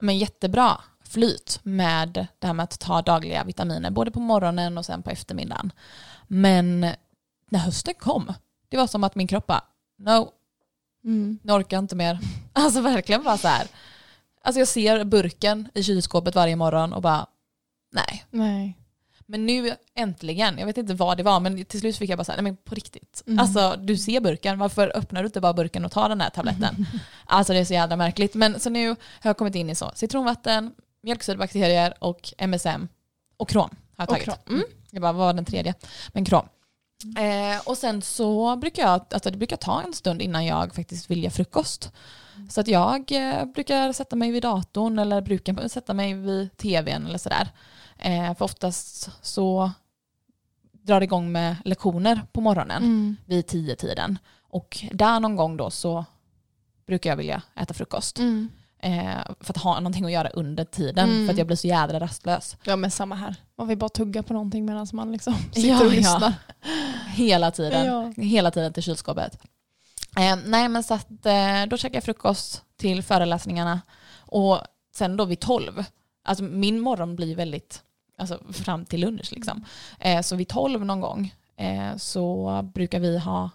men 0.00 0.18
jättebra 0.18 0.80
flyt 1.04 1.60
med 1.62 2.26
det 2.38 2.46
här 2.46 2.54
med 2.54 2.64
att 2.64 2.80
ta 2.80 3.02
dagliga 3.02 3.44
vitaminer, 3.44 3.90
både 3.90 4.10
på 4.10 4.20
morgonen 4.20 4.78
och 4.78 4.86
sen 4.86 5.02
på 5.02 5.10
eftermiddagen. 5.10 5.72
Men 6.26 6.80
när 7.50 7.58
hösten 7.58 7.94
kom, 7.94 8.32
det 8.68 8.76
var 8.76 8.86
som 8.86 9.04
att 9.04 9.14
min 9.14 9.26
kropp 9.26 9.46
bara, 9.46 9.64
no, 9.98 10.30
Mm. 11.04 11.38
nu 11.42 11.52
orkar 11.52 11.76
jag 11.76 11.84
inte 11.84 11.96
mer. 11.96 12.18
Alltså 12.52 12.80
verkligen 12.80 13.22
bara 13.22 13.38
så 13.38 13.48
här. 13.48 13.66
Alltså 14.42 14.58
jag 14.58 14.68
ser 14.68 15.04
burken 15.04 15.68
i 15.74 15.82
kylskåpet 15.82 16.34
varje 16.34 16.56
morgon 16.56 16.92
och 16.92 17.02
bara, 17.02 17.26
nej. 17.92 18.24
Nej. 18.30 18.78
Men 19.26 19.46
nu 19.46 19.74
äntligen, 19.94 20.58
jag 20.58 20.66
vet 20.66 20.76
inte 20.78 20.94
vad 20.94 21.16
det 21.16 21.22
var, 21.22 21.40
men 21.40 21.64
till 21.64 21.80
slut 21.80 21.96
fick 21.96 22.10
jag 22.10 22.18
bara 22.18 22.24
säga, 22.24 22.36
nej 22.36 22.42
men 22.42 22.56
på 22.56 22.74
riktigt. 22.74 23.22
Mm. 23.26 23.38
Alltså 23.38 23.76
du 23.78 23.96
ser 23.96 24.20
burken, 24.20 24.58
varför 24.58 24.92
öppnar 24.96 25.22
du 25.22 25.26
inte 25.26 25.40
bara 25.40 25.52
burken 25.52 25.84
och 25.84 25.92
tar 25.92 26.08
den 26.08 26.20
här 26.20 26.30
tabletten? 26.30 26.86
Alltså 27.26 27.52
det 27.52 27.58
är 27.58 27.64
så 27.64 27.72
jävla 27.74 27.96
märkligt. 27.96 28.34
Men 28.34 28.60
så 28.60 28.70
nu 28.70 28.88
har 28.88 28.96
jag 29.22 29.36
kommit 29.36 29.54
in 29.54 29.70
i 29.70 29.74
så, 29.74 29.90
citronvatten, 29.94 30.74
mjölksyrebakterier 31.02 31.94
och 31.98 32.32
MSM 32.38 32.88
och 33.36 33.48
krom 33.48 33.70
har 33.96 34.04
jag 34.04 34.08
Och 34.10 34.14
tagit. 34.14 34.24
krom. 34.24 34.36
Mm. 34.56 34.64
Jag 34.90 35.02
bara, 35.02 35.12
vad 35.12 35.26
var 35.26 35.32
den 35.32 35.44
tredje? 35.44 35.74
Men 36.08 36.24
krom. 36.24 36.48
Eh, 37.04 37.60
och 37.64 37.78
sen 37.78 38.02
så 38.02 38.56
brukar 38.56 38.82
jag, 38.82 39.00
alltså 39.10 39.30
det 39.30 39.36
brukar 39.38 39.56
ta 39.56 39.82
en 39.82 39.92
stund 39.92 40.22
innan 40.22 40.46
jag 40.46 40.74
faktiskt 40.74 41.10
vill 41.10 41.22
göra 41.22 41.30
frukost. 41.32 41.92
Så 42.50 42.60
att 42.60 42.68
jag 42.68 43.12
eh, 43.12 43.44
brukar 43.44 43.92
sätta 43.92 44.16
mig 44.16 44.30
vid 44.30 44.42
datorn 44.42 44.98
eller 44.98 45.20
brukar 45.20 45.68
sätta 45.68 45.94
mig 45.94 46.14
vid 46.14 46.56
tvn 46.56 47.06
eller 47.06 47.18
sådär. 47.18 47.48
Eh, 47.98 48.34
för 48.34 48.44
oftast 48.44 49.10
så 49.22 49.70
drar 50.72 51.00
det 51.00 51.04
igång 51.04 51.32
med 51.32 51.56
lektioner 51.64 52.22
på 52.32 52.40
morgonen 52.40 52.82
Mm. 52.82 53.16
vid 53.26 53.46
tio 53.46 53.76
tiden 53.76 54.18
Och 54.48 54.78
där 54.92 55.20
någon 55.20 55.36
gång 55.36 55.56
då 55.56 55.70
så 55.70 56.04
brukar 56.86 57.10
jag 57.10 57.16
vilja 57.16 57.42
äta 57.54 57.74
frukost. 57.74 58.18
Mm. 58.18 58.48
Eh, 58.84 59.22
för 59.40 59.52
att 59.52 59.62
ha 59.62 59.74
någonting 59.74 60.04
att 60.04 60.12
göra 60.12 60.28
under 60.28 60.64
tiden. 60.64 61.10
Mm. 61.10 61.26
För 61.26 61.32
att 61.32 61.38
jag 61.38 61.46
blir 61.46 61.56
så 61.56 61.66
jädra 61.66 62.00
rastlös. 62.00 62.56
Ja 62.64 62.76
men 62.76 62.90
samma 62.90 63.14
här. 63.14 63.36
Man 63.58 63.68
vill 63.68 63.78
bara 63.78 63.88
tugga 63.88 64.22
på 64.22 64.32
någonting 64.32 64.64
medan 64.64 64.86
man 64.92 65.12
liksom 65.12 65.34
sitter 65.52 65.68
Ja, 65.68 65.80
och 65.80 65.86
ja. 65.86 65.90
lyssnar. 65.90 66.34
Hela 67.14 67.50
tiden. 67.50 67.86
Ja. 67.86 68.12
Hela 68.16 68.50
tiden 68.50 68.72
till 68.72 68.82
kylskåpet. 68.82 69.38
Eh, 70.16 70.36
nej 70.46 70.68
men 70.68 70.82
så 70.82 70.94
att 70.94 71.26
eh, 71.26 71.66
då 71.68 71.76
käkar 71.76 71.96
jag 71.96 72.04
frukost 72.04 72.62
till 72.76 73.02
föreläsningarna. 73.02 73.80
Och 74.18 74.58
sen 74.94 75.16
då 75.16 75.24
vid 75.24 75.40
tolv. 75.40 75.84
Alltså 76.24 76.44
min 76.44 76.80
morgon 76.80 77.16
blir 77.16 77.36
väldigt, 77.36 77.82
alltså 78.18 78.40
fram 78.52 78.84
till 78.84 79.00
lunch 79.00 79.32
liksom. 79.32 79.64
Eh, 79.98 80.22
så 80.22 80.36
vid 80.36 80.48
tolv 80.48 80.84
någon 80.84 81.00
gång 81.00 81.34
eh, 81.56 81.96
så 81.96 82.60
brukar 82.74 83.00
vi 83.00 83.18
ha 83.18 83.50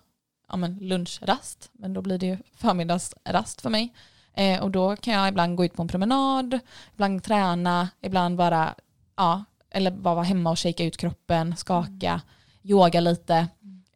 ja, 0.50 0.58
men 0.58 0.78
lunchrast. 0.78 1.70
Men 1.74 1.94
då 1.94 2.02
blir 2.02 2.18
det 2.18 2.26
ju 2.26 2.38
förmiddagsrast 2.56 3.62
för 3.62 3.70
mig. 3.70 3.94
Eh, 4.38 4.64
och 4.64 4.72
då 4.72 4.96
kan 4.96 5.14
jag 5.14 5.28
ibland 5.28 5.58
gå 5.58 5.66
ut 5.66 5.74
på 5.74 5.82
en 5.82 5.88
promenad, 5.88 6.60
ibland 6.94 7.24
träna, 7.24 7.90
ibland 8.02 8.38
bara, 8.38 8.76
ja, 9.16 9.44
eller 9.70 9.92
bara 9.92 10.16
vara 10.16 10.26
hemma 10.26 10.50
och 10.50 10.60
shaka 10.60 10.84
ut 10.84 10.98
kroppen, 10.98 11.56
skaka, 11.56 12.22
yoga 12.64 13.00
lite. 13.00 13.48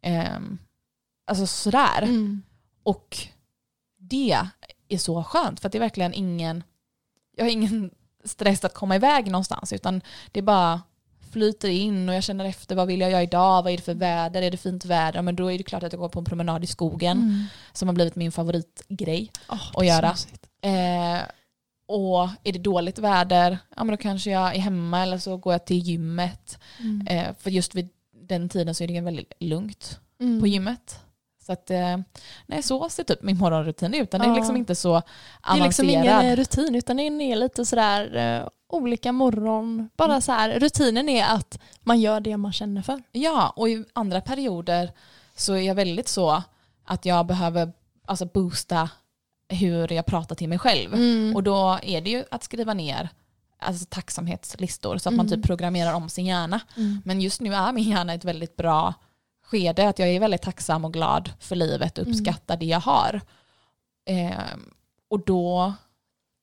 Ehm, 0.02 0.58
alltså 1.26 1.46
sådär. 1.46 2.02
Mm. 2.02 2.42
Och 2.82 3.18
det 3.98 4.38
är 4.88 4.98
så 4.98 5.24
skönt 5.24 5.60
för 5.60 5.68
att 5.68 5.72
det 5.72 5.78
är 5.78 5.80
verkligen 5.80 6.14
ingen, 6.14 6.62
jag 7.36 7.44
har 7.44 7.50
ingen 7.50 7.90
stress 8.24 8.64
att 8.64 8.74
komma 8.74 8.96
iväg 8.96 9.30
någonstans 9.30 9.72
utan 9.72 10.00
det 10.32 10.42
bara 10.42 10.82
flyter 11.32 11.68
in 11.68 12.08
och 12.08 12.14
jag 12.14 12.22
känner 12.22 12.44
efter 12.44 12.74
vad 12.76 12.86
vill 12.86 13.00
jag 13.00 13.10
göra 13.10 13.22
idag, 13.22 13.62
vad 13.62 13.72
är 13.72 13.76
det 13.76 13.82
för 13.82 13.94
väder, 13.94 14.42
är 14.42 14.50
det 14.50 14.56
fint 14.56 14.84
väder, 14.84 15.18
Ja, 15.18 15.22
men 15.22 15.36
då 15.36 15.52
är 15.52 15.58
det 15.58 15.64
klart 15.64 15.82
att 15.82 15.92
jag 15.92 16.00
går 16.00 16.08
på 16.08 16.18
en 16.18 16.24
promenad 16.24 16.64
i 16.64 16.66
skogen 16.66 17.18
Mm. 17.18 17.44
som 17.72 17.88
har 17.88 17.94
blivit 17.94 18.16
min 18.16 18.32
favoritgrej. 18.32 19.30
Åh, 19.48 19.70
att 19.74 19.86
göra. 19.86 20.14
Eh, 20.62 21.22
och 21.86 22.28
är 22.44 22.52
det 22.52 22.58
dåligt 22.58 22.98
väder, 22.98 23.58
ja 23.76 23.84
men 23.84 23.90
då 23.90 23.96
kanske 23.96 24.30
jag 24.30 24.54
är 24.56 24.60
hemma 24.60 25.02
eller 25.02 25.18
så 25.18 25.36
går 25.36 25.52
jag 25.54 25.64
till 25.64 25.78
gymmet. 25.78 26.58
Mm. 26.80 27.06
Eh, 27.06 27.34
för 27.38 27.50
just 27.50 27.74
vid 27.74 27.88
den 28.28 28.48
tiden 28.48 28.74
så 28.74 28.84
är 28.84 28.88
det 28.88 29.00
väldigt 29.00 29.32
lugnt 29.40 29.98
Mm. 30.20 30.40
på 30.40 30.46
gymmet. 30.46 31.00
Så 31.46 31.52
att, 31.52 31.70
eh, 31.70 31.96
nej, 32.46 32.62
så 32.62 32.88
ser 32.88 33.04
typ 33.04 33.22
min 33.22 33.38
morgonrutin 33.38 33.94
ut. 33.94 34.10
Den 34.10 34.20
är 34.20 34.26
Ja. 34.26 34.34
liksom 34.34 34.56
inte 34.56 34.74
så 34.74 34.92
Det 34.92 35.02
är 35.60 35.64
liksom 35.64 35.88
avancerad. 35.88 36.24
ingen 36.24 36.36
rutin 36.36 36.74
utan 36.74 36.96
det 36.96 37.02
är 37.02 37.36
lite 37.36 37.64
sådär 37.64 38.16
eh, 38.16 38.48
olika 38.68 39.12
morgon. 39.12 39.88
Bara 39.96 40.20
så 40.20 40.32
här, 40.32 40.60
rutinen 40.60 41.08
är 41.08 41.24
att 41.34 41.58
man 41.82 42.00
gör 42.00 42.20
det 42.20 42.36
man 42.36 42.52
känner 42.52 42.82
för. 42.82 43.02
Ja, 43.12 43.52
och 43.56 43.68
i 43.68 43.84
andra 43.92 44.20
perioder 44.20 44.92
så 45.36 45.52
är 45.54 45.60
jag 45.60 45.74
väldigt 45.74 46.08
så 46.08 46.42
att 46.84 47.04
jag 47.04 47.26
behöver 47.26 47.72
alltså, 48.06 48.24
boosta 48.26 48.90
hur 49.48 49.92
jag 49.92 50.06
pratar 50.06 50.34
till 50.34 50.48
mig 50.48 50.58
själv. 50.58 50.94
Mm. 50.94 51.36
Och 51.36 51.42
då 51.42 51.78
är 51.82 52.00
det 52.00 52.10
ju 52.10 52.24
att 52.30 52.44
skriva 52.44 52.74
ner 52.74 53.08
alltså, 53.58 53.86
tacksamhetslistor 53.88 54.98
så 54.98 55.08
att 55.08 55.14
man 55.14 55.26
Mm. 55.26 55.38
typ 55.38 55.46
programmerar 55.46 55.94
om 55.94 56.08
sin 56.08 56.26
hjärna. 56.26 56.60
Mm. 56.76 57.02
Men 57.04 57.20
just 57.20 57.40
nu 57.40 57.54
är 57.54 57.72
min 57.72 57.90
hjärna 57.90 58.14
ett 58.14 58.24
väldigt 58.24 58.56
bra 58.56 58.94
skede, 59.52 59.88
att 59.88 59.98
jag 59.98 60.08
är 60.08 60.20
väldigt 60.20 60.42
tacksam 60.42 60.84
och 60.84 60.92
glad 60.92 61.30
för 61.38 61.56
livet 61.56 61.98
och 61.98 62.04
Mm. 62.06 62.12
uppskattar 62.12 62.56
det 62.56 62.66
jag 62.66 62.80
har. 62.80 63.20
Ehm, 64.06 64.70
och 65.10 65.24
då 65.24 65.72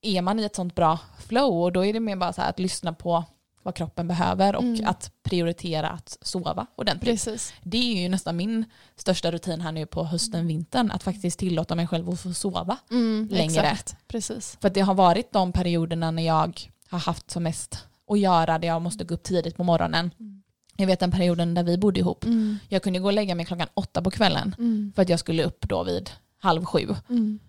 är 0.02 0.22
man 0.22 0.40
i 0.40 0.44
ett 0.44 0.56
sånt 0.56 0.76
bra 0.76 1.00
flow 1.20 1.64
och 1.64 1.72
då 1.72 1.86
är 1.86 1.94
det 1.94 2.00
mer 2.00 2.16
bara 2.16 2.34
så 2.34 2.42
här 2.42 2.50
att 2.50 2.60
lyssna 2.60 2.94
på 2.94 3.24
vad 3.64 3.76
kroppen 3.76 4.08
behöver 4.08 4.56
och 4.56 4.64
Mm. 4.64 4.88
att 4.88 5.12
prioritera 5.24 5.90
att 5.90 6.18
sova 6.22 6.68
ordentligt. 6.76 7.12
Precis. 7.12 7.54
Det 7.64 7.78
är 7.98 8.02
ju 8.04 8.10
nästan 8.10 8.36
min 8.38 8.66
största 8.96 9.32
rutin 9.32 9.62
här 9.62 9.72
nu 9.72 9.86
på 9.86 10.04
hösten, 10.04 10.48
vintern, 10.48 10.92
att 10.92 11.04
faktiskt 11.04 11.40
tillåta 11.40 11.76
mig 11.76 11.88
själv 11.88 12.10
att 12.10 12.20
få 12.20 12.34
sova 12.34 12.78
Mm, 12.92 13.28
längre. 13.32 13.62
Exakt. 13.62 13.96
Precis. 14.08 14.58
För 14.62 14.70
det 14.70 14.82
har 14.82 14.94
varit 14.96 15.32
de 15.34 15.52
perioderna 15.52 16.12
när 16.12 16.24
jag 16.24 16.72
har 16.90 17.00
haft 17.00 17.32
som 17.32 17.44
mest 17.44 17.86
att 18.12 18.20
göra, 18.20 18.60
där 18.60 18.68
jag 18.68 18.82
måste 18.82 19.04
gå 19.04 19.14
upp 19.14 19.24
tidigt 19.24 19.58
på 19.58 19.64
morgonen. 19.64 20.12
Mm. 20.20 20.39
Jag 20.80 20.88
vet 20.88 21.00
den 21.00 21.12
perioden 21.12 21.54
där 21.54 21.64
vi 21.64 21.78
bodde 21.78 22.00
ihop. 22.00 22.24
Mm. 22.24 22.58
Jag 22.70 22.84
kunde 22.84 23.00
gå 23.00 23.06
och 23.06 23.14
lägga 23.14 23.36
mig 23.36 23.46
klockan 23.46 23.68
åtta 23.74 24.02
på 24.02 24.12
kvällen 24.12 24.56
Mm. 24.58 24.92
för 24.96 25.02
att 25.02 25.10
jag 25.10 25.20
skulle 25.20 25.44
upp 25.44 25.70
då 25.70 25.84
vid 25.84 26.10
halv 26.38 26.66
sju. 26.66 26.96
Mm. 27.10 27.40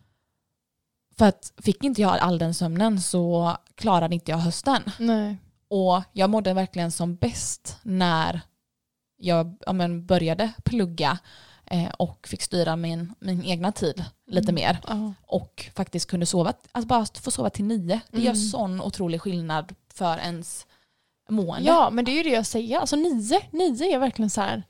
För 1.18 1.26
att 1.26 1.52
fick 1.56 1.84
inte 1.84 2.00
jag 2.00 2.18
all 2.18 2.38
den 2.38 2.54
sömnen 2.54 3.00
så 3.00 3.56
klarade 3.74 4.14
inte 4.14 4.30
jag 4.30 4.38
hösten. 4.38 4.82
Nej. 4.98 5.36
Och 5.68 6.02
jag 6.12 6.30
mådde 6.30 6.54
verkligen 6.54 6.90
som 6.92 7.16
bäst 7.16 7.78
när 7.82 8.40
jag 9.16 9.56
ja, 9.66 9.72
men, 9.72 10.06
började 10.06 10.52
plugga 10.64 11.18
eh, 11.66 11.88
och 11.98 12.28
fick 12.28 12.42
styra 12.42 12.76
min, 12.76 13.14
min 13.20 13.44
egna 13.44 13.72
tid 13.72 14.04
lite 14.26 14.50
Mm. 14.50 14.54
mer. 14.54 14.78
Ja. 14.88 15.12
Och 15.26 15.70
faktiskt 15.74 16.10
kunde 16.10 16.26
sova, 16.26 16.52
alltså 16.72 16.88
bara 16.88 17.06
få 17.22 17.30
sova 17.30 17.50
till 17.50 17.64
nio. 17.64 18.00
Det 18.10 18.18
gör 18.18 18.32
Mm. 18.32 18.36
sån 18.36 18.80
otrolig 18.80 19.20
skillnad 19.20 19.74
för 19.94 20.18
ens 20.18 20.66
mående. 21.30 21.68
ja, 21.68 21.90
men 21.90 22.04
det 22.04 22.10
är 22.10 22.16
ju 22.16 22.22
det 22.22 22.30
jag 22.30 22.46
säger. 22.46 22.78
Alltså 22.78 22.96
nio, 22.96 23.40
nio 23.50 23.94
är 23.94 23.98
verkligen 23.98 24.30
så 24.30 24.40
här 24.40 24.62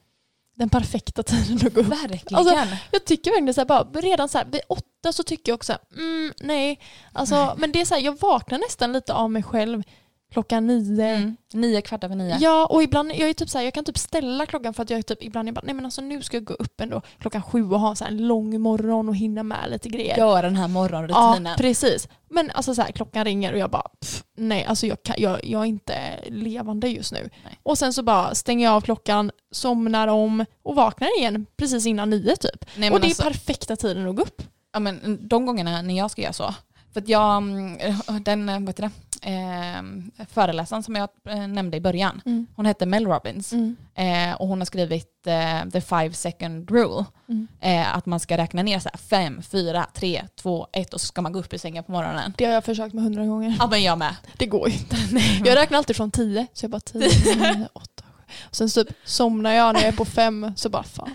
den 0.61 0.69
perfekta 0.69 1.23
tiden 1.23 1.67
att 1.67 1.75
gå 1.75 1.81
upp. 1.81 1.87
Verkligen. 1.87 2.39
Alltså, 2.39 2.77
Jag 2.91 3.05
tycker 3.05 3.31
verkligen 3.31 3.55
så 3.55 3.61
här, 3.61 3.67
bara, 3.67 3.85
redan 3.85 4.29
så 4.29 4.39
här, 4.39 4.45
vid 4.45 4.61
åtta 4.69 5.13
så 5.13 5.23
tycker 5.23 5.53
jag 5.53 5.57
också, 5.57 5.79
mm, 5.97 6.33
nej. 6.41 6.81
Alltså, 7.13 7.45
Nej. 7.45 7.55
Men 7.57 7.73
det 7.73 7.81
är 7.81 7.85
så 7.85 7.95
här, 7.95 8.03
jag 8.03 8.21
vaknar 8.21 8.59
nästan 8.59 8.93
lite 8.93 9.15
av 9.15 9.31
mig 9.31 9.43
själv 9.43 9.83
klockan 10.31 10.67
nio. 10.67 11.05
mm. 11.05 11.37
Nio 11.53 11.81
kvart 11.81 12.05
över 12.05 12.17
nio. 12.17 12.39
Ja, 12.41 12.67
och 12.67 12.83
ibland, 12.83 13.13
jag, 13.15 13.29
är 13.29 13.33
typ 13.33 13.51
så 13.51 13.59
här, 13.59 13.65
jag 13.65 13.75
kan 13.75 13.85
typ 13.85 13.99
ställa 13.99 14.47
klockan 14.47 14.75
för 14.75 14.83
att 14.83 14.91
jag 14.91 14.99
är 14.99 15.03
typ, 15.03 15.23
ibland 15.23 15.49
är 15.49 15.53
bara, 15.53 15.63
nej 15.65 15.75
men 15.75 15.85
alltså 15.85 16.01
nu 16.01 16.23
ska 16.23 16.37
jag 16.37 16.45
gå 16.45 16.55
upp 16.55 16.81
ändå 16.81 17.03
klockan 17.19 17.43
sju 17.43 17.71
och 17.71 17.81
ha 17.81 17.95
så 17.95 18.05
en 18.05 18.27
lång 18.27 18.61
morgon 18.61 19.09
och 19.09 19.17
hinna 19.17 19.43
med 19.43 19.71
lite 19.71 19.89
grejer. 19.89 20.17
Gör 20.17 20.43
den 20.43 20.57
här 20.57 20.69
morgonrutinen. 20.69 21.45
Ja, 21.45 21.55
precis. 21.59 22.09
Men 22.31 22.51
alltså 22.51 22.75
så 22.75 22.83
här, 22.83 22.93
klockan 22.93 23.25
ringer 23.25 23.53
och 23.53 23.59
jag 23.59 23.71
bara, 23.71 23.89
pff, 24.01 24.25
nej, 24.37 24.65
alltså 24.65 24.87
jag, 24.87 25.03
kan, 25.03 25.17
jag, 25.19 25.45
jag 25.45 25.63
är 25.63 25.67
inte 25.67 25.95
levande 26.29 26.89
just 26.89 27.13
nu. 27.13 27.31
Nej. 27.45 27.59
Och 27.63 27.79
sen 27.79 27.93
så 27.93 28.03
bara 28.03 28.35
stänger 28.35 28.65
jag 28.65 28.75
av 28.75 28.81
klockan, 28.81 29.31
somnar 29.53 30.09
om 30.09 30.45
och 30.63 30.75
vaknar 30.75 31.19
igen 31.19 31.47
precis 31.57 31.87
innan 31.87 32.11
nio 32.11 32.37
typ. 32.37 32.65
Nej, 32.77 32.91
och 32.91 33.01
det 33.01 33.07
alltså, 33.07 33.23
är 33.23 33.27
perfekta 33.27 33.77
tiden 33.77 34.09
att 34.09 34.17
gå 34.17 34.23
upp. 34.23 34.43
ja, 34.73 34.81
men 34.81 35.19
de 35.29 35.47
gångerna 35.47 35.83
när 35.83 35.99
jag 35.99 36.11
ska 36.11 36.23
göra 36.23 36.33
så. 36.33 36.55
För 36.93 37.01
att 37.01 37.09
jag, 37.09 37.37
mm, 37.37 37.79
den 38.25 38.47
vad 38.47 38.69
heter 38.69 38.83
det, 38.83 38.91
eh, 39.21 39.83
föreläsaren 40.27 40.83
som 40.83 40.95
jag 40.95 41.09
eh, 41.29 41.47
nämnde 41.49 41.77
i 41.77 41.81
början, 41.81 42.23
Mm. 42.27 42.47
hon 42.57 42.67
heter 42.67 42.87
Mel 42.87 43.07
Robbins. 43.07 43.53
Mm. 43.53 43.77
Eh, 43.95 44.35
och 44.41 44.49
hon 44.49 44.59
har 44.61 44.65
skrivit 44.67 45.27
eh, 45.27 45.71
the 45.73 45.81
five 45.81 46.13
second 46.13 46.71
rule. 46.71 47.05
Mm. 47.29 47.49
Eh, 47.61 47.97
att 47.97 48.07
man 48.07 48.21
ska 48.21 48.37
räkna 48.37 48.63
ner 48.63 48.79
så 48.79 48.89
här 48.89 48.99
fem, 48.99 49.43
fyra, 49.43 49.87
tre, 49.95 50.25
två, 50.37 50.67
ett 50.73 50.95
och 50.95 51.01
så 51.01 51.07
ska 51.07 51.23
man 51.23 51.33
gå 51.33 51.39
upp 51.39 51.53
i 51.55 51.59
sängen 51.59 51.85
på 51.85 51.93
morgonen. 51.93 52.35
Det 52.39 52.45
har 52.45 52.53
jag 52.53 52.65
försökt 52.65 52.95
med 52.95 53.05
hundra 53.05 53.27
gånger. 53.27 53.57
Ja 53.59 53.67
men 53.71 53.83
jag 53.83 53.99
med. 53.99 54.17
Det 54.37 54.47
går 54.47 54.69
ju 54.69 54.75
inte. 54.75 54.97
Jag 55.49 55.57
räknar 55.57 55.79
alltid 55.79 55.97
från 55.97 56.11
tio, 56.11 56.47
så 56.53 56.65
jag 56.65 56.71
bara 56.71 56.81
tio, 56.81 57.09
nio, 57.37 57.69
åtta, 57.73 58.05
sju. 58.17 58.33
Sen 58.51 58.69
typ 58.69 58.89
somnar 59.05 59.51
jag 59.53 59.75
när 59.75 59.81
jag 59.81 59.89
är 59.89 59.97
på 59.97 60.05
fem, 60.05 60.53
så 60.57 60.69
bara 60.69 60.83
fan. 60.83 61.11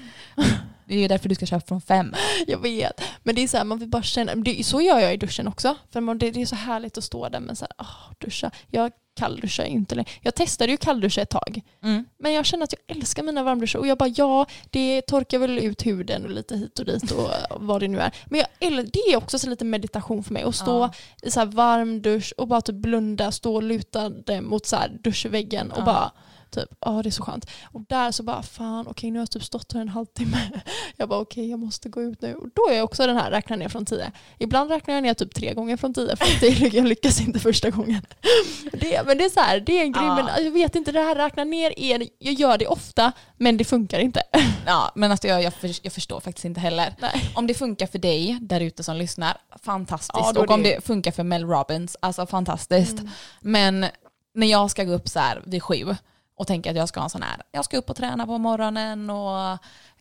Det 0.87 0.95
är 0.95 0.99
ju 0.99 1.07
därför 1.07 1.29
du 1.29 1.35
ska 1.35 1.45
köpa 1.45 1.65
från 1.65 1.81
fem. 1.81 2.13
Jag 2.47 2.57
vet. 2.57 3.01
Men 3.23 3.35
det 3.35 3.43
är 3.43 3.47
så 3.47 3.57
här, 3.57 3.63
man 3.63 3.79
vill 3.79 3.89
bara 3.89 4.03
känna, 4.03 4.35
det, 4.35 4.63
så 4.65 4.81
gör 4.81 4.99
jag 4.99 5.13
i 5.13 5.17
duschen 5.17 5.47
också. 5.47 5.75
För 5.91 6.01
man, 6.01 6.17
det, 6.17 6.31
det 6.31 6.41
är 6.41 6.45
så 6.45 6.55
härligt 6.55 6.97
att 6.97 7.03
stå 7.03 7.29
där 7.29 7.39
med 7.39 7.57
så 7.57 7.65
här, 7.65 7.75
åh, 7.79 8.13
duscha. 8.19 8.51
Jag 8.71 8.91
kallduschar 9.15 9.63
inte 9.63 9.95
längre. 9.95 10.09
Jag 10.21 10.35
testade 10.35 10.71
ju 10.71 10.77
kallduscha 10.77 11.21
ett 11.21 11.29
tag. 11.29 11.61
Mm. 11.83 12.05
Men 12.19 12.33
jag 12.33 12.45
känner 12.45 12.63
att 12.63 12.73
jag 12.73 12.97
älskar 12.97 13.23
mina 13.23 13.43
varmduschar 13.43 13.79
och 13.79 13.87
jag 13.87 13.97
bara 13.97 14.09
ja, 14.15 14.45
det 14.69 15.01
torkar 15.01 15.39
väl 15.39 15.59
ut 15.59 15.85
huden 15.85 16.23
och 16.23 16.29
lite 16.31 16.57
hit 16.57 16.79
och 16.79 16.85
dit 16.85 17.11
och 17.11 17.29
vad 17.59 17.81
det 17.81 17.87
nu 17.87 17.99
är. 17.99 18.11
Men 18.25 18.39
jag, 18.39 18.85
det 18.93 18.99
är 18.99 19.15
också 19.15 19.39
så 19.39 19.49
lite 19.49 19.65
meditation 19.65 20.23
för 20.23 20.33
mig 20.33 20.43
att 20.43 20.55
stå 20.55 20.79
Ja. 20.79 20.93
i 21.21 21.31
så 21.31 21.39
här 21.39 21.47
varm 21.47 22.01
dusch 22.01 22.33
och 22.37 22.47
bara 22.47 22.61
typ 22.61 22.75
blunda, 22.75 23.31
stå 23.31 23.61
lutad 23.61 24.11
mot 24.41 24.65
så 24.65 24.75
här 24.75 24.89
duschväggen 25.03 25.71
och 25.71 25.79
Ja. 25.79 25.85
bara 25.85 26.11
typ, 26.55 26.69
ja 26.81 27.01
det 27.03 27.09
är 27.09 27.11
så 27.11 27.23
skönt. 27.23 27.49
Och 27.71 27.81
där 27.89 28.11
så 28.11 28.23
bara 28.23 28.43
fan 28.43 28.87
okej 28.87 29.11
nu 29.11 29.19
har 29.19 29.21
jag 29.21 29.31
typ 29.31 29.43
stått 29.43 29.73
här 29.73 29.81
en 29.81 29.89
halvtimme. 29.89 30.37
Jag 30.97 31.09
bara 31.09 31.19
okej 31.19 31.49
jag 31.49 31.59
måste 31.59 31.89
gå 31.89 32.01
ut 32.01 32.21
nu. 32.21 32.35
Och 32.35 32.47
då 32.55 32.69
är 32.69 32.75
jag 32.75 32.83
också 32.83 33.07
den 33.07 33.17
här 33.17 33.31
räknar 33.31 33.57
ner 33.57 33.69
från 33.69 33.85
tio. 33.85 34.11
Ibland 34.39 34.71
räknar 34.71 34.93
jag 34.93 35.03
ner 35.03 35.13
typ 35.13 35.35
tre 35.35 35.53
gånger 35.53 35.77
från 35.77 35.93
tio 35.93 36.15
för 36.15 36.25
att 36.25 36.73
jag 36.73 36.85
lyckas 36.87 37.21
inte 37.21 37.39
första 37.39 37.69
gången. 37.69 38.01
Det, 38.71 39.05
men 39.05 39.17
det 39.17 39.25
är 39.25 39.29
så 39.29 39.39
här, 39.39 39.59
det 39.59 39.77
är 39.79 39.81
en 39.81 39.91
grej 39.91 40.03
Ja. 40.05 40.15
men 40.35 40.43
jag 40.45 40.51
vet 40.51 40.75
inte 40.75 40.91
det 40.91 40.99
här 40.99 41.15
räkna 41.15 41.43
ner 41.43 41.79
är, 41.79 42.07
jag 42.19 42.33
gör 42.33 42.57
det 42.57 42.67
ofta 42.67 43.11
men 43.37 43.57
det 43.57 43.63
funkar 43.63 43.99
inte. 43.99 44.21
Ja, 44.67 44.91
men 44.95 45.11
alltså 45.11 45.27
jag, 45.27 45.43
jag, 45.43 45.53
för, 45.53 45.71
jag 45.81 45.93
förstår 45.93 46.19
faktiskt 46.19 46.45
inte 46.45 46.59
heller. 46.59 46.95
Nej. 46.99 47.31
Om 47.35 47.47
det 47.47 47.53
funkar 47.53 47.87
för 47.87 47.99
dig 47.99 48.37
där 48.41 48.59
ute 48.61 48.83
som 48.83 48.95
lyssnar, 48.95 49.37
fantastiskt. 49.63 50.31
Ja, 50.35 50.41
och 50.41 50.51
om 50.51 50.63
det- 50.63 50.75
det 50.75 50.81
funkar 50.81 51.11
för 51.11 51.23
Mel 51.23 51.45
Robbins, 51.45 51.97
alltså 51.99 52.25
fantastiskt. 52.25 52.99
Mm. 52.99 53.09
Men 53.41 53.85
när 54.33 54.47
jag 54.47 54.71
ska 54.71 54.83
gå 54.83 54.93
upp 54.93 55.07
så 55.09 55.19
här 55.19 55.41
vid 55.45 55.63
sju 55.63 55.95
och 56.35 56.47
tänker 56.47 56.69
att 56.69 56.75
jag 56.77 56.89
ska 56.89 56.99
ha 56.99 57.03
en 57.03 57.09
sån 57.09 57.21
här, 57.23 57.41
jag 57.51 57.65
ska 57.65 57.77
upp 57.77 57.89
och 57.89 57.95
träna 57.95 58.25
på 58.25 58.37
morgonen 58.37 59.09
och 59.09 59.57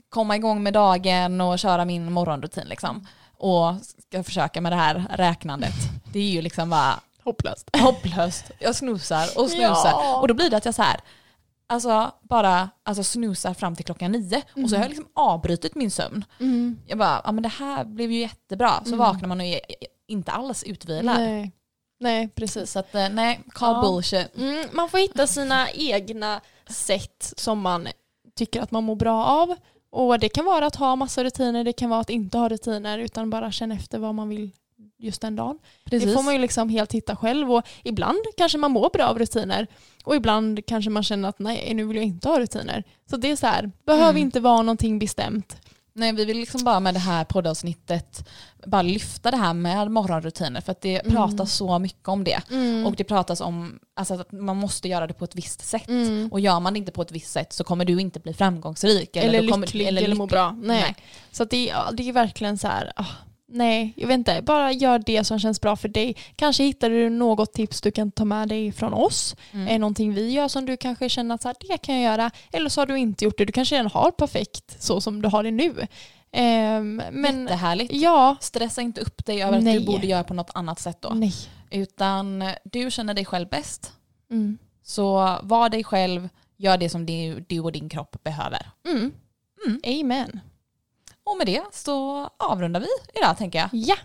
komma 0.09 0.37
igång 0.37 0.63
med 0.63 0.73
dagen 0.73 1.41
och 1.41 1.59
köra 1.59 1.85
min 1.85 2.13
morgonrutin 2.13 2.67
liksom. 2.69 3.07
Och 3.37 3.75
ska 4.09 4.25
försöka 4.25 4.61
med 4.61 4.73
det 4.73 4.77
här 4.77 5.07
räknandet. 5.11 5.75
Det 6.13 6.19
är 6.19 6.31
ju 6.31 6.43
liksom 6.43 6.71
bara 6.71 7.01
Hopplöst. 7.25 7.71
hopplöst. 7.77 8.51
Jag 8.59 8.75
snusar 8.77 9.25
och 9.39 9.51
snusar. 9.51 9.91
Ja. 9.91 10.21
Och 10.21 10.29
då 10.29 10.35
blir 10.35 10.51
det 10.51 10.57
att 10.57 10.65
jag 10.65 10.75
så 10.75 10.83
här, 10.83 11.01
alltså 11.67 12.13
bara 12.23 12.71
alltså 12.83 13.05
snusar 13.05 13.55
fram 13.55 13.77
till 13.77 13.85
klockan 13.85 14.13
nio 14.13 14.43
och 14.65 14.71
så 14.71 14.77
har 14.77 14.83
jag 14.83 14.89
liksom 14.89 15.09
avbrutit 15.15 15.75
min 15.75 15.91
sömn. 15.91 16.25
Mm. 16.41 16.79
Jag 16.87 16.99
bara, 16.99 17.21
ja 17.25 17.33
men 17.33 17.43
det 17.43 17.49
här 17.49 17.85
blev 17.85 18.13
ju 18.13 18.21
jättebra. 18.21 18.71
Så 18.83 18.87
Mm. 18.87 18.99
vaknar 18.99 19.29
man 19.29 19.41
och 19.41 19.47
är 19.47 19.61
inte 20.09 20.33
alls 20.33 20.63
utvilad. 20.63 21.17
Nej. 21.21 21.53
Nej 22.05 22.29
precis. 22.29 22.71
Så 22.73 22.79
att 22.79 22.95
eh, 22.95 23.09
nej, 23.09 23.41
call 23.53 23.75
Ja. 23.75 23.83
bullshit. 23.83 24.37
Mm, 24.37 24.65
man 24.73 24.89
får 24.89 24.99
hitta 24.99 25.27
sina 25.27 25.71
egna 25.71 26.41
sätt 26.69 27.33
som 27.37 27.61
man 27.61 27.89
tycker 28.37 28.61
att 28.63 28.71
man 28.71 28.85
mår 28.85 28.97
bra 28.97 29.25
av. 29.25 29.55
Och 29.91 30.19
det 30.19 30.29
kan 30.29 30.45
vara 30.45 30.67
att 30.67 30.77
ha 30.77 30.97
massa 30.97 31.25
rutiner, 31.25 31.65
det 31.65 31.73
kan 31.73 31.91
vara 31.91 32.01
att 32.01 32.11
inte 32.11 32.39
ha 32.39 32.49
rutiner 32.49 32.99
utan 32.99 33.31
bara 33.31 33.53
känna 33.53 33.75
efter 33.75 33.99
vad 33.99 34.15
man 34.15 34.29
vill 34.29 34.51
just 34.99 35.21
den 35.21 35.37
dagen. 35.37 35.59
Precis. 35.85 36.09
Det 36.09 36.15
får 36.15 36.23
man 36.23 36.35
ju 36.35 36.41
liksom 36.41 36.69
helt 36.69 36.93
hitta 36.93 37.17
själv 37.17 37.53
och 37.53 37.63
ibland 37.83 38.19
kanske 38.37 38.59
man 38.59 38.71
mår 38.71 38.91
bra 38.93 39.05
av 39.05 39.19
rutiner 39.19 39.67
och 40.05 40.17
ibland 40.17 40.67
kanske 40.67 40.91
man 40.91 41.03
känner 41.03 41.29
att 41.29 41.39
nej 41.39 41.75
nu 41.75 41.85
vill 41.85 41.97
jag 41.97 42.07
inte 42.07 42.29
ha 42.29 42.41
rutiner. 42.41 42.85
Så 43.11 43.17
det 43.17 43.31
är 43.31 43.37
så 43.37 43.47
här, 43.47 43.71
behöver 43.87 44.11
Mm. 44.11 44.23
inte 44.23 44.41
vara 44.41 44.63
någonting 44.63 44.99
bestämt. 44.99 45.57
Nej, 45.97 46.13
vi 46.13 46.25
vill 46.25 46.37
liksom 46.37 46.65
bara 46.65 46.81
med 46.81 46.95
det 46.95 47.01
här 47.01 47.25
poddavsnittet 47.25 48.29
bara 48.67 48.83
lyfta 48.83 49.31
det 49.31 49.37
här 49.37 49.55
med 49.55 49.91
morgonrutiner 49.91 50.61
för 50.61 50.73
att 50.73 50.81
det 50.81 50.99
Mm. 51.01 51.13
pratas 51.17 51.53
så 51.55 51.79
mycket 51.79 52.09
om 52.09 52.25
det. 52.25 52.41
Mm. 52.51 52.87
Och 52.87 52.95
det 52.95 53.05
pratas 53.05 53.41
om 53.41 53.79
alltså, 53.97 54.15
att 54.15 54.33
man 54.33 54.57
måste 54.57 54.89
göra 54.89 55.07
det 55.07 55.15
på 55.15 55.25
ett 55.25 55.35
visst 55.35 55.65
sätt. 55.65 55.89
Mm. 55.89 56.29
Och 56.33 56.41
gör 56.41 56.61
man 56.61 56.73
det 56.73 56.79
inte 56.79 56.93
på 56.93 57.03
ett 57.03 57.13
visst 57.13 57.31
sätt 57.33 57.53
så 57.53 57.65
kommer 57.65 57.85
du 57.85 58.01
inte 58.01 58.21
bli 58.21 58.35
framgångsrik. 58.35 59.17
Eller, 59.17 59.43
då 59.43 59.49
kommer, 59.53 59.67
lycklig 59.67 59.87
eller, 59.87 60.01
må 60.01 60.07
lycklig. 60.09 60.29
bra. 60.29 60.51
Nej. 60.63 60.97
Så 61.33 61.43
att 61.43 61.51
det, 61.51 61.75
det 61.93 62.09
är 62.09 62.13
verkligen 62.13 62.59
så 62.59 62.69
här, 62.69 62.93
ah, 62.97 63.05
nej, 63.55 63.93
jag 63.97 64.09
vet 64.09 64.15
inte, 64.15 64.43
bara 64.43 64.73
gör 64.73 64.99
det 64.99 65.25
som 65.25 65.39
känns 65.39 65.61
bra 65.61 65.77
för 65.77 65.89
dig. 65.89 66.17
Kanske 66.37 66.65
hittar 66.65 66.91
du 66.91 67.11
något 67.11 67.53
tips 67.53 67.81
du 67.81 67.91
kan 67.91 68.11
ta 68.11 68.25
med 68.25 68.49
dig 68.49 68.73
från 68.73 68.93
oss. 68.95 69.37
Mm. 69.53 69.69
Är 69.69 69.79
någonting 69.79 70.15
vi 70.15 70.31
gör 70.31 70.49
som 70.49 70.67
du 70.67 70.77
kanske 70.77 71.09
känner 71.09 71.35
att 71.35 71.43
så 71.43 71.49
här, 71.49 71.57
det 71.61 71.79
kan 71.79 71.95
jag 72.01 72.05
göra. 72.13 72.31
Eller 72.53 72.69
så 72.69 72.81
har 72.81 72.87
du 72.87 72.97
inte 72.99 73.25
gjort 73.25 73.39
det, 73.39 73.45
du 73.45 73.53
kanske 73.53 73.75
redan 73.75 73.91
har 73.91 74.11
perfekt 74.11 74.83
så 74.83 75.01
som 75.01 75.23
du 75.23 75.29
har 75.29 75.43
det 75.43 75.51
nu. 75.51 75.87
Ehm, 76.33 77.03
men 77.13 77.43
Jättehärligt. 77.43 77.93
ja, 77.95 78.37
Stressa 78.41 78.83
inte 78.83 79.01
upp 79.01 79.27
dig 79.27 79.43
över 79.43 79.59
att 79.59 79.65
Nej. 79.65 79.79
du 79.79 79.87
borde 79.87 80.07
göra 80.07 80.25
på 80.25 80.35
något 80.35 80.51
annat 80.55 80.81
sätt 80.81 80.99
då. 81.01 81.09
nej. 81.09 81.33
Utan 81.71 82.45
du 82.65 82.91
känner 82.91 83.15
dig 83.15 83.25
själv 83.25 83.49
bäst. 83.49 83.93
Mm. 84.31 84.59
Så 84.83 85.39
var 85.43 85.69
dig 85.69 85.85
själv, 85.85 86.29
gör 86.57 86.77
det 86.77 86.89
som 86.89 87.07
du, 87.07 87.45
du 87.49 87.61
och 87.61 87.73
din 87.73 87.89
kropp 87.89 88.17
behöver. 88.25 88.67
Mm. 88.89 89.13
Mm. 89.67 89.81
Amen. 90.01 90.41
Och 91.25 91.37
med 91.37 91.47
det 91.47 91.63
så 91.73 92.29
avrundar 92.39 92.81
vi 92.81 92.87
idag 93.15 93.39
tänker 93.39 93.59
jag. 93.59 93.69
Ja, 93.73 93.97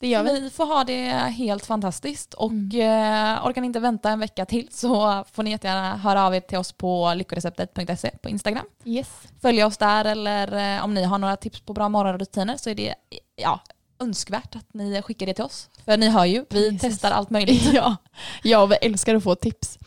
det 0.00 0.08
gör 0.08 0.22
vi. 0.22 0.40
Vi 0.40 0.50
får 0.50 0.66
ha 0.66 0.84
det 0.84 1.04
helt 1.12 1.66
fantastiskt 1.66 2.34
och 2.34 2.50
Mm. 2.50 3.34
eh, 3.36 3.46
orkar 3.46 3.60
ni 3.60 3.66
inte 3.66 3.80
vänta 3.80 4.10
en 4.10 4.20
vecka 4.20 4.46
till 4.46 4.68
så 4.70 5.24
får 5.32 5.42
ni 5.42 5.50
jättegärna 5.50 5.96
höra 5.96 6.26
av 6.26 6.34
er 6.34 6.40
till 6.40 6.58
oss 6.58 6.72
på 6.72 7.14
lyckoreceptet.se 7.14 8.10
på 8.22 8.28
Instagram. 8.28 8.64
Yes. 8.84 9.08
Följa 9.42 9.66
oss 9.66 9.76
där 9.76 10.04
eller 10.04 10.76
eh, 10.76 10.84
om 10.84 10.94
ni 10.94 11.04
har 11.04 11.18
några 11.18 11.36
tips 11.36 11.60
på 11.60 11.72
bra 11.72 11.88
morgonrutiner 11.88 12.56
så 12.56 12.70
är 12.70 12.74
det 12.74 12.94
ja, 13.36 13.60
önskvärt 14.00 14.56
att 14.56 14.74
ni 14.74 15.02
skickar 15.02 15.26
det 15.26 15.34
till 15.34 15.44
oss. 15.44 15.68
För 15.84 15.96
ni 15.96 16.08
hör 16.08 16.24
ju, 16.24 16.44
vi 16.50 16.70
Precis. 16.70 16.80
testar 16.80 17.10
allt 17.10 17.30
möjligt. 17.30 17.62
Ja, 17.72 17.96
ja 18.42 18.66
vi 18.66 18.74
älskar 18.76 19.14
att 19.14 19.22
få 19.24 19.34
tips. 19.34 19.78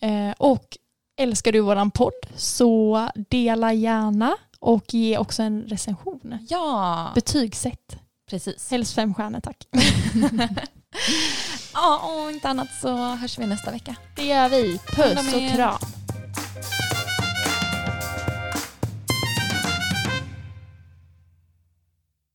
Eh, 0.00 0.30
och 0.38 0.76
älskar 1.20 1.52
du 1.52 1.60
våran 1.60 1.90
podd 1.90 2.12
så 2.36 3.08
dela 3.30 3.72
gärna 3.72 4.36
och 4.60 4.94
ge 4.94 5.18
också 5.18 5.42
en 5.42 5.62
recension. 5.62 6.38
Ja, 6.48 7.12
Betygsätt. 7.14 7.96
precis. 8.30 8.70
Helst 8.70 8.94
fem 8.94 9.14
stjärnor 9.14 9.40
tack. 9.40 9.66
Ja, 11.74 12.00
och 12.24 12.30
inte 12.32 12.48
annat 12.48 12.68
så 12.80 12.96
hörs 13.14 13.38
vi 13.38 13.46
nästa 13.46 13.70
vecka. 13.70 13.96
Det 14.16 14.24
gör 14.26 14.48
vi. 14.48 14.78
Puss 14.78 15.34
och 15.34 15.54
kram. 15.56 15.78